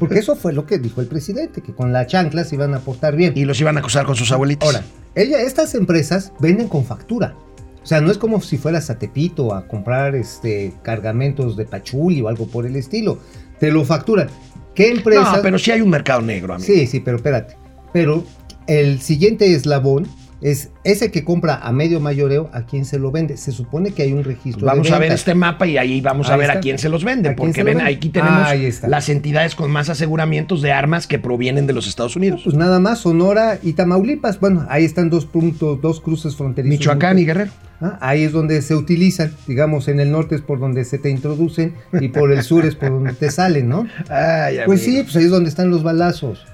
Porque 0.00 0.18
eso 0.18 0.34
fue 0.34 0.52
lo 0.52 0.66
que 0.66 0.78
dijo 0.78 1.00
el 1.00 1.06
presidente, 1.06 1.60
que 1.60 1.72
con 1.72 1.92
la 1.92 2.08
chancla 2.08 2.42
se 2.42 2.56
iban 2.56 2.74
a 2.74 2.80
portar 2.80 3.14
bien. 3.14 3.32
Y 3.36 3.44
los 3.44 3.60
iban 3.60 3.76
a 3.76 3.80
acusar 3.80 4.06
con 4.06 4.16
sus 4.16 4.32
abuelitos. 4.32 4.66
Ahora, 4.66 4.84
ella, 5.14 5.40
estas 5.40 5.76
empresas 5.76 6.32
venden 6.40 6.66
con 6.66 6.84
factura. 6.84 7.36
O 7.84 7.86
sea, 7.86 8.00
no 8.00 8.10
es 8.10 8.16
como 8.16 8.40
si 8.40 8.56
fueras 8.56 8.88
a 8.88 8.98
Tepito 8.98 9.54
a 9.54 9.68
comprar 9.68 10.14
este 10.14 10.72
cargamentos 10.82 11.54
de 11.54 11.66
pachuli 11.66 12.22
o 12.22 12.28
algo 12.28 12.46
por 12.46 12.64
el 12.64 12.76
estilo. 12.76 13.18
Te 13.60 13.70
lo 13.70 13.84
facturan. 13.84 14.28
¿Qué 14.74 14.88
empresas? 14.88 15.36
no, 15.36 15.42
pero 15.42 15.58
sí 15.58 15.70
hay 15.70 15.82
un 15.82 15.90
mercado 15.90 16.22
negro, 16.22 16.54
amigo. 16.54 16.66
Sí, 16.66 16.86
sí, 16.86 17.00
pero 17.00 17.18
espérate. 17.18 17.56
Pero 17.92 18.24
el 18.66 19.02
siguiente 19.02 19.54
eslabón 19.54 20.08
es 20.44 20.68
ese 20.84 21.10
que 21.10 21.24
compra 21.24 21.56
a 21.56 21.72
medio 21.72 22.00
mayoreo, 22.00 22.50
¿a 22.52 22.66
quién 22.66 22.84
se 22.84 22.98
lo 22.98 23.10
vende? 23.10 23.38
Se 23.38 23.50
supone 23.50 23.92
que 23.92 24.02
hay 24.02 24.12
un 24.12 24.24
registro 24.24 24.66
Vamos 24.66 24.88
de 24.88 24.94
a 24.94 24.98
ver 24.98 25.10
este 25.10 25.34
mapa 25.34 25.66
y 25.66 25.78
ahí 25.78 26.02
vamos 26.02 26.28
a 26.28 26.36
ver 26.36 26.50
a 26.50 26.60
quién 26.60 26.78
se 26.78 26.90
los 26.90 27.02
vende, 27.02 27.30
¿A 27.30 27.34
quién 27.34 27.48
porque 27.48 27.62
ven, 27.64 27.78
vende? 27.78 27.90
aquí 27.94 28.10
tenemos 28.10 28.46
Ahí 28.46 28.66
está. 28.66 28.86
las 28.88 29.08
entidades 29.08 29.54
con 29.54 29.70
más 29.70 29.88
aseguramientos 29.88 30.60
de 30.60 30.70
armas 30.70 31.06
que 31.06 31.18
provienen 31.18 31.66
de 31.66 31.72
los 31.72 31.86
Estados 31.88 32.14
Unidos. 32.14 32.42
Pues 32.44 32.54
nada 32.56 32.78
más 32.78 32.98
Sonora 33.00 33.58
y 33.62 33.72
Tamaulipas. 33.72 34.38
Bueno, 34.38 34.66
ahí 34.68 34.84
están 34.84 35.08
dos 35.08 35.24
puntos, 35.24 35.80
dos 35.80 36.02
cruces 36.02 36.36
fronterizos. 36.36 36.78
Michoacán 36.78 37.18
y 37.18 37.24
Guerrero. 37.24 37.50
Ah, 37.80 37.96
Ahí 38.02 38.22
es 38.22 38.32
donde 38.32 38.60
se 38.60 38.74
utilizan, 38.74 39.32
digamos, 39.48 39.88
en 39.88 39.98
el 39.98 40.10
norte 40.12 40.34
es 40.34 40.42
por 40.42 40.60
donde 40.60 40.84
se 40.84 40.98
te 40.98 41.08
introducen 41.08 41.74
y 42.00 42.08
por 42.08 42.30
el 42.32 42.42
sur 42.42 42.66
es 42.66 42.76
por 42.76 42.90
donde 42.90 43.14
te 43.14 43.30
salen, 43.30 43.68
¿no? 43.68 43.86
Ay, 44.10 44.58
Pues 44.66 44.82
sí, 44.82 45.02
pues 45.02 45.16
ahí 45.16 45.24
es 45.24 45.30
donde 45.30 45.48
están 45.48 45.70
los 45.70 45.82
balazos. 45.82 46.44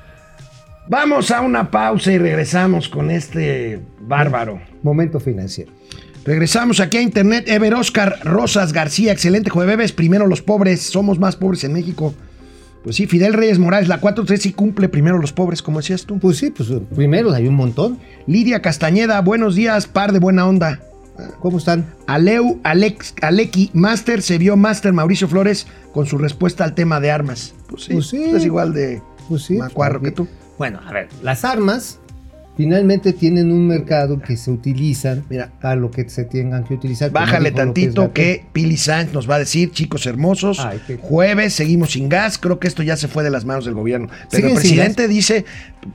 Vamos 0.91 1.31
a 1.31 1.41
una 1.41 1.71
pausa 1.71 2.11
y 2.11 2.19
regresamos 2.19 2.89
con 2.89 3.13
este 3.13 3.81
bárbaro. 4.01 4.61
Momento 4.83 5.21
financiero. 5.21 5.71
Regresamos 6.25 6.81
aquí 6.81 6.97
a 6.97 7.03
internet. 7.03 7.45
Ever 7.47 7.75
Oscar 7.75 8.19
Rosas 8.25 8.73
García, 8.73 9.13
excelente 9.13 9.51
jueves. 9.51 9.93
Primero 9.93 10.27
los 10.27 10.43
pobres, 10.43 10.83
somos 10.83 11.21
más 11.21 11.37
pobres 11.37 11.63
en 11.63 11.75
México. 11.75 12.13
Pues 12.83 12.97
sí, 12.97 13.07
Fidel 13.07 13.35
Reyes 13.35 13.61
Morales, 13.61 13.87
la 13.89 14.01
4-3 14.01 14.37
sí 14.39 14.53
cumple 14.53 14.89
primero 14.89 15.19
los 15.19 15.33
pobres, 15.33 15.63
como 15.63 15.79
decías 15.79 16.07
tú. 16.07 16.19
Pues 16.19 16.39
sí, 16.39 16.51
pues 16.51 16.69
primero 16.97 17.33
hay 17.33 17.47
un 17.47 17.55
montón. 17.55 18.01
Lidia 18.27 18.61
Castañeda, 18.61 19.21
buenos 19.21 19.55
días, 19.55 19.87
par 19.87 20.11
de 20.13 20.19
buena 20.19 20.45
onda. 20.49 20.81
¿Cómo 21.39 21.59
están? 21.59 21.87
Aleu, 22.09 22.59
Alex, 22.65 23.15
Aleki, 23.23 23.71
Master, 23.75 24.23
se 24.23 24.39
vio 24.39 24.57
Master 24.57 24.93
Mauricio 24.93 25.29
Flores 25.29 25.69
con 25.93 26.07
su 26.07 26.19
respuesta 26.19 26.65
al 26.65 26.75
tema 26.75 26.99
de 26.99 27.13
armas. 27.13 27.55
Pues 27.69 27.85
sí, 27.85 27.93
Pues 27.93 28.07
sí. 28.09 28.25
es 28.35 28.45
igual 28.45 28.73
de 28.73 29.01
Pues 29.29 29.43
sí. 29.43 29.55
macuarro 29.57 30.01
que 30.01 30.11
tú. 30.11 30.27
Bueno, 30.61 30.79
a 30.87 30.93
ver, 30.93 31.09
las 31.23 31.47
armas 31.47 31.99
finalmente 32.55 33.15
tienen 33.15 33.51
un 33.51 33.67
mercado 33.67 34.21
que 34.21 34.37
se 34.37 34.51
utilizan 34.51 35.25
Mira. 35.31 35.51
a 35.63 35.75
lo 35.75 35.91
que 35.91 36.07
se 36.11 36.25
tengan 36.25 36.65
que 36.65 36.75
utilizar. 36.75 37.11
Bájale 37.11 37.49
López 37.51 37.55
tantito 37.65 38.13
que 38.13 38.45
Pili 38.53 38.77
Sánchez 38.77 39.15
nos 39.15 39.31
va 39.31 39.37
a 39.37 39.39
decir, 39.39 39.71
chicos 39.73 40.05
hermosos, 40.05 40.61
Ay, 40.61 40.79
qué- 40.87 40.99
jueves 41.01 41.55
seguimos 41.55 41.93
sin 41.93 42.11
gas, 42.11 42.37
creo 42.37 42.59
que 42.59 42.69
esto 42.69 42.83
ya 42.83 42.99
se 42.99 43.09
fue 43.09 43.25
de 43.25 43.31
las 43.31 43.47
manos 43.47 43.65
del 43.65 43.73
gobierno. 43.73 44.09
Pero 44.09 44.29
¿Siguen 44.31 44.51
el 44.51 44.55
presidente 44.57 45.09
dice, 45.09 45.47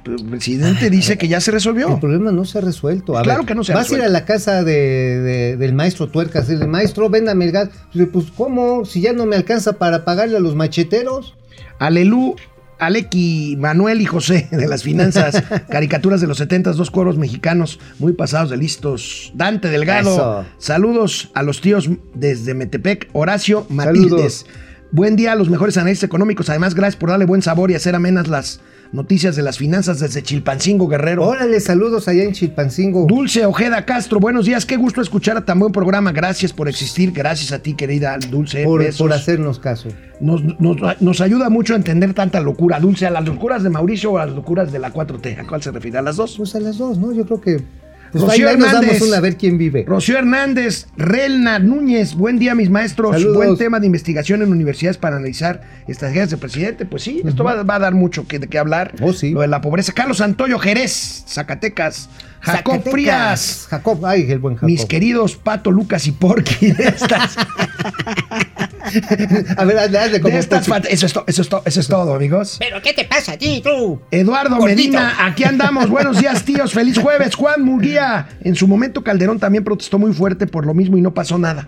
el 0.08 0.26
presidente 0.26 0.90
dice 0.90 1.20
que 1.20 1.28
ya 1.28 1.40
se 1.42 1.52
resolvió. 1.52 1.94
El 1.94 2.00
problema 2.00 2.32
no 2.32 2.44
se 2.46 2.58
ha 2.58 2.62
resuelto. 2.62 3.16
A 3.16 3.22
Claro 3.22 3.42
ver, 3.42 3.48
que 3.50 3.54
no 3.54 3.64
se 3.64 3.72
ha 3.72 3.76
Vas 3.76 3.92
a 3.92 3.96
ir 3.96 4.02
a 4.02 4.10
la 4.10 4.26
casa 4.26 4.64
de, 4.64 4.74
de- 5.20 5.58
del 5.58 5.74
maestro 5.76 6.08
Tuercas, 6.08 6.50
el 6.50 6.68
maestro, 6.68 7.08
véndame 7.12 7.46
el 7.46 7.52
gas. 7.52 7.70
Pues, 7.94 8.08
Pues, 8.12 8.26
¿cómo? 8.36 8.84
Si 8.86 9.00
ya 9.02 9.14
no 9.14 9.28
me 9.28 9.36
alcanza 9.36 9.74
para 9.74 10.04
pagarle 10.04 10.38
a 10.38 10.40
los 10.40 10.56
macheteros. 10.56 11.36
Alelú, 11.78 12.36
Aleki, 12.80 13.56
Manuel 13.60 14.02
y 14.02 14.06
José 14.06 14.48
de 14.52 14.68
las 14.68 14.84
finanzas, 14.84 15.44
caricaturas 15.70 16.22
de 16.22 16.28
los 16.28 16.38
70, 16.38 16.74
dos 16.74 16.92
cueros 16.92 17.18
mexicanos 17.18 17.80
muy 18.00 18.14
pasados 18.14 18.50
de 18.50 18.58
listos. 18.58 19.32
Dante 19.36 19.70
Delgado, 19.70 20.12
Eso. 20.12 20.46
saludos 20.58 21.32
a 21.34 21.44
los 21.44 21.62
tíos 21.62 21.90
desde 22.14 22.54
Metepec, 22.54 23.10
Horacio 23.14 23.66
Matildes. 23.70 24.10
Saludos. 24.10 24.46
Buen 24.92 25.16
día 25.16 25.34
a 25.34 25.36
los 25.36 25.50
mejores 25.50 25.78
analistas 25.78 26.08
económicos. 26.08 26.50
Además, 26.50 26.74
gracias 26.74 26.96
por 26.96 27.10
darle 27.10 27.26
buen 27.26 27.42
sabor 27.42 27.70
y 27.72 27.76
hacer 27.76 27.96
amenas 27.96 28.28
las 28.28 28.62
noticias 28.92 29.36
de 29.36 29.42
las 29.44 29.58
finanzas 29.58 30.00
desde 30.00 30.24
Chilpancingo 30.24 30.88
Guerrero. 30.88 31.24
Órale, 31.26 31.60
saludos 31.60 32.08
allá 32.08 32.24
en 32.24 32.34
Chilpancingo. 32.34 33.06
Dulce 33.08 33.46
Ojeda 33.46 33.86
Castro, 33.86 34.20
buenos 34.20 34.46
días, 34.46 34.66
qué 34.66 34.78
gusto 34.78 35.02
escuchar 35.02 35.38
a 35.38 35.46
tan 35.46 35.60
buen 35.60 35.72
programa. 35.72 36.12
Gracias 36.12 36.54
por 36.54 36.68
existir, 36.70 37.12
gracias 37.12 37.52
a 37.52 37.60
ti, 37.60 37.74
querida 37.74 38.18
Dulce. 38.30 38.64
por, 38.64 38.80
besos. 38.82 39.00
por 39.00 39.14
hacernos 39.14 39.60
caso. 39.60 39.90
Nos, 40.20 40.42
nos- 40.60 41.02
nos 41.02 41.22
ayuda 41.22 41.50
mucho 41.50 41.74
a 41.74 41.78
entender 41.78 42.14
tanta 42.14 42.40
locura. 42.40 42.80
Dulce, 42.80 43.06
a 43.06 43.10
las 43.12 43.26
locuras 43.26 43.64
de 43.64 43.70
Mauricio 43.70 44.12
o 44.14 44.18
a 44.18 44.26
las 44.26 44.36
locuras 44.36 44.72
de 44.72 44.80
la 44.80 44.94
4T. 44.94 45.40
¿A 45.40 45.48
cuál 45.48 45.62
se 45.62 45.72
refiere? 45.72 45.98
¿A 45.98 46.02
las 46.02 46.16
dos? 46.16 46.36
Pues 46.38 46.56
a 46.56 46.60
las 46.60 46.78
dos, 46.78 46.98
¿no? 46.98 47.12
Yo 47.14 47.26
creo 47.26 47.42
que. 47.42 47.85
Pues 48.12 48.24
Rocío 48.24 48.50
Hernández. 48.50 49.02
una 49.02 49.18
a 49.18 49.20
ver 49.20 49.38
quién 49.38 49.58
vive. 49.58 49.86
Rocío 49.88 50.18
Hernández, 50.18 50.88
Relna 50.98 51.60
Núñez, 51.60 52.16
buen 52.16 52.40
día 52.40 52.56
mis 52.56 52.70
maestros. 52.70 53.12
Saludos. 53.12 53.36
Buen 53.36 53.58
tema 53.58 53.80
de 53.80 53.88
investigación 53.88 54.42
en 54.42 54.52
universidades 54.52 54.98
para 54.98 55.18
analizar 55.18 55.62
estrategias 55.88 56.30
del 56.30 56.40
presidente. 56.40 56.86
Pues 56.86 57.04
sí, 57.04 57.22
esto 57.26 57.44
va, 57.44 57.64
va 57.64 57.76
a 57.76 57.80
dar 57.80 57.94
mucho 57.94 58.28
que, 58.28 58.40
de 58.40 58.48
qué 58.48 58.58
hablar. 58.58 58.94
Oh, 59.02 59.14
sí. 59.14 59.32
Lo 59.32 59.42
de 59.42 59.48
la 59.48 59.62
pobreza. 59.62 59.92
Carlos 59.94 60.22
Antoyo 60.22 60.60
Jerez, 60.60 61.26
Zacatecas. 61.28 62.10
Jacob 62.46 62.76
Zacatecas. 62.76 62.92
Frías. 62.94 63.68
Jacob, 63.70 64.06
ay, 64.06 64.32
el 64.32 64.40
buen 64.40 64.56
Jacob. 64.56 64.70
Mis 64.70 64.86
queridos 64.86 65.36
Pato, 65.36 65.72
Lucas 65.72 66.06
y 66.06 66.12
Porky 66.12 66.72
de 66.72 66.88
estas, 66.88 67.36
a 69.58 69.66
ver, 69.66 69.78
hazle, 69.78 70.20
como 70.22 70.36
eso, 70.38 70.56
es 70.56 70.66
to- 70.66 70.84
eso, 71.28 71.42
es 71.42 71.50
to- 71.50 71.64
eso 71.66 71.80
es 71.80 71.88
todo, 71.88 72.14
amigos. 72.14 72.58
¿Pero 72.60 72.82
qué 72.82 72.94
te 72.94 73.06
pasa 73.06 73.34
a 73.34 73.38
ti, 73.38 73.62
tú? 73.64 74.00
Eduardo 74.12 74.58
Gordito. 74.58 74.76
Medina, 74.78 75.26
aquí 75.26 75.44
andamos. 75.44 75.90
Buenos 75.90 76.20
días, 76.20 76.44
tíos. 76.44 76.74
Feliz 76.74 76.98
jueves. 76.98 77.36
Juan 77.36 77.64
Murguía. 77.64 78.28
En 78.42 78.56
su 78.56 78.68
momento, 78.68 79.04
Calderón 79.04 79.40
también 79.40 79.64
protestó 79.64 79.98
muy 80.00 80.14
fuerte 80.14 80.48
por 80.48 80.66
lo 80.66 80.74
mismo 80.74 80.98
y 80.98 81.02
no 81.02 81.14
pasó 81.14 81.38
nada. 81.38 81.68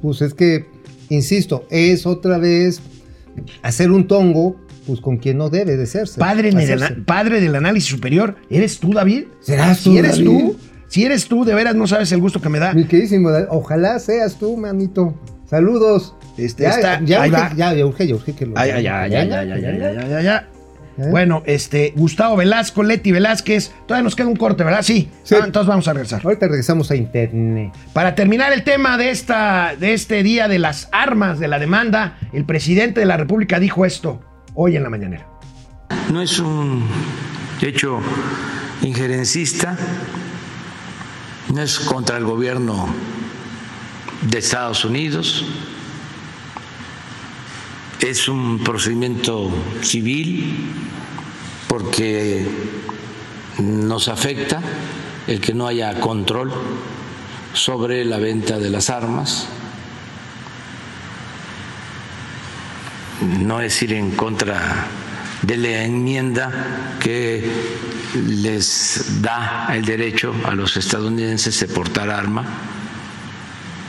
Pues 0.00 0.22
es 0.22 0.34
que, 0.34 0.66
insisto, 1.08 1.66
es 1.70 2.06
otra 2.06 2.38
vez 2.38 2.80
hacer 3.62 3.90
un 3.90 4.06
tongo, 4.06 4.56
pues 4.86 5.00
con 5.00 5.16
quien 5.16 5.38
no 5.38 5.48
debe 5.50 5.76
de 5.76 5.86
serse. 5.86 6.18
Padre, 6.20 6.50
en 6.50 6.58
el 6.60 7.04
padre 7.04 7.40
del 7.40 7.54
análisis 7.56 7.90
superior, 7.90 8.36
¿eres 8.50 8.78
tú, 8.78 8.92
David? 8.92 9.24
¿Serás 9.40 9.78
Si 9.78 9.84
tú, 9.90 9.98
eres 9.98 10.12
David? 10.18 10.24
tú, 10.26 10.56
si 10.88 11.04
eres 11.04 11.26
tú, 11.26 11.44
de 11.44 11.54
veras 11.54 11.74
no 11.74 11.86
sabes 11.86 12.12
el 12.12 12.20
gusto 12.20 12.40
que 12.40 12.48
me 12.48 12.58
da. 12.58 12.74
Mi 12.74 12.84
queridísimo, 12.84 13.30
David, 13.30 13.46
ojalá 13.50 13.98
seas 13.98 14.36
tú, 14.36 14.56
manito. 14.56 15.14
Saludos. 15.48 16.14
Este, 16.36 16.62
ya, 16.62 17.00
ya, 17.02 17.20
urge, 17.20 17.56
ya, 17.56 17.74
ya, 17.74 17.74
ya 17.74 18.34
que 18.34 18.46
lo. 18.46 18.54
Ya, 18.54 18.80
ya, 18.80 19.06
ya, 19.06 19.24
ya, 19.24 19.44
ya, 19.44 20.20
ya, 20.22 20.48
Bueno, 20.96 21.42
este, 21.46 21.92
Gustavo 21.94 22.36
Velasco, 22.36 22.82
Leti 22.82 23.12
Velázquez, 23.12 23.72
todavía 23.86 24.04
nos 24.04 24.16
queda 24.16 24.28
un 24.28 24.36
corte, 24.36 24.64
¿verdad? 24.64 24.82
Sí. 24.82 25.10
Ah, 25.30 25.42
entonces 25.44 25.66
vamos 25.66 25.86
a 25.88 25.92
regresar. 25.92 26.22
Ahorita 26.24 26.48
regresamos 26.48 26.90
a 26.90 26.96
internet. 26.96 27.72
Para 27.92 28.14
terminar 28.14 28.52
el 28.52 28.62
tema 28.62 28.96
de, 28.96 29.10
esta, 29.10 29.74
de 29.78 29.92
este 29.92 30.22
día 30.22 30.48
de 30.48 30.58
las 30.58 30.88
armas, 30.92 31.38
de 31.38 31.48
la 31.48 31.58
demanda, 31.58 32.18
el 32.32 32.44
presidente 32.44 33.00
de 33.00 33.06
la 33.06 33.16
República 33.16 33.60
dijo 33.60 33.84
esto 33.84 34.20
hoy 34.54 34.76
en 34.76 34.82
la 34.82 34.90
mañanera. 34.90 35.26
No 36.10 36.22
es 36.22 36.38
un 36.38 36.86
hecho 37.60 38.00
injerencista, 38.82 39.76
no 41.54 41.62
es 41.62 41.78
contra 41.78 42.16
el 42.16 42.24
gobierno 42.24 42.88
de 44.22 44.38
Estados 44.38 44.84
Unidos, 44.84 45.44
es 48.02 48.28
un 48.28 48.58
procedimiento 48.58 49.50
civil 49.82 50.74
porque 51.68 52.44
nos 53.58 54.08
afecta 54.08 54.60
el 55.26 55.40
que 55.40 55.54
no 55.54 55.66
haya 55.66 55.98
control 56.00 56.52
sobre 57.54 58.04
la 58.04 58.18
venta 58.18 58.58
de 58.58 58.70
las 58.70 58.90
armas. 58.90 59.48
no 63.22 63.60
es 63.60 63.80
ir 63.82 63.92
en 63.92 64.12
contra 64.12 64.86
de 65.42 65.56
la 65.56 65.84
enmienda 65.84 66.96
que 67.00 67.44
les 68.14 69.22
da 69.22 69.68
el 69.72 69.84
derecho 69.84 70.34
a 70.44 70.54
los 70.54 70.76
estadounidenses 70.76 71.58
de 71.60 71.68
portar 71.68 72.10
arma, 72.10 72.44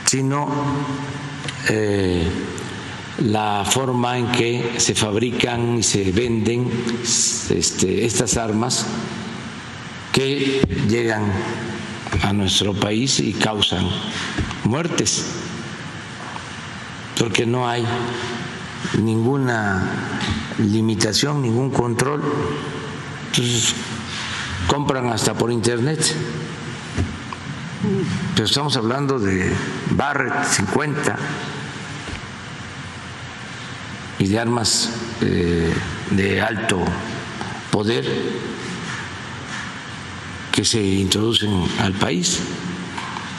sino 0.04 0.48
eh, 1.68 2.28
la 3.18 3.64
forma 3.64 4.18
en 4.18 4.26
que 4.32 4.74
se 4.78 4.94
fabrican 4.94 5.78
y 5.78 5.82
se 5.82 6.10
venden 6.10 6.68
este, 7.02 8.04
estas 8.04 8.36
armas 8.36 8.86
que 10.12 10.62
llegan 10.88 11.22
a 12.22 12.32
nuestro 12.32 12.74
país 12.74 13.20
y 13.20 13.32
causan 13.32 13.86
muertes, 14.64 15.26
porque 17.18 17.46
no 17.46 17.68
hay 17.68 17.84
ninguna 19.00 20.20
limitación, 20.58 21.42
ningún 21.42 21.70
control. 21.70 22.22
Entonces, 23.26 23.74
compran 24.66 25.08
hasta 25.08 25.34
por 25.34 25.50
internet. 25.50 26.00
Pero 28.34 28.46
estamos 28.46 28.76
hablando 28.76 29.18
de 29.18 29.52
Barrett 29.90 30.44
50 30.44 31.18
y 34.24 34.26
de 34.26 34.38
armas 34.38 34.90
eh, 35.20 35.70
de 36.12 36.40
alto 36.40 36.82
poder 37.70 38.06
que 40.50 40.64
se 40.64 40.82
introducen 40.82 41.50
al 41.80 41.92
país. 41.92 42.40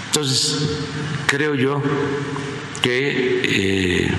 Entonces, 0.07 0.77
creo 1.25 1.55
yo 1.55 1.81
que 2.83 4.05
eh, 4.05 4.11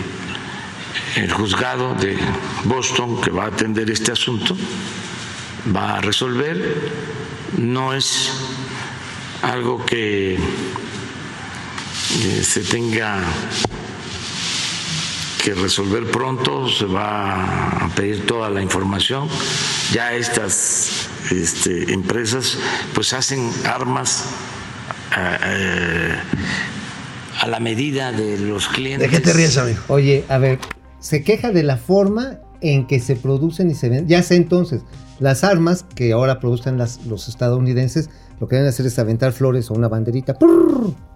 el 1.15 1.33
juzgado 1.33 1.95
de 1.95 2.19
Boston 2.65 3.21
que 3.21 3.31
va 3.31 3.45
a 3.45 3.49
atender 3.49 3.89
este 3.89 4.11
asunto 4.11 4.57
va 5.75 5.99
a 5.99 6.01
resolver. 6.01 6.91
No 7.59 7.95
es 7.95 8.33
algo 9.43 9.87
que 9.87 10.35
eh, 10.35 10.39
se 12.43 12.63
tenga 12.63 13.23
que 15.47 15.55
resolver 15.55 16.11
pronto, 16.11 16.69
se 16.69 16.87
va 16.87 17.85
a 17.85 17.89
pedir 17.95 18.27
toda 18.27 18.51
la 18.51 18.61
información. 18.61 19.29
Ya 19.93 20.13
estas 20.13 21.07
este, 21.31 21.93
empresas 21.93 22.59
pues 22.97 23.13
hacen 23.13 23.49
armas 23.65 24.25
eh, 25.17 25.37
eh, 25.45 26.15
a 27.43 27.47
la 27.47 27.61
medida 27.61 28.11
de 28.11 28.39
los 28.39 28.67
clientes. 28.67 29.09
¿De 29.09 29.17
qué 29.17 29.23
te 29.23 29.33
ríes, 29.33 29.57
amigo? 29.57 29.79
Oye, 29.87 30.25
a 30.29 30.39
ver, 30.39 30.59
se 30.99 31.23
queja 31.23 31.53
de 31.53 31.63
la 31.63 31.77
forma 31.77 32.41
en 32.61 32.89
que 32.89 32.99
se 32.99 33.15
producen 33.15 33.71
y 33.71 33.77
se 33.77 33.89
venden. 33.89 34.09
Ya 34.09 34.25
sé 34.25 34.35
entonces, 34.35 34.83
las 35.21 35.45
armas 35.45 35.85
que 35.95 36.11
ahora 36.11 36.41
producen 36.41 36.77
los 36.77 37.29
estadounidenses, 37.29 38.11
lo 38.41 38.49
que 38.49 38.57
deben 38.57 38.69
hacer 38.69 38.87
es 38.87 38.99
aventar 38.99 39.33
flores 39.33 39.71
o 39.71 39.75
una 39.75 39.89
banderita. 39.89 40.37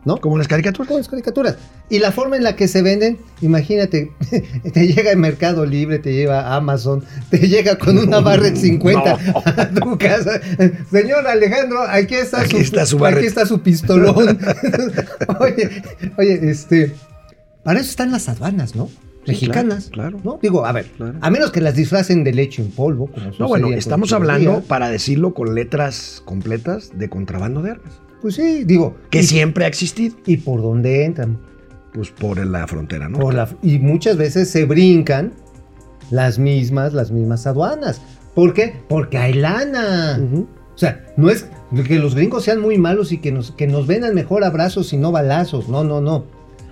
¿no? 0.04 0.16
Como 0.18 0.38
las 0.38 0.48
caricaturas. 0.48 0.88
Como 0.88 0.98
las 0.98 1.08
caricaturas. 1.08 1.56
Y 1.88 1.98
la 1.98 2.12
forma 2.12 2.36
en 2.36 2.44
la 2.44 2.56
que 2.56 2.68
se 2.68 2.82
venden, 2.82 3.18
imagínate, 3.40 4.12
te 4.72 4.86
llega 4.86 5.10
el 5.10 5.18
Mercado 5.18 5.66
Libre, 5.66 5.98
te 5.98 6.14
lleva 6.14 6.54
Amazon, 6.54 7.04
te 7.30 7.48
llega 7.48 7.76
con 7.76 7.98
una 7.98 8.20
Barrett 8.20 8.56
50 8.56 9.18
a 9.44 9.70
tu 9.70 9.98
casa. 9.98 10.40
Señor 10.90 11.26
Alejandro, 11.26 11.82
aquí 11.82 12.14
está, 12.14 12.40
Aquí 12.40 12.56
está 12.56 12.86
su 12.86 13.04
aquí 13.04 13.26
está 13.26 13.44
su 13.44 13.60
pistolón. 13.60 14.38
oye, 15.40 15.82
oye, 16.16 16.50
este, 16.50 16.94
para 17.62 17.80
eso 17.80 17.90
están 17.90 18.10
las 18.10 18.28
aduanas, 18.28 18.74
¿no? 18.74 18.88
Sí, 19.24 19.32
Mexicanas, 19.32 19.90
claro, 19.92 20.18
claro. 20.18 20.34
¿no? 20.36 20.38
Digo, 20.42 20.64
a 20.64 20.72
ver, 20.72 20.86
Claro. 20.96 21.18
a 21.20 21.30
menos 21.30 21.50
que 21.50 21.60
las 21.60 21.74
disfracen 21.76 22.24
de 22.24 22.32
leche 22.32 22.62
en 22.62 22.70
polvo. 22.70 23.08
Como 23.08 23.30
No, 23.38 23.48
bueno, 23.48 23.68
estamos 23.72 24.10
la 24.10 24.16
hablando, 24.16 24.62
para 24.62 24.88
decirlo 24.88 25.34
con 25.34 25.54
letras 25.54 26.22
completas, 26.24 26.92
de 26.94 27.08
contrabando 27.10 27.60
de 27.62 27.72
armas. 27.72 28.00
Pues 28.22 28.34
sí, 28.36 28.64
digo. 28.64 28.96
Que 29.10 29.20
y, 29.20 29.22
siempre 29.24 29.64
ha 29.64 29.68
existido. 29.68 30.16
¿Y 30.26 30.38
por 30.38 30.62
dónde 30.62 31.04
entran? 31.04 31.38
Pues 31.92 32.10
por 32.10 32.44
la 32.46 32.66
frontera, 32.66 33.08
¿no? 33.08 33.18
Por 33.18 33.34
la- 33.34 33.48
y 33.62 33.78
muchas 33.78 34.16
veces 34.16 34.48
se 34.50 34.64
brincan 34.64 35.32
las 36.10 36.38
mismas, 36.38 36.92
las 36.94 37.10
mismas 37.10 37.46
aduanas. 37.46 38.00
¿Por 38.34 38.54
qué? 38.54 38.74
Porque 38.88 39.18
hay 39.18 39.34
lana. 39.34 40.18
O 40.74 40.78
sea, 40.78 41.04
no 41.16 41.28
es 41.30 41.46
que 41.86 41.98
los 41.98 42.14
gringos 42.14 42.44
sean 42.44 42.60
muy 42.60 42.78
malos 42.78 43.12
y 43.12 43.18
que 43.18 43.32
nos, 43.32 43.50
que 43.52 43.66
nos 43.66 43.86
vendan 43.86 44.14
mejor 44.14 44.44
abrazos 44.44 44.92
y 44.92 44.96
no 44.96 45.12
balazos. 45.12 45.68
No, 45.68 45.84
no, 45.84 46.00
no. 46.00 46.24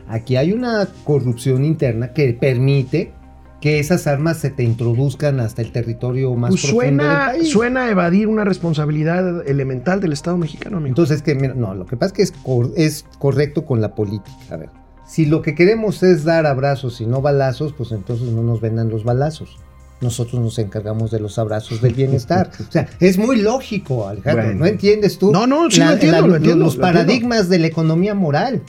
Aquí 0.09 0.37
hay 0.37 0.53
una 0.53 0.89
corrupción 1.05 1.65
interna 1.65 2.13
que 2.13 2.33
permite 2.33 3.13
que 3.61 3.81
esas 3.81 4.07
armas 4.07 4.37
se 4.39 4.51
te 4.51 4.63
introduzcan 4.63 5.41
hasta 5.41 5.63
el 5.63 5.73
territorio 5.73 6.33
más 6.35 6.51
Pues 6.51 6.63
profundo 6.63 6.85
del 6.85 6.97
suena, 6.99 7.27
país. 7.27 7.51
suena 7.51 7.85
a 7.87 7.91
evadir 7.91 8.29
una 8.29 8.45
responsabilidad 8.45 9.47
elemental 9.49 10.01
del 10.01 10.13
Estado 10.13 10.37
mexicano, 10.39 10.77
amigo. 10.77 10.89
Entonces, 10.91 11.23
que 11.23 11.35
mira, 11.35 11.55
no, 11.55 11.75
lo 11.75 11.85
que 11.85 11.97
pasa 11.97 12.07
es 12.09 12.13
que 12.13 12.23
es, 12.23 12.33
cor- 12.33 12.73
es 12.77 13.05
correcto 13.19 13.65
con 13.65 13.81
la 13.81 13.95
política. 13.97 14.31
A 14.51 14.57
ver, 14.57 14.71
si 15.07 15.27
lo 15.27 15.43
que 15.43 15.55
queremos 15.57 16.03
es 16.05 16.23
dar 16.25 16.47
abrazos 16.47 17.01
y 17.01 17.07
no 17.07 17.21
balazos, 17.21 17.73
pues 17.73 17.91
entonces 17.93 18.29
no 18.29 18.43
nos 18.43 18.61
vendan 18.61 18.91
los 18.91 19.03
balazos. 19.03 19.57
Nosotros 20.01 20.41
nos 20.41 20.57
encargamos 20.61 21.11
de 21.11 21.19
los 21.19 21.37
abrazos 21.41 21.83
del 21.83 21.95
bienestar. 21.95 22.53
O 22.69 22.71
sea, 22.71 22.87
es 23.01 23.19
muy 23.19 23.41
lógico, 23.41 24.07
Alejandro. 24.07 24.45
Bueno. 24.45 24.61
¿No 24.61 24.67
entiendes 24.67 25.19
tú? 25.19 25.33
No, 25.33 25.49
no, 25.49 25.69
sí 25.69 25.81
lo 25.81 25.91
entiendo, 25.91 26.29
lo 26.29 26.37
entiendo, 26.37 26.65
Los 26.65 26.77
lo 26.77 26.87
entiendo. 26.87 27.01
paradigmas 27.07 27.49
de 27.49 27.59
la 27.59 27.67
economía 27.67 28.15
moral. 28.15 28.63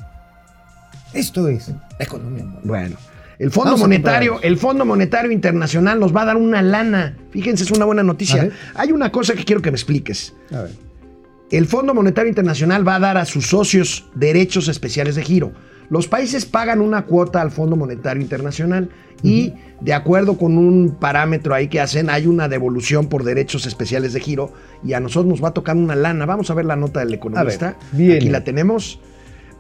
Esto 1.14 1.48
es 1.48 1.70
la 1.70 2.06
economía. 2.06 2.46
Bueno, 2.64 2.98
el 3.40 3.52
Fondo 3.52 3.72
Vamos 3.72 3.82
Monetario, 3.82 4.42
el 4.42 4.58
Fondo 4.58 4.86
Monetario 4.86 5.32
Internacional 5.32 6.00
nos 6.00 6.16
va 6.16 6.24
a 6.24 6.26
dar 6.26 6.38
una 6.38 6.62
lana. 6.62 7.16
Fíjense, 7.32 7.64
es 7.64 7.72
una 7.72 7.86
buena 7.86 8.04
noticia. 8.04 8.44
ver. 8.44 8.54
Hay 8.76 8.92
una 8.92 9.12
cosa 9.12 9.34
que 9.34 9.46
quiero 9.46 9.62
que 9.62 9.72
me 9.72 9.76
expliques. 9.76 10.34
A 10.52 10.64
ver. 10.64 10.72
El 11.50 11.66
Fondo 11.66 11.94
Monetario 11.94 12.30
Internacional 12.30 12.88
va 12.88 12.96
a 12.96 13.00
dar 13.00 13.18
a 13.18 13.26
sus 13.26 13.48
socios 13.48 14.08
derechos 14.14 14.68
especiales 14.68 15.16
de 15.16 15.24
giro. 15.24 15.52
Los 15.90 16.08
países 16.08 16.46
pagan 16.46 16.82
una 16.82 17.06
cuota 17.06 17.42
al 17.42 17.50
Fondo 17.50 17.76
Monetario 17.76 18.22
Internacional 18.22 18.90
y 19.24 19.54
de 19.82 19.94
acuerdo 19.94 20.38
con 20.38 20.58
un 20.58 20.98
parámetro 21.00 21.56
ahí 21.56 21.68
que 21.68 21.80
hacen, 21.80 22.10
hay 22.10 22.28
una 22.28 22.48
devolución 22.48 23.08
por 23.08 23.24
derechos 23.24 23.66
especiales 23.66 24.14
de 24.14 24.20
giro 24.20 24.54
y 24.84 24.94
a 24.94 25.00
nosotros 25.00 25.26
nos 25.26 25.44
va 25.44 25.50
a 25.50 25.54
tocar 25.54 25.76
una 25.76 25.96
lana. 25.96 26.26
Vamos 26.26 26.52
a 26.52 26.54
ver 26.54 26.66
la 26.66 26.76
nota 26.76 27.00
del 27.00 27.14
economista. 27.14 27.78
viene. 27.94 28.16
Aquí 28.16 28.30
la 28.30 28.44
tenemos. 28.44 29.00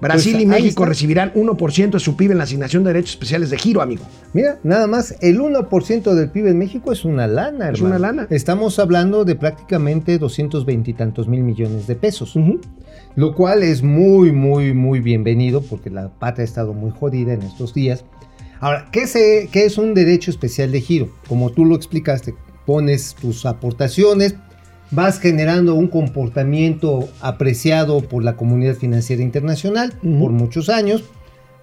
Brasil 0.02 0.32
Pues, 0.34 0.44
y 0.44 0.46
México 0.46 0.86
recibirán 0.86 1.34
1% 1.34 1.92
de 1.92 2.00
su 2.00 2.16
PIB 2.16 2.32
en 2.32 2.38
la 2.38 2.46
asignación 2.46 2.84
de 2.84 2.92
derechos 2.94 3.12
especiales 3.12 3.50
de 3.50 3.58
giro, 3.58 3.82
amigo. 3.82 4.04
Mira, 4.34 4.58
nada 4.64 4.88
más, 4.88 5.16
el 5.22 5.40
1% 5.40 6.14
del 6.14 6.30
PIB 6.30 6.48
en 6.48 6.58
México 6.58 6.92
es 6.94 7.04
una 7.04 7.28
lana, 7.28 7.70
Es 7.70 7.76
hermano. 7.80 7.96
una 7.96 8.00
lana. 8.00 8.28
Estamos 8.30 8.80
hablando 8.80 9.26
de 9.26 9.36
prácticamente 9.36 10.18
220 10.18 10.92
y 10.92 10.94
tantos 10.94 11.28
mil 11.28 11.42
millones 11.44 11.86
de 11.88 11.96
pesos. 11.96 12.34
Lo 13.16 13.36
cual 13.36 13.64
es 13.64 13.84
muy, 13.84 14.32
muy, 14.32 14.74
muy 14.74 15.00
bienvenido 15.02 15.62
porque 15.62 15.90
la 15.90 16.10
patria 16.10 16.44
ha 16.44 16.46
estado 16.46 16.74
muy 16.74 16.92
jodida 16.92 17.34
en 17.34 17.42
estos 17.42 17.74
días. 17.74 18.06
Ahora, 18.62 18.88
¿qué, 18.92 19.08
se- 19.08 19.50
qué 19.52 19.66
es 19.66 19.78
un 19.78 19.94
derecho 19.94 20.32
especial 20.32 20.72
de 20.72 20.80
giro? 20.82 21.10
Como 21.28 21.50
tú 21.50 21.66
lo 21.66 21.76
explicaste, 21.76 22.36
pones 22.66 23.16
tus 23.16 23.46
aportaciones, 23.46 24.36
vas 24.92 25.20
generando 25.20 25.76
un 25.76 25.88
comportamiento 25.88 27.10
apreciado 27.22 28.02
por 28.02 28.24
la 28.24 28.36
comunidad 28.36 28.76
financiera 28.76 29.22
internacional 29.24 29.94
Ujú. 30.04 30.20
por 30.20 30.32
muchos 30.32 30.70
años, 30.70 31.04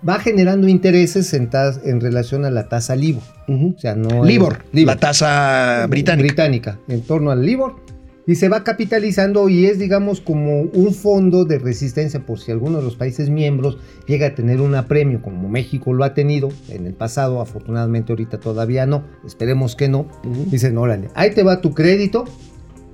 va 0.06 0.18
generando 0.20 0.68
intereses 0.68 1.32
en, 1.34 1.48
en 1.84 2.00
relación 2.00 2.44
a 2.44 2.50
la 2.50 2.68
tasa 2.68 2.94
LIBOR. 2.96 3.22
O 3.48 3.78
sea, 3.78 3.94
no 3.94 4.24
es- 4.24 4.30
Libor, 4.30 4.64
la 4.72 4.96
tasa 4.96 5.86
británica. 5.88 6.22
británica, 6.26 6.78
en 6.88 7.00
torno 7.02 7.30
al 7.30 7.44
LIBOR. 7.44 7.84
Y 8.28 8.34
se 8.34 8.48
va 8.48 8.64
capitalizando 8.64 9.48
y 9.48 9.66
es, 9.66 9.78
digamos, 9.78 10.20
como 10.20 10.62
un 10.62 10.92
fondo 10.92 11.44
de 11.44 11.60
resistencia 11.60 12.26
por 12.26 12.40
si 12.40 12.50
alguno 12.50 12.78
de 12.78 12.82
los 12.84 12.96
países 12.96 13.30
miembros 13.30 13.78
llega 14.08 14.26
a 14.26 14.34
tener 14.34 14.60
un 14.60 14.74
apremio, 14.74 15.22
como 15.22 15.48
México 15.48 15.92
lo 15.92 16.02
ha 16.02 16.12
tenido 16.12 16.48
en 16.68 16.86
el 16.86 16.92
pasado, 16.94 17.40
afortunadamente 17.40 18.10
ahorita 18.12 18.40
todavía 18.40 18.84
no, 18.84 19.04
esperemos 19.24 19.76
que 19.76 19.88
no. 19.88 20.06
Dicen, 20.50 20.76
órale, 20.76 21.08
ahí 21.14 21.30
te 21.30 21.44
va 21.44 21.60
tu 21.60 21.72
crédito, 21.72 22.24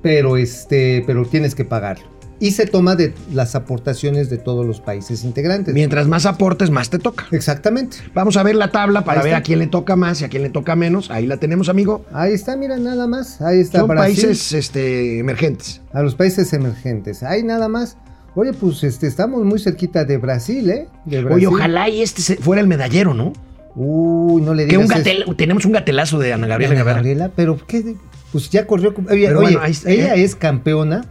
pero, 0.03 0.36
este, 0.36 1.03
pero 1.07 1.24
tienes 1.24 1.55
que 1.55 1.64
pagarlo. 1.64 2.11
Y 2.40 2.50
se 2.50 2.66
toma 2.66 2.96
de 2.96 3.14
las 3.32 3.55
aportaciones 3.55 4.28
de 4.28 4.36
todos 4.36 4.66
los 4.66 4.80
países 4.80 5.22
integrantes. 5.22 5.72
Mientras 5.74 6.09
más 6.09 6.26
aportes, 6.26 6.70
más 6.70 6.90
te 6.90 6.98
toca. 6.98 7.26
Exactamente. 7.30 7.98
Vamos 8.14 8.36
a 8.36 8.42
ver 8.42 8.57
la 8.57 8.72
tabla 8.72 9.05
para 9.05 9.20
Ahí 9.20 9.26
ver 9.26 9.32
está. 9.34 9.38
a 9.38 9.42
quién 9.44 9.61
le 9.61 9.68
toca 9.68 9.94
más 9.94 10.20
y 10.20 10.24
a 10.24 10.28
quién 10.28 10.42
le 10.42 10.50
toca 10.50 10.74
menos. 10.74 11.09
Ahí 11.12 11.26
la 11.28 11.36
tenemos, 11.36 11.68
amigo. 11.68 12.05
Ahí 12.12 12.32
está, 12.32 12.57
mira, 12.57 12.78
nada 12.78 13.07
más. 13.07 13.40
Ahí 13.40 13.61
está 13.61 13.78
Son 13.78 13.88
Brasil. 13.88 14.16
países 14.24 14.53
este, 14.55 15.20
emergentes. 15.20 15.82
a 15.92 16.03
los 16.03 16.16
países 16.16 16.53
emergentes. 16.53 17.22
Hay 17.22 17.44
nada 17.44 17.68
más. 17.68 17.96
Oye, 18.34 18.53
pues 18.55 18.82
este, 18.82 19.07
estamos 19.07 19.44
muy 19.44 19.61
cerquita 19.61 20.05
de 20.05 20.16
Brasil, 20.16 20.68
¿eh? 20.68 20.88
De 21.05 21.24
Oye, 21.24 21.46
ojalá 21.46 21.88
y 21.90 22.03
este 22.03 22.36
fuera 22.38 22.61
el 22.61 22.66
medallero, 22.66 23.14
¿no? 23.14 23.34
Uy, 23.76 24.42
no 24.42 24.53
le 24.55 24.64
Que 24.66 24.72
digas 24.78 24.86
un 24.86 24.92
eso. 24.92 25.00
gatel- 25.05 25.36
tenemos 25.36 25.64
un 25.64 25.72
gatelazo 25.72 26.18
de 26.18 26.32
Ana 26.32 26.48
Gabriela 26.48 26.74
Ana. 26.80 26.92
Gabriela, 26.94 27.30
pero 27.36 27.57
¿qué? 27.68 27.94
Pues 28.33 28.49
ya 28.51 28.66
corrió. 28.66 28.95
Oye, 28.97 29.26
Pero 29.26 29.39
oye, 29.41 29.49
bueno, 29.49 29.61
ahí 29.62 29.72
está, 29.72 29.91
ella 29.91 30.14
¿eh? 30.16 30.24
es 30.24 30.35
campeona 30.35 31.05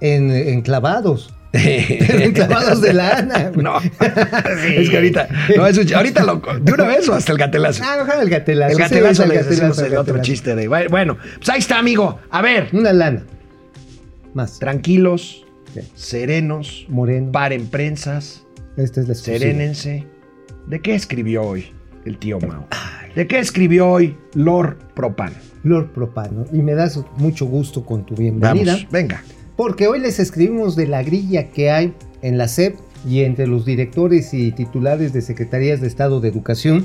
en, 0.00 0.30
en 0.30 0.60
clavados. 0.62 1.32
en 1.52 2.32
clavados 2.32 2.82
de 2.82 2.92
lana. 2.92 3.50
No, 3.54 3.78
es 3.80 4.90
que 4.90 4.96
ahorita, 4.96 5.28
no, 5.56 5.64
ahorita 5.96 6.24
lo, 6.24 6.42
de 6.60 6.72
una 6.72 6.84
vez 6.84 7.08
o 7.08 7.14
hasta 7.14 7.32
el 7.32 7.38
gatelazo. 7.38 7.82
Ah, 7.86 7.98
ojalá 8.02 8.20
el 8.22 8.28
gatelazo. 8.28 8.72
el 8.72 8.76
sí, 8.76 8.82
gatelazo 8.82 9.22
el 9.22 9.28
le 9.30 9.34
gatelazo, 9.36 9.50
decimos 9.60 9.78
el 9.78 9.92
el 9.92 9.96
otro 9.98 10.20
chiste 10.20 10.54
de. 10.54 10.68
Bueno, 10.68 11.16
pues 11.36 11.48
ahí 11.48 11.60
está, 11.60 11.78
amigo. 11.78 12.18
A 12.30 12.42
ver, 12.42 12.68
Una 12.72 12.92
lana. 12.92 13.22
Más. 14.34 14.58
tranquilos, 14.58 15.44
Sí. 15.72 15.80
serenos, 15.94 16.84
Moreno. 16.88 17.32
paren 17.32 17.68
prensas, 17.68 18.42
Esta 18.76 19.00
es 19.00 19.06
la 19.08 19.12
exclusiva. 19.14 19.38
serénense. 19.38 20.06
¿De 20.66 20.80
qué 20.80 20.94
escribió 20.94 21.42
hoy 21.42 21.72
el 22.04 22.18
tío 22.18 22.38
Mao? 22.40 22.66
¿De 23.16 23.26
qué 23.26 23.38
escribió 23.38 23.88
hoy 23.88 24.14
Lord 24.34 24.76
Propan? 24.94 25.32
Lord 25.64 25.90
Propano. 25.92 26.44
Y 26.52 26.58
me 26.58 26.74
das 26.74 27.00
mucho 27.16 27.46
gusto 27.46 27.84
con 27.86 28.04
tu 28.04 28.14
bienvenida. 28.14 28.74
Vamos, 28.74 28.86
venga. 28.90 29.24
Porque 29.56 29.88
hoy 29.88 30.00
les 30.00 30.20
escribimos 30.20 30.76
de 30.76 30.86
la 30.86 31.02
grilla 31.02 31.48
que 31.50 31.70
hay 31.70 31.94
en 32.20 32.36
la 32.36 32.46
SEP 32.46 32.76
y 33.08 33.22
entre 33.22 33.46
los 33.46 33.64
directores 33.64 34.34
y 34.34 34.52
titulares 34.52 35.14
de 35.14 35.22
Secretarías 35.22 35.80
de 35.80 35.86
Estado 35.86 36.20
de 36.20 36.28
Educación 36.28 36.84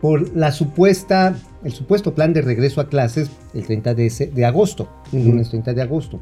por 0.00 0.36
la 0.36 0.52
supuesta, 0.52 1.36
el 1.64 1.72
supuesto 1.72 2.14
plan 2.14 2.32
de 2.32 2.42
regreso 2.42 2.80
a 2.80 2.88
clases 2.88 3.28
el 3.52 3.66
30 3.66 3.94
de, 3.94 4.30
de 4.32 4.44
agosto, 4.44 4.88
Ujú. 5.12 5.30
lunes 5.30 5.50
30 5.50 5.74
de 5.74 5.82
agosto. 5.82 6.20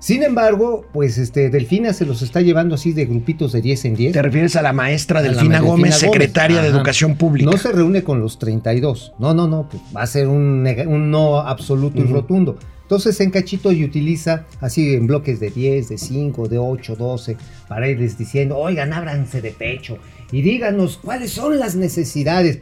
Sin 0.00 0.22
embargo, 0.22 0.86
pues 0.94 1.18
este, 1.18 1.50
Delfina 1.50 1.92
se 1.92 2.06
los 2.06 2.22
está 2.22 2.40
llevando 2.40 2.74
así 2.74 2.94
de 2.94 3.04
grupitos 3.04 3.52
de 3.52 3.60
10 3.60 3.84
en 3.84 3.96
10. 3.96 4.12
Te 4.14 4.22
refieres 4.22 4.56
a 4.56 4.62
la 4.62 4.72
maestra 4.72 5.20
la 5.20 5.28
Delfina 5.28 5.42
Delfina 5.42 5.60
Gómez, 5.60 6.00
Gómez. 6.00 6.12
secretaria 6.12 6.62
de. 6.62 6.68
Educación 6.68 7.16
Pública. 7.16 7.50
No 7.50 7.58
se 7.58 7.70
reúne 7.70 8.02
con 8.02 8.18
los 8.18 8.38
32. 8.38 9.12
No, 9.18 9.34
no, 9.34 9.46
no. 9.46 9.68
pues 9.68 9.82
va 9.94 10.02
a 10.02 10.06
ser 10.06 10.28
un, 10.28 10.62
no 11.10 11.40
absoluto 11.40 12.00
y 12.00 12.04
rotundo. 12.04 12.58
Entonces 12.82 13.20
en 13.20 13.30
cachito 13.30 13.72
y 13.72 13.84
utiliza 13.84 14.46
así 14.60 14.94
en 14.94 15.06
bloques 15.06 15.38
de 15.38 15.50
10, 15.50 15.90
de 15.90 15.98
5, 15.98 16.48
de 16.48 16.58
8, 16.58 16.96
12, 16.96 17.36
para 17.68 17.88
irles 17.88 18.16
diciendo, 18.16 18.56
oigan, 18.56 18.92
ábranse 18.94 19.42
de 19.42 19.50
pecho 19.50 19.98
y 20.32 20.40
díganos 20.42 20.96
cuáles 20.96 21.30
son 21.30 21.58
las 21.58 21.76
necesidades. 21.76 22.60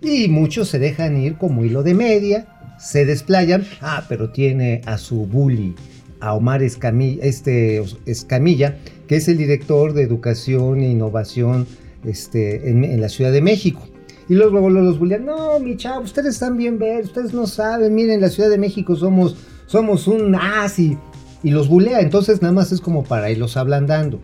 Y 0.00 0.28
muchos 0.28 0.68
se 0.68 0.78
dejan 0.78 1.16
ir 1.16 1.36
como 1.36 1.64
hilo 1.64 1.82
de 1.82 1.94
media, 1.94 2.46
se 2.78 3.04
desplayan. 3.04 3.66
Ah, 3.80 4.04
pero 4.08 4.30
tiene 4.30 4.82
a 4.86 4.98
su 4.98 5.26
bully, 5.26 5.74
a 6.20 6.34
Omar 6.34 6.62
Escamilla, 6.62 7.24
este, 7.24 7.82
Escamilla, 8.06 8.78
que 9.06 9.16
es 9.16 9.28
el 9.28 9.36
director 9.36 9.92
de 9.92 10.02
Educación 10.02 10.80
e 10.80 10.90
Innovación 10.90 11.66
este, 12.04 12.70
en, 12.70 13.00
la 13.00 13.08
Ciudad 13.08 13.32
de 13.32 13.42
México. 13.42 13.82
Y 14.28 14.34
luego, 14.34 14.68
los 14.70 14.98
bullean, 14.98 15.24
no, 15.24 15.60
mi 15.60 15.76
chavo, 15.76 16.02
ustedes 16.02 16.34
están 16.34 16.56
bien 16.56 16.78
ver, 16.78 17.04
ustedes 17.04 17.32
no 17.32 17.46
saben, 17.46 17.94
miren, 17.94 18.16
en 18.16 18.20
la 18.22 18.28
Ciudad 18.28 18.50
de 18.50 18.58
México 18.58 18.96
somos, 18.96 19.36
somos 19.66 20.08
un 20.08 20.34
asi. 20.34 20.98
y 21.42 21.50
los 21.50 21.68
bulea. 21.68 22.00
Entonces 22.00 22.42
nada 22.42 22.52
más 22.52 22.72
es 22.72 22.80
como 22.80 23.04
para 23.04 23.30
irlos 23.30 23.56
ablandando. 23.56 24.20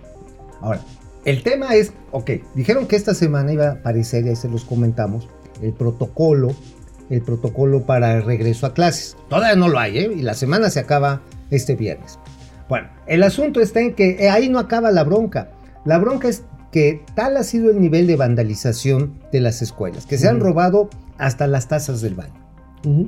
Ahora, 0.61 0.81
el 1.25 1.43
tema 1.43 1.75
es, 1.75 1.93
ok, 2.11 2.31
dijeron 2.55 2.87
que 2.87 2.97
esta 2.97 3.15
semana 3.15 3.53
iba 3.53 3.69
a 3.69 3.73
aparecer, 3.73 4.25
y 4.25 4.31
ahí 4.31 4.37
se 4.37 4.49
los 4.49 4.65
comentamos, 4.65 5.29
el 5.61 5.73
protocolo, 5.73 6.55
el 7.11 7.23
protocolo 7.23 7.83
para 7.83 8.17
el 8.17 8.25
regreso 8.25 8.67
a 8.67 8.75
clases. 8.75 9.17
Todavía 9.29 9.55
no 9.55 9.69
lo 9.69 9.79
hay, 9.79 9.99
¿eh? 9.99 10.13
Y 10.17 10.23
la 10.23 10.35
semana 10.35 10.71
se 10.71 10.81
acaba 10.81 11.21
este 11.53 11.77
viernes. 11.77 12.19
Bueno, 12.69 12.89
el 13.07 13.23
asunto 13.23 13.61
está 13.61 13.81
en 13.81 13.95
que 13.95 14.17
eh, 14.19 14.31
ahí 14.31 14.49
no 14.49 14.59
acaba 14.59 14.91
la 14.91 15.05
bronca. 15.05 15.51
La 15.85 15.99
bronca 15.99 16.29
es 16.29 16.43
que 16.73 17.05
tal 17.15 17.37
ha 17.37 17.45
sido 17.45 17.71
el 17.71 17.81
nivel 17.81 18.07
de 18.07 18.17
vandalización 18.17 19.15
de 19.31 19.41
las 19.41 19.63
escuelas, 19.63 20.07
que 20.07 20.19
se 20.19 20.29
han 20.29 20.41
robado 20.41 20.89
hasta 21.19 21.47
las 21.47 21.69
tazas 21.69 22.01
del 22.01 22.15
baño. 22.15 22.43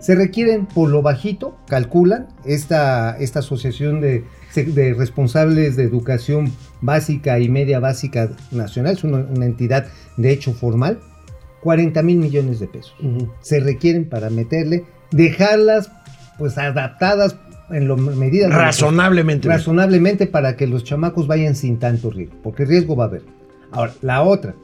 Se 0.00 0.14
requieren 0.14 0.66
por 0.66 0.88
lo 0.88 1.02
bajito, 1.02 1.56
calculan 1.66 2.28
esta, 2.44 3.16
esta 3.18 3.40
asociación 3.40 4.00
de, 4.00 4.24
de 4.54 4.94
responsables 4.94 5.74
de 5.74 5.82
educación 5.82 6.52
básica 6.80 7.40
y 7.40 7.48
media 7.48 7.80
básica 7.80 8.30
nacional, 8.52 8.92
es 8.92 9.02
una, 9.02 9.18
una 9.18 9.46
entidad 9.46 9.86
de 10.16 10.30
hecho 10.30 10.52
formal, 10.52 11.00
40 11.62 12.02
mil 12.02 12.18
millones 12.18 12.60
de 12.60 12.68
pesos. 12.68 12.94
Se 13.40 13.58
requieren 13.58 14.08
para 14.08 14.30
meterle, 14.30 14.84
dejarlas 15.10 15.90
pues 16.38 16.58
adaptadas 16.58 17.34
en 17.70 17.88
lo 17.88 17.96
medida 17.96 18.48
Razonablemente. 18.48 19.48
razonablemente 19.48 20.26
para 20.26 20.56
que 20.56 20.66
los 20.66 20.84
chamacos 20.84 21.26
vayan 21.26 21.54
sin 21.54 21.78
tanto 21.78 22.10
riesgo, 22.10 22.36
porque 22.42 22.64
riesgo 22.64 22.96
va 22.96 23.04
a 23.04 23.08
haber. 23.08 23.22
Ahora, 23.70 23.92
la 24.02 24.22
otra, 24.22 24.54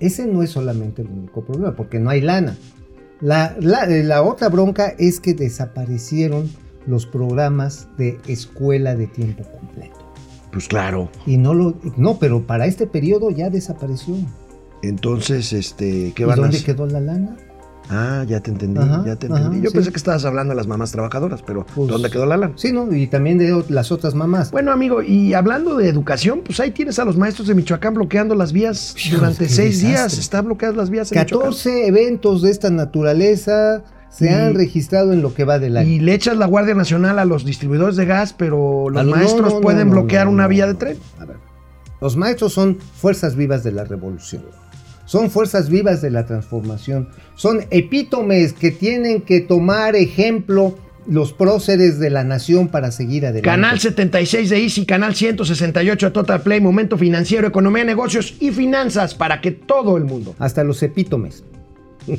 ese 0.00 0.26
no 0.26 0.42
es 0.42 0.50
solamente 0.50 1.02
el 1.02 1.08
único 1.08 1.44
problema, 1.44 1.74
porque 1.76 1.98
no 1.98 2.10
hay 2.10 2.20
lana. 2.20 2.56
La, 3.20 3.54
la- 3.60 3.84
eh, 3.84 4.02
la 4.04 4.22
otra 4.22 4.48
bronca 4.48 4.94
es 4.98 5.20
que 5.20 5.34
desaparecieron 5.34 6.50
los 6.86 7.06
programas 7.06 7.88
de 7.96 8.18
escuela 8.28 8.94
de 8.94 9.06
tiempo 9.06 9.44
completo. 9.44 9.96
Pues 10.52 10.68
claro. 10.68 11.08
Y 11.26 11.36
no 11.38 11.54
lo, 11.54 11.74
no, 11.96 12.18
pero 12.18 12.46
para 12.46 12.66
este 12.66 12.86
periodo 12.86 13.30
ya 13.30 13.50
desapareció. 13.50 14.14
Entonces, 14.82 15.52
este, 15.52 16.12
¿qué 16.14 16.22
¿Y 16.22 16.26
van 16.26 16.38
a 16.38 16.42
dónde 16.42 16.58
hacer? 16.58 16.74
quedó 16.74 16.86
la 16.86 17.00
lana? 17.00 17.36
Ah, 17.90 18.24
ya 18.26 18.40
te 18.40 18.50
entendí, 18.50 18.80
Ajá, 18.80 19.02
ya 19.06 19.16
te 19.16 19.26
ajá, 19.26 19.36
entendí. 19.36 19.60
Yo 19.60 19.70
sí. 19.70 19.76
pensé 19.76 19.90
que 19.90 19.96
estabas 19.98 20.24
hablando 20.24 20.52
de 20.52 20.56
las 20.56 20.66
mamás 20.66 20.90
trabajadoras, 20.92 21.42
pero 21.42 21.66
Pues- 21.74 21.88
¿dónde 21.88 22.10
quedó 22.10 22.24
la 22.26 22.36
lana? 22.38 22.54
Sí, 22.56 22.72
¿no? 22.72 22.92
Y 22.94 23.06
también 23.08 23.36
de 23.38 23.62
las 23.68 23.92
otras 23.92 24.14
mamás. 24.14 24.50
Bueno, 24.50 24.72
amigo, 24.72 25.02
y 25.02 25.34
hablando 25.34 25.76
de 25.76 25.88
educación, 25.88 26.40
pues 26.44 26.60
ahí 26.60 26.70
tienes 26.70 26.98
a 26.98 27.04
los 27.04 27.16
maestros 27.18 27.46
de 27.46 27.54
Michoacán 27.54 27.92
bloqueando 27.94 28.34
las 28.34 28.52
vías 28.52 28.94
durante 29.10 29.48
seis 29.48 29.82
días. 29.82 30.18
Están 30.18 30.46
bloqueadas 30.46 30.76
las 30.76 30.88
vías 30.90 31.12
en 31.12 31.18
Michoacán. 31.18 31.38
14 31.40 31.86
eventos 31.86 32.40
de 32.42 32.50
esta 32.50 32.70
naturaleza 32.70 33.82
se 34.08 34.26
Y- 34.26 34.28
han 34.28 34.54
registrado 34.54 35.12
en 35.12 35.20
lo 35.22 35.34
que 35.34 35.44
va 35.44 35.58
del 35.58 35.76
año. 35.76 35.88
Y 35.90 36.00
le 36.00 36.14
echas 36.14 36.36
la 36.36 36.46
Guardia 36.46 36.74
Nacional 36.74 37.18
a 37.18 37.24
los 37.24 37.44
distribuidores 37.44 37.96
de 37.96 38.06
gas, 38.06 38.32
pero 38.32 38.88
los 38.88 39.04
maestros 39.06 39.50
no, 39.50 39.56
no, 39.56 39.60
pueden 39.60 39.88
no, 39.88 39.92
bloquear 39.94 40.28
una 40.28 40.46
vía 40.46 40.66
de 40.66 40.74
tren. 40.74 40.96
A 41.20 41.24
ver, 41.26 41.36
los 42.00 42.16
maestros 42.16 42.52
son 42.52 42.78
fuerzas 42.78 43.34
vivas 43.36 43.62
de 43.64 43.72
la 43.72 43.84
revolución. 43.84 44.42
Son 45.04 45.30
fuerzas 45.30 45.68
vivas 45.68 46.00
de 46.02 46.10
la 46.10 46.26
transformación. 46.26 47.08
Son 47.34 47.64
epítomes 47.70 48.52
que 48.52 48.70
tienen 48.70 49.22
que 49.22 49.40
tomar 49.40 49.96
ejemplo 49.96 50.76
los 51.06 51.32
próceres 51.32 51.98
de 51.98 52.10
la 52.10 52.24
nación 52.24 52.68
para 52.68 52.90
seguir 52.90 53.26
adelante. 53.26 53.48
Canal 53.48 53.78
76 53.78 54.50
de 54.50 54.62
Easy, 54.62 54.86
canal 54.86 55.14
168 55.14 56.06
de 56.06 56.12
Total 56.12 56.40
Play, 56.40 56.60
Momento 56.60 56.96
Financiero, 56.96 57.46
Economía, 57.46 57.84
Negocios 57.84 58.36
y 58.40 58.50
Finanzas 58.50 59.14
para 59.14 59.40
que 59.40 59.50
todo 59.50 59.96
el 59.96 60.04
mundo 60.04 60.34
Hasta 60.38 60.64
los 60.64 60.82
epítomes. 60.82 61.44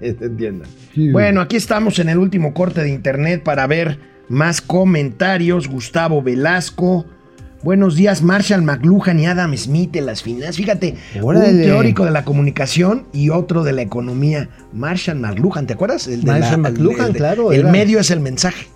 entienda. 0.00 0.66
Bueno, 1.12 1.40
aquí 1.40 1.56
estamos 1.56 1.98
en 1.98 2.08
el 2.08 2.18
último 2.18 2.54
corte 2.54 2.82
de 2.82 2.90
internet 2.90 3.42
para 3.42 3.66
ver 3.66 3.98
más 4.28 4.60
comentarios. 4.60 5.68
Gustavo 5.68 6.22
Velasco. 6.22 7.06
Buenos 7.66 7.96
días, 7.96 8.22
Marshall 8.22 8.62
McLuhan 8.62 9.18
y 9.18 9.26
Adam 9.26 9.56
Smith 9.56 9.90
de 9.90 10.00
las 10.00 10.22
finanzas. 10.22 10.54
Fíjate, 10.56 10.94
un 11.16 11.24
Órale. 11.24 11.64
teórico 11.64 12.04
de 12.04 12.12
la 12.12 12.24
comunicación 12.24 13.06
y 13.12 13.30
otro 13.30 13.64
de 13.64 13.72
la 13.72 13.82
economía. 13.82 14.48
Marshall 14.72 15.18
McLuhan, 15.18 15.66
¿te 15.66 15.72
acuerdas? 15.72 16.06
El 16.06 16.20
de 16.22 16.30
Marshall 16.30 16.62
la- 16.62 16.70
McLuhan, 16.70 17.06
el 17.08 17.12
de- 17.14 17.18
claro, 17.18 17.50
El 17.50 17.62
era- 17.62 17.72
medio 17.72 17.98
es 17.98 18.12
el 18.12 18.20
mensaje. 18.20 18.68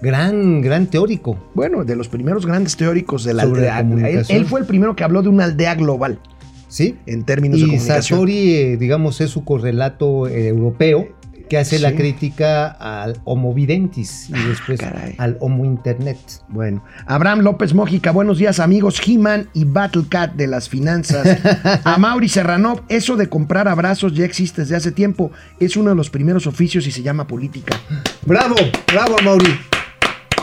Gran, 0.00 0.60
gran 0.60 0.86
teórico. 0.86 1.36
Bueno, 1.54 1.84
de 1.84 1.96
los 1.96 2.06
primeros 2.06 2.46
grandes 2.46 2.76
teóricos 2.76 3.24
de 3.24 3.34
la 3.34 3.42
Sobre 3.42 3.62
aldea. 3.62 3.74
la 3.74 3.80
comunicación. 3.82 4.38
él 4.38 4.46
fue 4.46 4.60
el 4.60 4.66
primero 4.66 4.94
que 4.94 5.02
habló 5.02 5.22
de 5.22 5.28
una 5.28 5.42
aldea 5.42 5.74
global 5.74 6.20
¿Sí? 6.68 6.94
en 7.06 7.24
términos 7.24 7.58
de 7.58 7.66
comunicación. 7.66 8.02
Sartori, 8.04 8.54
eh, 8.54 8.76
digamos, 8.76 9.20
es 9.20 9.30
su 9.30 9.42
correlato 9.44 10.28
eh, 10.28 10.46
europeo 10.46 11.08
que 11.48 11.58
hace 11.58 11.78
la 11.78 11.94
crítica 11.94 12.68
al 12.68 13.20
Homo 13.24 13.54
Videntis 13.54 14.28
y 14.30 14.48
después 14.48 14.80
caray. 14.80 15.14
al 15.18 15.36
Homo 15.40 15.64
Internet. 15.64 16.18
Bueno, 16.48 16.82
Abraham 17.06 17.40
López 17.40 17.74
Mójica, 17.74 18.10
buenos 18.10 18.38
días 18.38 18.60
amigos 18.60 19.00
He-Man 19.06 19.48
y 19.54 19.64
Battlecat 19.64 20.34
de 20.34 20.46
las 20.46 20.68
finanzas. 20.68 21.38
A 21.84 21.98
Mauri 21.98 22.28
Serranov, 22.28 22.82
eso 22.88 23.16
de 23.16 23.28
comprar 23.28 23.68
abrazos 23.68 24.14
ya 24.14 24.24
existe 24.24 24.62
desde 24.62 24.76
hace 24.76 24.92
tiempo. 24.92 25.30
Es 25.60 25.76
uno 25.76 25.90
de 25.90 25.96
los 25.96 26.10
primeros 26.10 26.46
oficios 26.46 26.86
y 26.86 26.92
se 26.92 27.02
llama 27.02 27.26
política. 27.26 27.78
¡Bravo! 28.24 28.56
¡Bravo, 28.92 29.16
Mauri! 29.22 29.58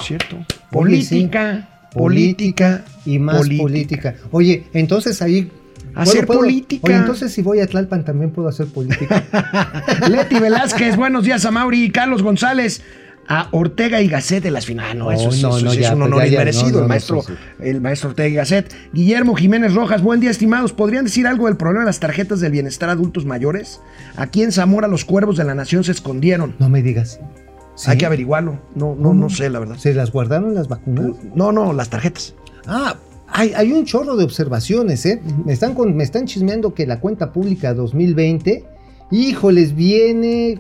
¿Cierto? 0.02 0.38
Oye, 0.38 0.46
Política, 0.72 1.70
sí. 1.92 1.98
política 1.98 2.86
Y 3.06 3.20
más 3.20 3.48
política. 3.50 4.16
Oye, 4.32 4.66
entonces 4.74 5.22
ahí... 5.22 5.52
Hacer 5.96 6.26
¿puedo- 6.26 6.40
puedo- 6.40 6.40
política. 6.42 6.82
Oye, 6.88 6.96
entonces 6.98 7.32
si 7.32 7.42
voy 7.42 7.60
a 7.60 7.68
Tlalpan 7.68 8.04
también 8.06 8.32
puedo 8.32 8.48
hacer 8.48 8.68
política. 8.68 9.24
Leti 10.10 10.40
Velázquez, 10.40 10.96
buenos 10.98 11.24
días 11.26 11.46
a 11.46 11.52
Mauri 11.52 11.84
y 11.86 11.90
Carlos 11.92 12.22
González. 12.24 12.82
A 13.26 13.48
Ortega 13.52 14.02
y 14.02 14.10
Gasset 14.10 14.44
de 14.44 14.52
las 14.52 14.66
finanzas. 14.66 14.96
Ah, 14.96 15.00
no, 15.00 15.10
eso, 15.10 15.30
No, 15.48 15.58
eso 15.58 15.74
ya, 15.74 15.88
es 15.88 15.94
un 15.94 16.00
pues 16.00 16.08
honor 16.08 16.20
ya, 16.24 16.26
ya, 16.26 16.32
inmerecido, 16.34 16.82
el 16.82 16.88
maestro, 16.90 17.22
sí, 17.22 17.32
el 17.62 17.80
maestro 17.80 18.10
Ortega 18.10 18.28
y 18.28 18.34
Gasset. 18.34 18.76
Guillermo 18.92 19.34
Jiménez 19.36 19.74
Rojas, 19.76 20.02
buen 20.02 20.20
día, 20.20 20.30
estimados. 20.30 20.74
¿Podrían 20.74 21.06
decir 21.06 21.26
algo 21.26 21.46
del 21.46 21.56
problema 21.56 21.84
de 21.84 21.86
las 21.86 22.02
tarjetas 22.02 22.42
del 22.42 22.52
bienestar 22.52 22.90
a 22.90 22.92
adultos 22.92 23.24
mayores? 23.26 23.80
Aquí 24.18 24.44
en 24.44 24.52
Zamora 24.52 24.90
los 24.90 25.06
cuervos 25.06 25.38
de 25.38 25.46
la 25.46 25.56
nación 25.56 25.86
se 25.86 25.94
escondieron. 25.94 26.54
No 26.60 26.68
me 26.68 26.82
digas. 26.82 27.22
¿Sí? 27.76 27.92
Hay 27.92 27.98
que 27.98 28.06
averiguarlo. 28.06 28.60
No, 28.76 28.94
no, 29.00 29.14
no 29.14 29.30
sé, 29.30 29.50
la 29.50 29.60
verdad. 29.60 29.78
¿Se 29.78 29.94
las 29.94 30.12
guardaron 30.12 30.54
las 30.54 30.68
vacunas? 30.68 31.12
No, 31.34 31.54
no, 31.54 31.72
las 31.72 31.90
tarjetas. 31.90 32.36
Ah, 32.68 32.98
hay, 33.34 33.52
hay 33.56 33.72
un 33.74 33.84
chorro 33.86 34.16
de 34.16 34.24
observaciones, 34.24 35.06
¿eh? 35.06 35.22
me, 35.46 35.52
están 35.54 35.74
con- 35.74 35.96
me 35.96 36.04
están 36.04 36.26
chismeando 36.26 36.74
que 36.74 36.86
la 36.88 37.00
cuenta 37.00 37.32
pública 37.34 37.74
2020, 37.74 38.64
híjoles, 39.12 39.76
viene 39.76 40.60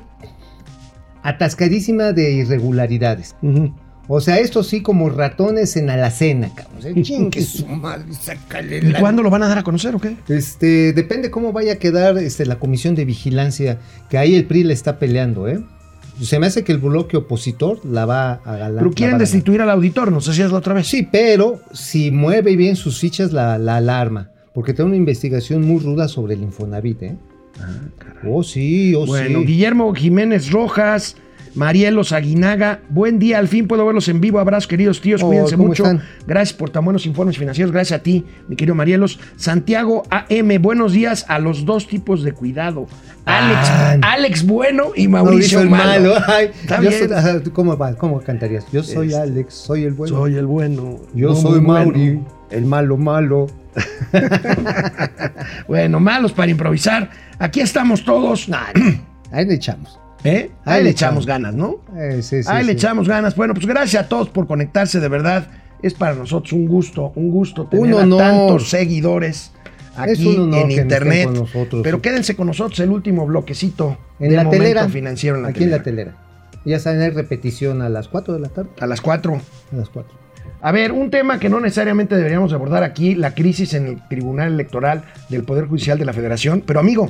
atascadísima 1.24 2.11
de 2.11 2.32
irregularidades. 2.32 3.36
O 4.07 4.19
sea, 4.19 4.39
esto 4.39 4.63
sí 4.63 4.82
como 4.82 5.09
ratones 5.09 5.78
en 5.78 5.89
alacena, 5.89 6.49
cabrón. 6.53 6.78
O 6.78 6.82
sea, 6.82 6.93
chingue 7.01 7.41
su 7.45 7.65
madre, 7.65 8.11
sácale 8.13 8.80
¿Y 8.80 8.82
la- 8.82 8.99
cuándo 8.99 9.24
lo 9.24 9.30
van 9.30 9.43
a 9.43 9.47
dar 9.47 9.59
a 9.59 9.63
conocer 9.63 9.95
o 9.95 9.99
qué? 9.99 10.17
Este, 10.28 10.91
depende 10.91 11.32
cómo 11.32 11.53
vaya 11.53 11.74
a 11.74 11.76
quedar 11.78 12.17
este, 12.17 12.45
la 12.45 12.59
comisión 12.59 12.95
de 12.95 13.05
vigilancia, 13.05 13.80
que 14.09 14.17
ahí 14.17 14.36
el 14.36 14.45
PRI 14.45 14.65
le 14.65 14.74
está 14.74 14.99
peleando, 14.99 15.47
¿eh? 15.47 15.63
Se 16.22 16.39
me 16.39 16.47
hace 16.47 16.64
que 16.64 16.72
el 16.72 16.78
bloque 16.78 17.18
opositor 17.18 17.80
la 17.86 18.05
va 18.05 18.34
a 18.45 18.55
ganar. 18.57 18.78
Pero 18.84 18.91
quieren 18.91 19.18
destituir 19.18 19.61
al 19.61 19.70
auditor, 19.70 20.11
no 20.11 20.22
sé 20.22 20.34
si 20.34 20.41
es 20.41 20.51
la 20.51 20.57
otra 20.57 20.74
vez. 20.74 20.88
Sí, 20.88 21.07
pero 21.11 21.59
si 21.74 22.11
mueve 22.11 22.55
bien 22.55 22.76
sus 22.76 22.99
fichas 22.99 23.34
la, 23.34 23.57
la 23.57 23.78
alarma, 23.78 24.30
porque 24.53 24.74
tiene 24.74 24.89
una 24.89 24.97
investigación 24.97 25.61
muy 25.66 25.82
ruda 25.82 26.07
sobre 26.07 26.36
el 26.36 26.43
Infonavit, 26.43 27.03
¿eh? 27.03 27.16
Oh, 28.26 28.43
sí, 28.43 28.95
oh, 28.95 29.05
Bueno, 29.05 29.39
sí. 29.39 29.45
Guillermo 29.45 29.93
Jiménez 29.93 30.51
Rojas, 30.51 31.16
Marielos 31.56 32.12
Aguinaga, 32.14 32.80
buen 32.89 33.20
día, 33.20 33.38
al 33.38 33.47
fin 33.47 33.68
puedo 33.68 33.86
verlos 33.86 34.08
en 34.08 34.20
vivo. 34.20 34.39
Abrazos, 34.39 34.68
queridos 34.68 35.01
tíos, 35.01 35.22
Oh, 35.22 35.28
cuídense 35.28 35.56
¿cómo 35.56 35.68
mucho. 35.68 35.84
están? 35.84 36.01
Gracias 36.26 36.58
por 36.58 36.72
tan 36.72 36.84
buenos 36.84 37.06
informes 37.06 37.38
financieros, 37.38 37.72
gracias 37.72 37.99
a 37.99 38.04
ti, 38.04 38.26
mi 38.47 38.56
querido 38.56 38.74
Marielos. 38.74 39.20
Santiago 39.36 40.04
AM, 40.10 40.60
buenos 40.62 40.93
días 40.93 41.26
a 41.28 41.38
los 41.38 41.64
dos 41.66 41.88
tipos 41.88 42.24
de 42.24 42.32
cuidado. 42.32 42.88
Alex, 43.26 43.60
Ah. 43.70 43.97
Alex 44.01 44.45
Bueno 44.45 44.88
y 44.95 45.08
Mauricio, 45.08 45.64
malo. 45.70 46.16
Ay, 46.28 46.49
yo 46.82 46.91
soy- 46.91 47.51
¿cómo, 47.51 48.20
cantarías? 48.22 48.66
Yo 48.72 48.82
soy 48.84 49.08
Este, 49.10 49.20
Alex, 49.20 49.54
soy 49.54 49.84
el 49.84 49.93
bueno. 49.93 50.18
Soy 50.18 50.36
el 50.36 50.45
bueno. 50.47 50.97
yo 51.14 51.30
no 51.30 51.36
soy 51.36 51.60
bueno. 51.60 51.86
Mauri, 51.86 52.20
el 52.49 52.66
malo 52.66 52.97
malo. 52.97 53.47
Bueno, 55.68 55.99
malos 55.99 56.32
para 56.34 56.51
improvisar. 56.51 57.10
Aquí 57.39 57.60
estamos 57.62 58.04
todos. 58.04 58.47
Nah, 58.49 58.68
Ahí 59.32 59.45
le 59.45 59.56
echamos. 59.56 59.99
¿Eh? 60.24 60.51
Ahí, 60.65 60.78
Ahí 60.80 60.84
le 60.84 60.89
echamos 60.91 61.26
ganas, 61.26 61.53
¿no? 61.55 61.78
Eh, 61.97 62.19
sí, 62.21 62.43
sí, 62.43 62.49
Ahí 62.51 62.65
le 62.65 62.74
echamos 62.74 63.07
ganas. 63.07 63.36
Bueno, 63.36 63.53
pues 63.53 63.65
gracias 63.65 64.03
a 64.03 64.07
todos 64.07 64.30
por 64.30 64.47
conectarse, 64.47 64.99
de 64.99 65.07
verdad. 65.07 65.47
Es 65.82 65.93
para 65.93 66.15
nosotros 66.15 66.53
un 66.53 66.67
gusto, 66.67 67.11
un 67.15 67.30
gusto 67.30 67.65
tener 67.67 67.93
a 67.95 68.17
tantos 68.17 68.69
seguidores 68.69 69.51
Es 70.07 70.19
aquí 70.19 70.36
en 70.36 70.71
internet. 70.71 71.26
con 71.26 71.34
nosotros. 71.39 71.82
Pero 71.84 72.01
quédense 72.01 72.36
con 72.36 72.47
nosotros 72.47 72.80
el 72.80 72.89
último 72.89 73.26
bloquecito 73.26 73.97
En 74.19 74.30
de 74.30 74.36
la 74.38 74.43
momento 74.45 74.63
telera. 74.63 74.88
financiero 74.89 75.36
en 75.38 75.43
la 75.43 75.49
aquí 75.49 75.59
telera. 75.59 75.76
en 75.76 75.80
la 75.80 75.84
telera. 75.84 76.17
Ya 76.65 76.80
saben, 76.80 77.01
hay 77.01 77.09
repetición 77.09 77.82
a 77.82 77.89
las 77.89 78.07
4 78.07 78.34
de 78.34 78.39
la 78.39 78.47
tarde. 78.47 78.69
A 78.80 78.88
las 78.88 79.01
4. 79.01 79.34
A 79.34 79.76
las 79.76 79.89
4. 79.89 80.24
A 80.61 80.71
ver, 80.71 80.93
un 80.93 81.09
tema 81.11 81.38
que 81.38 81.49
no 81.49 81.59
necesariamente 81.59 82.15
deberíamos 82.15 82.53
abordar 82.53 82.84
aquí, 82.84 83.15
la 83.15 83.34
crisis 83.36 83.74
en 83.74 83.86
el 83.88 84.07
Tribunal 84.07 84.53
Electoral 84.53 85.03
del 85.28 85.43
Poder 85.43 85.65
Judicial 85.67 85.99
de 85.99 86.05
la 86.05 86.13
Federación. 86.13 86.63
Pero 86.65 86.80
amigo, 86.80 87.09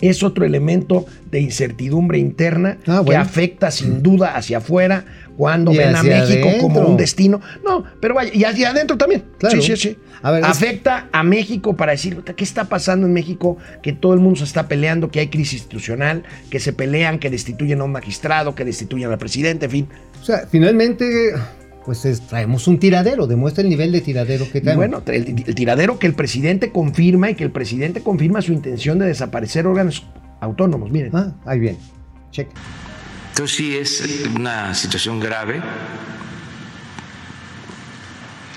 es 0.00 0.22
otro 0.22 0.44
elemento 0.44 1.06
de 1.30 1.40
incertidumbre 1.40 2.18
interna 2.18 2.78
Ah, 2.86 3.02
que 3.06 3.16
afecta 3.16 3.70
sin 3.70 4.02
duda 4.02 4.36
hacia 4.36 4.58
afuera 4.58 5.04
cuando 5.36 5.72
ven 5.72 5.94
a 5.96 6.02
México 6.02 6.48
como 6.60 6.80
un 6.80 6.96
destino. 6.96 7.40
No, 7.64 7.84
pero 8.00 8.14
vaya, 8.14 8.30
y 8.34 8.44
hacia 8.44 8.70
adentro 8.70 8.96
también. 8.96 9.24
Claro. 9.38 9.60
Sí, 9.60 9.76
sí, 9.76 9.88
sí. 9.90 9.98
A 10.20 10.32
ver, 10.32 10.42
es- 10.42 10.48
afecta 10.48 11.08
a 11.12 11.22
México 11.22 11.76
para 11.76 11.92
decir, 11.92 12.16
"Puta, 12.16 12.32
¿qué 12.34 12.42
está 12.42 12.64
pasando 12.64 13.06
en 13.06 13.12
México? 13.12 13.56
Que 13.82 13.92
todo 13.92 14.14
el 14.14 14.20
mundo 14.20 14.38
se 14.38 14.44
está 14.44 14.66
peleando, 14.66 15.10
que 15.12 15.20
hay 15.20 15.28
crisis 15.28 15.54
institucional, 15.60 16.24
que 16.50 16.58
se 16.58 16.72
pelean, 16.72 17.18
que 17.20 17.30
destituyen 17.30 17.80
a 17.80 17.84
un 17.84 17.92
magistrado, 17.92 18.54
que 18.56 18.64
destituyen 18.64 19.10
al 19.12 19.18
presidente, 19.18 19.66
en 19.66 19.70
fin. 19.70 19.88
O 20.20 20.24
sea, 20.24 20.48
finalmente, 20.50 21.34
pues 21.88 22.04
es- 22.04 22.20
traemos 22.20 22.68
un 22.68 22.78
tiradero, 22.78 23.26
demuestra 23.26 23.62
el 23.62 23.70
nivel 23.70 23.92
de 23.92 24.02
tiradero 24.02 24.44
que 24.52 24.60
traemos. 24.60 24.76
bueno, 24.90 25.02
el, 25.06 25.42
el 25.46 25.54
tiradero 25.54 25.98
que 25.98 26.06
el 26.06 26.12
presidente 26.12 26.70
confirma 26.70 27.30
y 27.30 27.34
que 27.34 27.44
el 27.44 27.50
presidente 27.50 28.02
confirma 28.02 28.42
su 28.42 28.52
intención 28.52 28.98
de 28.98 29.06
desaparecer 29.06 29.66
órganos 29.66 30.04
autónomos. 30.38 30.90
Miren. 30.90 31.16
Ah, 31.16 31.32
ahí 31.46 31.58
viene. 31.60 31.78
Check. 32.30 32.48
Entonces 33.30 33.56
sí 33.56 33.74
es 33.74 34.26
una 34.36 34.74
situación 34.74 35.18
grave, 35.18 35.62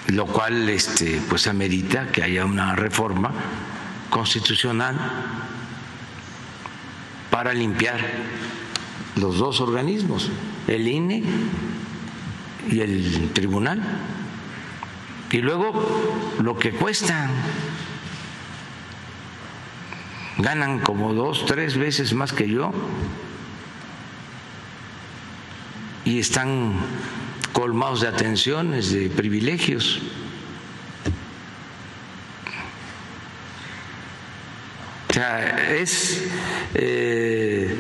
lo 0.07 0.25
cual 0.25 0.67
este, 0.67 1.21
pues 1.29 1.47
amerita 1.47 2.07
que 2.11 2.23
haya 2.23 2.43
una 2.43 2.75
reforma 2.75 3.32
constitucional 4.09 4.97
para 7.29 7.53
limpiar 7.53 7.97
los 9.15 9.38
dos 9.38 9.61
organismos, 9.61 10.29
el 10.67 10.86
INE 10.86 11.23
y 12.72 12.82
el 12.82 13.30
tribunal. 13.34 13.82
Y 15.30 15.38
luego 15.38 15.72
lo 16.41 16.57
que 16.57 16.72
cuestan. 16.72 17.30
Ganan 20.38 20.80
como 20.80 21.13
dos, 21.13 21.45
tres 21.45 21.78
veces 21.78 22.13
más 22.13 22.34
que 22.34 22.49
yo 22.49 22.74
y 26.03 26.19
están 26.19 26.74
colmados 27.53 28.01
de 28.01 28.07
atenciones, 28.07 28.91
de 28.91 29.09
privilegios. 29.09 30.01
O 35.09 35.13
sea, 35.13 35.76
es 35.76 36.24
eh, 36.74 37.76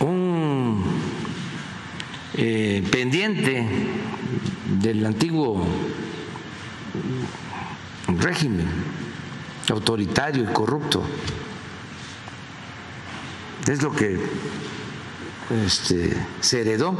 un 0.00 0.84
del 3.34 5.04
antiguo 5.04 5.66
régimen 8.08 8.66
autoritario 9.72 10.44
y 10.44 10.52
corrupto. 10.52 11.02
Es 13.66 13.82
lo 13.82 13.90
que 13.92 14.18
este, 15.66 16.16
se 16.40 16.60
heredó, 16.60 16.96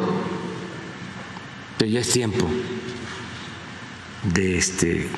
pero 1.79 1.91
ya 1.91 2.01
es 2.01 2.11
tiempo 2.11 2.49
de 4.25 4.59
este, 4.59 5.09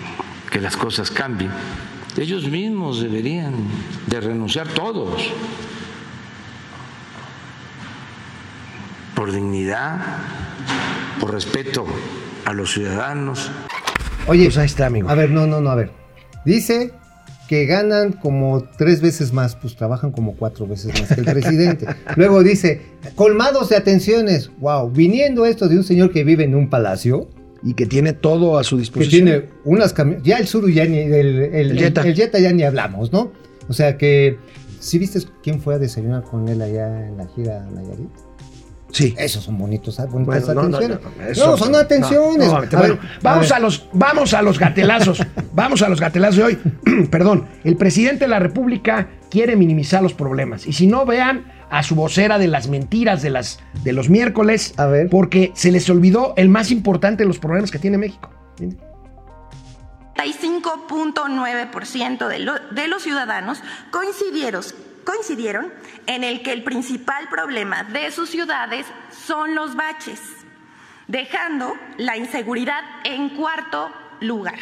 que 0.50 0.60
las 0.60 0.76
cosas 0.76 1.10
cambien. 1.10 1.50
Ellos 2.16 2.44
mismos 2.48 3.00
deberían 3.00 3.54
de 4.06 4.20
renunciar 4.20 4.68
todos 4.68 5.30
por 9.14 9.32
dignidad, 9.32 10.00
por 11.20 11.32
respeto 11.32 11.84
a 12.44 12.52
los 12.52 12.72
ciudadanos. 12.72 13.50
Oye, 14.26 14.44
Pues 14.44 14.58
ahí 14.58 14.66
está, 14.66 14.86
amigo. 14.86 15.08
a 15.08 15.14
ver, 15.14 15.30
no, 15.30 15.46
no, 15.46 15.60
no, 15.60 15.70
a 15.70 15.74
ver. 15.74 15.90
Dice 16.44 16.92
que 17.48 17.64
ganan 17.64 18.12
como 18.12 18.62
tres 18.76 19.00
veces 19.00 19.32
más, 19.32 19.56
pues 19.56 19.74
trabajan 19.74 20.12
como 20.12 20.36
cuatro 20.36 20.66
veces 20.66 20.98
más 21.00 21.08
que 21.14 21.20
el 21.20 21.26
presidente. 21.26 21.86
Luego 22.16 22.42
dice, 22.42 22.82
colmados 23.14 23.70
de 23.70 23.76
atenciones. 23.76 24.50
Wow, 24.58 24.90
viniendo 24.90 25.46
esto 25.46 25.66
de 25.68 25.76
un 25.76 25.84
señor 25.84 26.12
que 26.12 26.24
vive 26.24 26.44
en 26.44 26.54
un 26.54 26.68
palacio, 26.68 27.28
Y 27.64 27.74
que 27.74 27.86
tiene 27.86 28.12
todo 28.12 28.56
a 28.58 28.64
su 28.64 28.76
que 28.76 28.80
disposición. 28.80 29.24
tiene 29.24 29.44
unas 29.64 29.92
camionetas, 29.92 30.26
ya 30.28 30.36
el 30.38 30.46
sur 30.46 30.70
ya 30.70 30.84
ni, 30.84 30.98
el, 30.98 31.12
el, 31.12 31.54
El 31.72 31.78
Jetta. 31.78 32.02
el 32.02 32.14
Jetta 32.14 32.38
ya 32.38 32.52
ni 32.52 32.62
hablamos, 32.62 33.12
¿no? 33.12 33.32
O 33.68 33.72
sea 33.72 33.96
que, 33.98 34.38
¿sí 34.78 34.98
viste 34.98 35.18
quién 35.42 35.60
fue 35.60 35.74
a 35.74 35.78
desayunar 35.78 36.22
con 36.22 36.46
él 36.48 36.60
allá 36.62 37.06
en 37.08 37.16
la 37.16 37.26
gira 37.28 37.66
Nayarit? 37.74 38.10
Sí. 38.90 39.14
Esos 39.18 39.44
son 39.44 39.58
bonitos, 39.58 39.98
bonitas 40.10 40.46
Bueno, 40.46 40.62
no, 40.62 40.68
no, 40.70 40.76
atenciones. 40.78 41.04
no, 41.16 41.22
No, 41.24 41.30
eso- 41.30 41.56
son 41.58 41.74
atenciones. 41.76 42.48
no, 42.48 42.52
no, 42.52 42.58
A 42.58 42.66
bueno, 42.66 42.80
ver, 42.94 42.98
vamos 43.22 43.52
a 43.52 43.58
los, 43.58 43.86
vamos 43.92 44.32
a 44.34 44.40
los 44.42 44.58
gatelazos. 44.58 45.22
vamos 45.52 45.82
a 45.82 45.88
los 45.90 46.00
gatelazos 46.00 46.36
de 46.36 46.42
hoy. 46.44 46.58
Perdón. 47.10 47.46
El 47.64 47.76
presidente 47.76 48.24
de 48.24 48.28
la 48.28 48.38
República 48.38 49.08
quiere 49.30 49.56
minimizar 49.56 50.02
los 50.02 50.14
problemas. 50.14 50.66
Y 50.66 50.72
si 50.72 50.86
no, 50.86 51.04
vean 51.04 51.52
a 51.70 51.82
su 51.82 51.94
vocera 51.94 52.38
de 52.38 52.48
las 52.48 52.68
mentiras 52.68 53.20
de, 53.20 53.28
las, 53.28 53.58
de 53.84 53.92
los 53.92 54.08
miércoles. 54.08 54.72
A 54.78 54.86
ver. 54.86 55.10
Porque 55.10 55.52
se 55.54 55.70
les 55.70 55.90
olvidó 55.90 56.32
el 56.38 56.48
más 56.48 56.70
importante 56.70 57.24
de 57.24 57.28
los 57.28 57.38
problemas 57.38 57.70
que 57.70 57.78
tiene 57.78 57.98
México. 57.98 58.30
35.9% 60.16 62.28
de, 62.28 62.38
lo- 62.40 62.58
de 62.72 62.88
los 62.88 63.02
ciudadanos 63.02 63.60
coincidieron, 63.90 64.62
coincidieron 65.08 65.72
en 66.06 66.22
el 66.22 66.42
que 66.42 66.52
el 66.52 66.62
principal 66.62 67.28
problema 67.30 67.82
de 67.82 68.10
sus 68.10 68.28
ciudades 68.28 68.84
son 69.26 69.54
los 69.54 69.74
baches, 69.74 70.20
dejando 71.06 71.74
la 71.96 72.18
inseguridad 72.18 72.82
en 73.04 73.30
cuarto 73.30 73.88
lugar. 74.20 74.58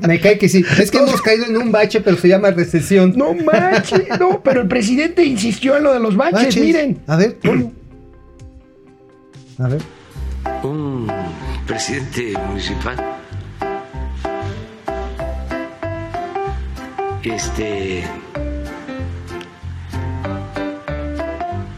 Me 0.00 0.20
cae 0.20 0.36
que 0.36 0.48
sí. 0.48 0.64
Es 0.80 0.90
que 0.90 0.98
hemos 0.98 1.22
caído 1.22 1.46
en 1.46 1.56
un 1.56 1.70
bache, 1.70 2.00
pero 2.00 2.16
se 2.16 2.26
llama 2.26 2.50
recesión. 2.50 3.12
No 3.16 3.34
manches, 3.34 4.08
no, 4.18 4.42
pero 4.42 4.62
el 4.62 4.68
presidente 4.68 5.24
insistió 5.24 5.76
en 5.76 5.84
lo 5.84 5.92
de 5.92 6.00
los 6.00 6.16
baches, 6.16 6.46
Baches. 6.46 6.56
miren. 6.62 7.02
A 7.06 7.16
ver, 7.16 7.38
ponlo. 7.38 7.70
A 9.58 9.68
ver. 9.68 9.80
un 10.64 11.08
presidente 11.66 12.34
municipal 12.48 13.21
este 17.30 18.04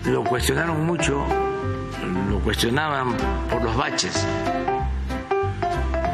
lo 0.06 0.24
cuestionaron 0.24 0.84
mucho 0.84 1.26
lo 2.30 2.38
cuestionaban 2.40 3.16
por 3.50 3.62
los 3.62 3.76
baches 3.76 4.26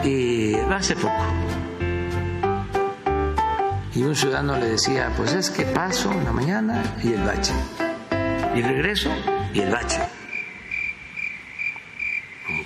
y 0.04 0.54
hace 0.56 0.96
poco 0.96 1.24
y 3.94 4.02
un 4.02 4.14
ciudadano 4.14 4.56
le 4.58 4.66
decía 4.66 5.12
pues 5.16 5.32
es 5.34 5.50
que 5.50 5.64
paso 5.64 6.10
en 6.12 6.24
la 6.24 6.32
mañana 6.32 6.82
y 7.02 7.12
el 7.12 7.22
bache 7.22 7.54
y 8.54 8.62
regreso 8.62 9.10
y 9.52 9.60
el 9.60 9.70
bache 9.70 10.00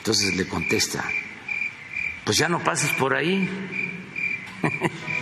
entonces 0.05 0.37
le 0.37 0.47
contesta, 0.47 1.03
pues 2.25 2.37
ya 2.37 2.47
no 2.47 2.59
pases 2.63 2.91
por 2.99 3.15
ahí. 3.15 3.49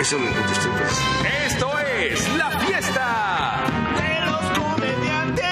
Eso 0.00 0.18
contestó 0.18 0.68
el 0.68 0.74
presidente. 0.74 1.28
Esto 1.46 1.70
es 1.98 2.36
la 2.36 2.50
fiesta 2.60 3.64
de 3.96 4.26
los 4.26 4.44
comediantes. 4.58 5.46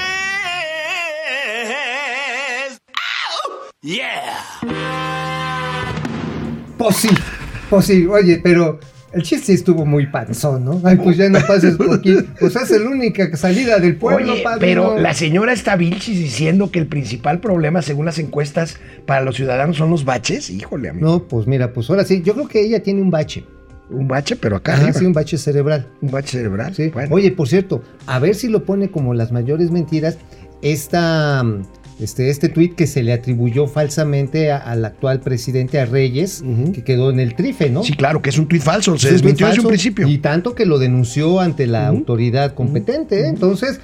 Yeah. 3.80 4.44
Pues 6.76 6.96
sí, 6.96 7.08
pues 7.70 7.86
sí, 7.86 8.06
oye, 8.06 8.38
pero 8.44 8.78
el 9.14 9.22
chiste 9.22 9.54
estuvo 9.54 9.86
muy 9.86 10.08
panzón, 10.08 10.66
¿no? 10.66 10.78
Ay, 10.84 10.96
pues 10.96 11.16
ya 11.16 11.30
no 11.30 11.38
pases 11.46 11.76
por 11.76 11.94
aquí. 11.94 12.14
Pues 12.38 12.54
es 12.54 12.70
la 12.70 12.90
única 12.90 13.34
salida 13.38 13.78
del 13.78 13.96
pueblo, 13.96 14.34
Oye, 14.34 14.42
padre, 14.42 14.58
pero 14.60 14.98
la 14.98 15.14
señora 15.14 15.54
está 15.54 15.74
Vilchis 15.76 16.18
diciendo 16.18 16.70
que 16.70 16.80
el 16.80 16.86
principal 16.86 17.40
problema, 17.40 17.80
según 17.80 18.04
las 18.04 18.18
encuestas, 18.18 18.78
para 19.06 19.22
los 19.22 19.36
ciudadanos 19.36 19.78
son 19.78 19.88
los 19.90 20.04
baches. 20.04 20.50
Híjole, 20.50 20.90
amigo. 20.90 21.06
No, 21.06 21.22
pues 21.26 21.46
mira, 21.46 21.72
pues 21.72 21.88
ahora 21.88 22.04
sí, 22.04 22.20
yo 22.22 22.34
creo 22.34 22.46
que 22.46 22.60
ella 22.60 22.82
tiene 22.82 23.00
un 23.00 23.10
bache. 23.10 23.46
Un 23.90 24.08
bache, 24.08 24.36
pero 24.36 24.56
acá 24.56 24.72
Ajá, 24.72 24.84
arriba. 24.84 24.98
sí, 24.98 25.04
un 25.04 25.12
bache 25.12 25.38
cerebral. 25.38 25.86
Un 26.00 26.10
bache 26.10 26.38
cerebral. 26.38 26.74
Sí. 26.74 26.88
Bueno. 26.88 27.14
Oye, 27.14 27.30
por 27.32 27.48
cierto, 27.48 27.82
a 28.06 28.18
ver 28.18 28.34
si 28.34 28.48
lo 28.48 28.64
pone 28.64 28.90
como 28.90 29.14
las 29.14 29.30
mayores 29.30 29.70
mentiras, 29.70 30.16
esta, 30.62 31.44
este, 32.00 32.30
este 32.30 32.48
tuit 32.48 32.74
que 32.74 32.86
se 32.86 33.02
le 33.02 33.12
atribuyó 33.12 33.66
falsamente 33.66 34.50
al 34.50 34.84
actual 34.84 35.20
presidente, 35.20 35.78
a 35.78 35.84
Reyes, 35.84 36.42
que 36.72 36.82
quedó 36.82 37.10
en 37.10 37.20
el 37.20 37.34
trife, 37.34 37.68
¿no? 37.68 37.84
Sí, 37.84 37.92
claro, 37.92 38.22
que 38.22 38.30
es 38.30 38.38
un 38.38 38.46
tuit 38.46 38.62
falso. 38.62 38.96
Se 38.98 39.12
desmintió 39.12 39.46
desde 39.46 39.60
un 39.60 39.68
principio. 39.68 40.08
Y 40.08 40.18
tanto 40.18 40.54
que 40.54 40.64
lo 40.64 40.78
denunció 40.78 41.40
ante 41.40 41.66
la 41.66 41.86
autoridad 41.86 42.54
competente. 42.54 43.20
¿eh? 43.20 43.28
Entonces, 43.28 43.80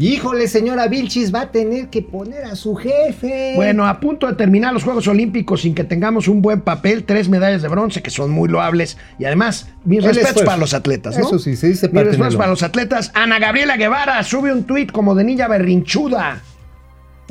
híjole, 0.00 0.48
señora 0.48 0.88
Vilchis, 0.88 1.32
va 1.32 1.42
a 1.42 1.52
tener 1.52 1.88
que 1.88 2.02
poner 2.02 2.44
a 2.44 2.56
su 2.56 2.74
jefe. 2.74 3.52
Bueno, 3.54 3.86
a 3.86 4.00
punto 4.00 4.26
de 4.26 4.34
terminar 4.34 4.72
los 4.72 4.82
Juegos 4.82 5.06
Olímpicos 5.06 5.60
sin 5.60 5.74
que 5.74 5.84
tengamos 5.84 6.26
un 6.26 6.42
buen 6.42 6.62
papel, 6.62 7.04
tres 7.04 7.28
medallas 7.28 7.62
de 7.62 7.68
bronce 7.68 8.02
que 8.02 8.10
son 8.10 8.30
muy 8.30 8.48
loables 8.48 8.96
y 9.18 9.26
además 9.26 9.68
mis 9.84 10.02
respetos 10.02 10.42
para 10.42 10.56
los 10.56 10.74
atletas, 10.74 11.16
¿no? 11.18 11.26
Eso 11.26 11.38
sí, 11.38 11.54
se 11.54 11.68
dice 11.68 11.88
Mis 11.88 12.02
respetos 12.02 12.36
para 12.36 12.50
los 12.50 12.62
atletas. 12.62 13.12
Ana 13.14 13.38
Gabriela 13.38 13.76
Guevara 13.76 14.22
sube 14.24 14.52
un 14.52 14.64
tuit 14.64 14.90
como 14.90 15.14
de 15.14 15.24
niña 15.24 15.48
berrinchuda. 15.48 16.42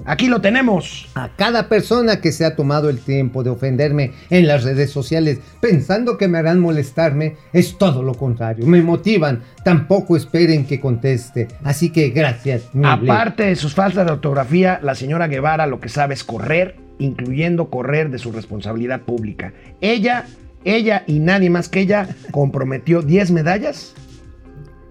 Aquí 0.06 0.28
lo 0.28 0.42
tenemos. 0.42 1.08
A 1.16 1.30
cada 1.36 1.70
persona 1.70 2.22
que 2.22 2.32
se 2.32 2.46
ha 2.46 2.56
tomado 2.56 2.90
el 2.90 3.00
tiempo 3.00 3.44
de 3.44 3.50
ofenderme 3.50 4.14
en 4.30 4.48
las 4.48 4.64
redes 4.64 4.92
sociales 4.92 5.40
pensando 5.62 6.18
que 6.18 6.28
me 6.28 6.38
harán 6.38 6.60
molestarme, 6.60 7.36
es 7.54 7.78
todo 7.78 8.04
lo 8.04 8.14
contrario. 8.14 8.66
Me 8.66 8.82
motivan. 8.82 9.44
Tampoco 9.64 10.16
esperen 10.16 10.66
que 10.66 10.80
conteste. 10.80 11.48
Así 11.64 11.90
que 11.90 12.10
gracias. 12.10 12.64
Aparte 12.84 13.44
de 13.44 13.56
sus 13.56 13.74
faltas 13.74 14.06
de 14.06 14.14
ortografía, 14.14 14.80
la 14.84 14.96
señora 14.96 15.28
Guevara 15.28 15.68
lo 15.68 15.80
que 15.80 15.90
sabe 15.90 16.14
es 16.14 16.24
correr, 16.24 16.76
incluyendo 17.00 17.70
correr 17.70 18.10
de 18.10 18.20
su 18.20 18.32
responsabilidad 18.32 19.02
pública. 19.02 19.54
Ella, 19.82 20.26
ella 20.64 21.04
y 21.08 21.20
nadie 21.20 21.50
más 21.50 21.70
que 21.70 21.82
ella 21.82 22.10
comprometió 22.32 23.02
10 23.02 23.32
medallas 23.32 23.94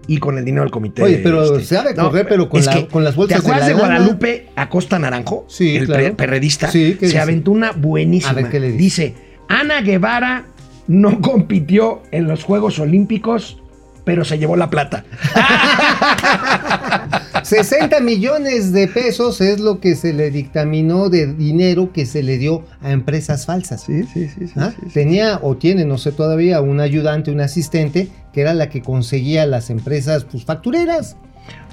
y 0.09 0.17
con 0.17 0.39
el 0.39 0.43
dinero 0.43 0.63
del 0.63 0.71
comité. 0.71 1.03
Oye, 1.03 1.19
pero 1.23 1.59
sabe 1.61 1.93
correr, 1.93 2.25
pero 2.27 2.49
con 2.49 2.65
la- 2.65 2.73
que, 2.73 2.87
con 2.87 3.03
las 3.03 3.15
bolsas 3.15 3.37
¿Te 3.37 3.41
acuerdas 3.47 3.67
de 3.67 3.73
de, 3.75 3.79
la 3.79 3.87
lana? 3.87 3.99
Guadalupe 3.99 4.47
Acosta 4.55 4.97
Naranjo? 4.97 5.45
Sí, 5.47 5.77
el 5.77 5.85
claro. 5.85 6.17
perredista. 6.17 6.67
Sí, 6.71 6.93
¿qué 6.99 7.01
se 7.01 7.05
dice? 7.05 7.19
aventó 7.19 7.51
una 7.51 7.71
buenísima. 7.73 8.31
A 8.31 8.33
ver, 8.33 8.49
¿qué 8.49 8.59
le 8.59 8.71
dice? 8.71 8.79
dice, 8.79 9.15
Ana 9.47 9.81
Guevara 9.81 10.45
no 10.87 11.21
compitió 11.21 12.01
en 12.11 12.27
los 12.27 12.43
Juegos 12.43 12.79
Olímpicos, 12.79 13.61
pero 14.03 14.25
se 14.25 14.39
llevó 14.39 14.55
la 14.55 14.71
plata. 14.71 15.05
60 17.43 17.99
millones 18.01 18.71
de 18.71 18.87
pesos 18.87 19.41
es 19.41 19.59
lo 19.59 19.79
que 19.79 19.95
se 19.95 20.13
le 20.13 20.31
dictaminó 20.31 21.09
de 21.09 21.33
dinero 21.33 21.91
que 21.93 22.05
se 22.05 22.23
le 22.23 22.37
dio 22.37 22.63
a 22.81 22.91
empresas 22.91 23.45
falsas. 23.45 23.83
sí, 23.83 24.03
sí, 24.13 24.29
sí. 24.29 24.45
¿Ah? 24.55 24.71
Tenía 24.93 25.39
o 25.41 25.57
tiene, 25.57 25.85
no 25.85 25.97
sé 25.97 26.11
todavía, 26.11 26.61
un 26.61 26.79
ayudante, 26.79 27.31
un 27.31 27.41
asistente, 27.41 28.07
que 28.33 28.41
era 28.41 28.53
la 28.53 28.69
que 28.69 28.81
conseguía 28.81 29.45
las 29.45 29.69
empresas 29.69 30.25
pues, 30.25 30.45
factureras. 30.45 31.17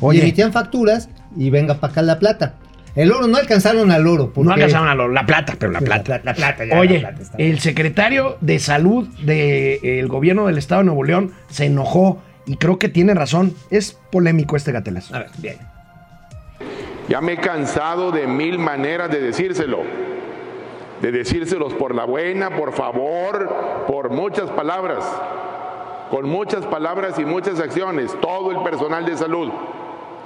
Oye. 0.00 0.18
Y 0.18 0.22
emitían 0.22 0.52
facturas 0.52 1.08
y 1.36 1.50
venga 1.50 1.74
para 1.80 1.92
acá 1.92 2.02
la 2.02 2.18
plata. 2.18 2.54
El 2.94 3.12
oro 3.12 3.26
no 3.26 3.36
alcanzaron 3.36 3.90
al 3.92 4.06
oro. 4.06 4.32
Porque, 4.32 4.48
No 4.48 4.54
alcanzaron 4.54 4.88
a 4.88 4.94
lo- 4.94 5.08
la 5.08 5.26
plata, 5.26 5.54
pero 5.58 5.70
la 5.70 5.80
Sí, 5.80 5.84
la 5.84 6.02
plata. 6.02 6.20
la 6.24 6.32
plata, 6.34 6.64
ya, 6.64 6.78
Oye, 6.78 7.00
la 7.00 7.08
plata 7.10 7.22
está. 7.24 7.36
el 7.36 7.60
secretario 7.60 8.38
de 8.40 8.58
salud 8.58 9.06
del 9.22 10.08
gobierno 10.08 10.46
del 10.46 10.56
estado 10.56 10.80
de 10.80 10.86
Nuevo 10.86 11.04
León 11.04 11.32
se 11.50 11.66
enojó 11.66 12.22
y 12.46 12.56
creo 12.56 12.78
que 12.78 12.88
tiene 12.88 13.14
razón. 13.14 13.54
Es 13.70 13.92
polémico 14.10 14.56
este 14.56 14.72
gatelazo. 14.72 15.14
A 15.14 15.20
ver, 15.20 15.30
bien. 15.38 15.58
Ya 17.08 17.20
me 17.20 17.34
he 17.34 17.36
cansado 17.36 18.12
de 18.12 18.26
mil 18.26 18.58
maneras 18.58 19.10
de 19.10 19.20
decírselo. 19.20 19.80
De 21.02 21.12
decírselos 21.12 21.74
por 21.74 21.94
la 21.94 22.04
buena, 22.04 22.56
por 22.56 22.72
favor, 22.72 23.84
por 23.86 24.10
muchas 24.10 24.50
palabras. 24.50 25.04
Con 26.10 26.28
muchas 26.28 26.64
palabras 26.66 27.18
y 27.18 27.24
muchas 27.24 27.60
acciones. 27.60 28.16
Todo 28.20 28.52
el 28.52 28.62
personal 28.62 29.04
de 29.04 29.16
salud. 29.16 29.50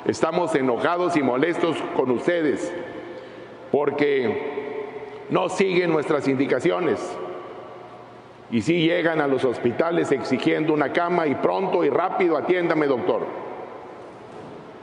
Estamos 0.05 0.55
enojados 0.55 1.17
y 1.17 1.23
molestos 1.23 1.77
con 1.97 2.11
ustedes. 2.11 2.73
Porque 3.73 5.27
no 5.31 5.49
siguen 5.49 5.91
nuestras 5.91 6.29
indicaciones. 6.29 7.01
Y 8.51 8.63
sí 8.63 8.83
llegan 8.87 9.21
a 9.21 9.29
los 9.29 9.45
hospitales 9.45 10.11
exigiendo 10.11 10.73
una 10.73 10.93
cama 10.93 11.27
y 11.27 11.37
pronto 11.37 11.85
y 11.85 11.91
rápido 11.91 12.37
atiéndame, 12.37 12.87
doctor. 12.87 13.27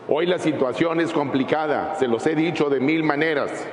Hoy 0.09 0.25
la 0.25 0.39
situación 0.39 1.01
es 1.01 1.11
complicada, 1.11 1.95
se 1.95 2.07
los 2.07 2.25
he 2.27 2.35
dicho 2.35 2.69
de 2.69 2.79
mil 2.79 3.03
maneras. 3.03 3.67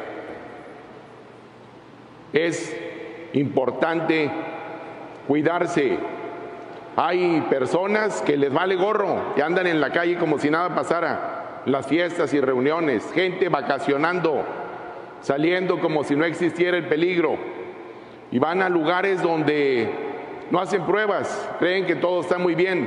Es 2.33 2.77
importante 3.35 4.31
cuidarse. 5.29 5.97
Hay 6.97 7.41
personas 7.49 8.21
que 8.23 8.37
les 8.37 8.53
vale 8.53 8.75
gorro, 8.75 9.35
que 9.37 9.43
andan 9.43 9.69
en 9.69 9.81
la 9.81 9.91
calle 9.91 10.17
como 10.17 10.39
si 10.39 10.51
nada 10.51 10.75
pasara, 10.75 11.63
las 11.67 11.87
fiestas 11.87 12.35
y 12.35 12.41
reuniones, 12.41 13.11
gente 13.13 13.49
vacacionando, 13.49 14.43
saliendo 15.21 15.79
como 15.79 16.03
si 16.03 16.17
no 16.17 16.25
existiera 16.25 16.77
el 16.77 16.87
peligro, 16.87 17.39
y 18.35 18.39
van 18.39 18.61
a 18.61 18.69
lugares 18.69 19.23
donde 19.23 19.89
no 20.51 20.61
hacen 20.61 20.85
pruebas, 20.85 21.29
creen 21.59 21.87
que 21.87 21.95
todo 21.97 22.21
está 22.21 22.37
muy 22.37 22.55
bien, 22.55 22.87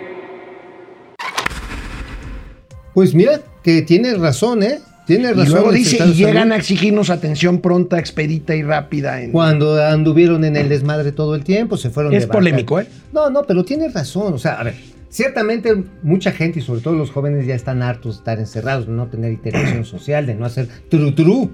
Pues 2.93 3.14
mira, 3.14 3.39
que 3.64 3.84
tiene 3.84 4.16
razón, 4.16 4.64
¿eh? 4.64 4.80
Tiene 5.06 5.30
Y 5.30 5.34
razón. 5.34 5.52
luego 5.54 5.70
el 5.70 5.76
dice, 5.76 5.98
y 6.04 6.14
llegan 6.14 6.36
Salud. 6.36 6.52
a 6.52 6.56
exigirnos 6.58 7.10
atención 7.12 7.62
pronta, 7.62 8.00
expedita 8.00 8.56
y 8.56 8.64
rápida. 8.64 9.22
En... 9.22 9.32
Cuando 9.32 9.82
anduvieron 9.84 10.43
en 10.43 10.56
el 10.56 10.68
desmadre 10.68 11.12
todo 11.12 11.36
el 11.36 11.43
tiempo, 11.43 11.78
se 11.78 11.91
fueron 11.91 12.14
Es 12.14 12.24
de 12.24 12.28
polémico, 12.28 12.80
¿eh? 12.80 12.88
No, 13.14 13.30
no, 13.30 13.43
pero 13.43 13.64
tiene 13.64 13.88
razón. 13.89 14.34
O 14.34 14.38
sea, 14.39 14.54
a 14.60 14.64
ver, 14.64 14.74
ciertamente 15.10 15.76
mucha 16.02 16.32
gente 16.32 16.58
y 16.60 16.62
sobre 16.64 16.82
todo 16.82 16.95
los 16.95 17.12
jóvenes 17.12 17.45
ya 17.45 17.54
están 17.56 17.84
hartos 17.84 18.16
de 18.16 18.18
estar 18.20 18.39
encerrados, 18.39 18.88
de 18.88 18.93
no 18.93 19.06
tener 19.08 19.32
interacción 19.32 19.86
social, 19.86 20.26
de 20.26 20.34
no 20.34 20.45
hacer 20.45 20.68
tru 20.89 21.14
tru. 21.14 21.52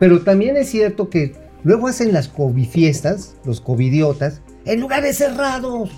Pero 0.00 0.20
también 0.22 0.56
es 0.56 0.68
cierto 0.68 1.08
que 1.08 1.32
luego 1.64 1.88
hacen 1.88 2.12
las 2.12 2.28
COVID 2.28 2.68
fiestas, 2.68 3.34
los 3.44 3.60
covidiotas, 3.60 4.40
en 4.64 4.80
lugares 4.80 5.18
cerrados. 5.18 5.90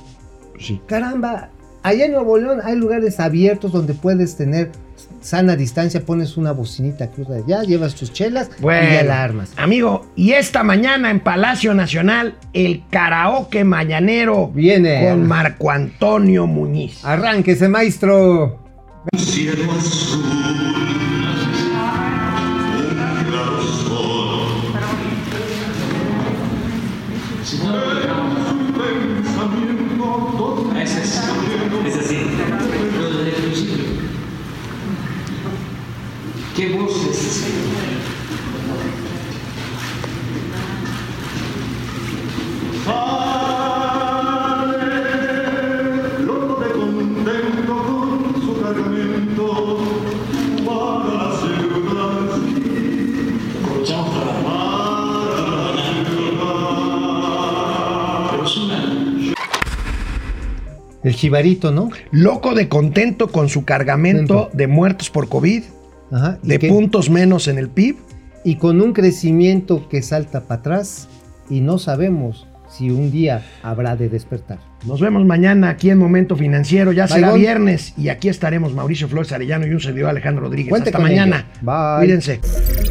Sí. 0.58 0.80
Caramba, 0.86 1.50
allá 1.82 2.06
en 2.06 2.12
Nuevo 2.12 2.38
León 2.38 2.60
hay 2.64 2.76
lugares 2.76 3.20
abiertos 3.20 3.72
donde 3.72 3.92
puedes 3.94 4.36
tener 4.36 4.72
sana 5.20 5.56
distancia, 5.56 6.04
pones 6.04 6.36
una 6.36 6.52
bocinita 6.52 7.08
cruz 7.08 7.28
de 7.28 7.38
allá, 7.38 7.62
llevas 7.62 7.94
tus 7.94 8.12
chelas 8.12 8.48
Bueno, 8.60 8.88
y 8.88 8.94
ya 8.94 9.02
la 9.02 9.22
armas. 9.22 9.52
Amigo, 9.56 10.06
y 10.16 10.32
esta 10.32 10.62
mañana 10.62 11.10
en 11.10 11.20
Palacio 11.20 11.74
Nacional, 11.74 12.36
el 12.52 12.84
karaoke 12.90 13.64
mañanero 13.64 14.48
Viene. 14.48 15.08
con 15.08 15.26
Marco 15.26 15.70
Antonio 15.70 16.46
Muñiz. 16.46 17.04
Arránquese, 17.04 17.68
maestro. 17.68 18.64
Es 19.12 19.36
El 61.16 61.20
chivarito, 61.20 61.72
¿no? 61.72 61.88
Loco 62.10 62.54
de 62.54 62.68
contento 62.68 63.28
con 63.28 63.48
su 63.48 63.64
cargamento 63.64 64.50
de 64.52 64.66
muertos 64.66 65.08
por 65.08 65.30
COVID, 65.30 65.62
Ajá. 66.12 66.38
de 66.42 66.58
puntos 66.58 67.08
menos 67.08 67.48
en 67.48 67.56
el 67.56 67.70
PIB. 67.70 67.96
Y 68.44 68.56
con 68.56 68.82
un 68.82 68.92
crecimiento 68.92 69.88
que 69.88 70.02
salta 70.02 70.42
para 70.42 70.60
atrás 70.60 71.08
y 71.48 71.62
no 71.62 71.78
sabemos 71.78 72.46
si 72.68 72.90
un 72.90 73.10
día 73.10 73.44
habrá 73.62 73.96
de 73.96 74.10
despertar. 74.10 74.58
Nos 74.86 75.00
vemos 75.00 75.24
mañana 75.24 75.70
aquí 75.70 75.88
en 75.88 75.96
Momento 75.98 76.36
Financiero. 76.36 76.92
Ya 76.92 77.08
será 77.08 77.30
Bye, 77.32 77.40
viernes 77.40 77.94
y 77.96 78.10
aquí 78.10 78.28
estaremos 78.28 78.74
Mauricio 78.74 79.08
Flores 79.08 79.32
Arellano 79.32 79.66
y 79.66 79.70
un 79.70 79.80
servidor 79.80 80.10
Alejandro 80.10 80.44
Rodríguez. 80.44 80.68
Cuente 80.70 80.90
Hasta 80.90 80.98
mañana. 81.00 81.46
ello. 81.60 81.62
Bye. 81.62 82.06
Cuídense. 82.06 82.85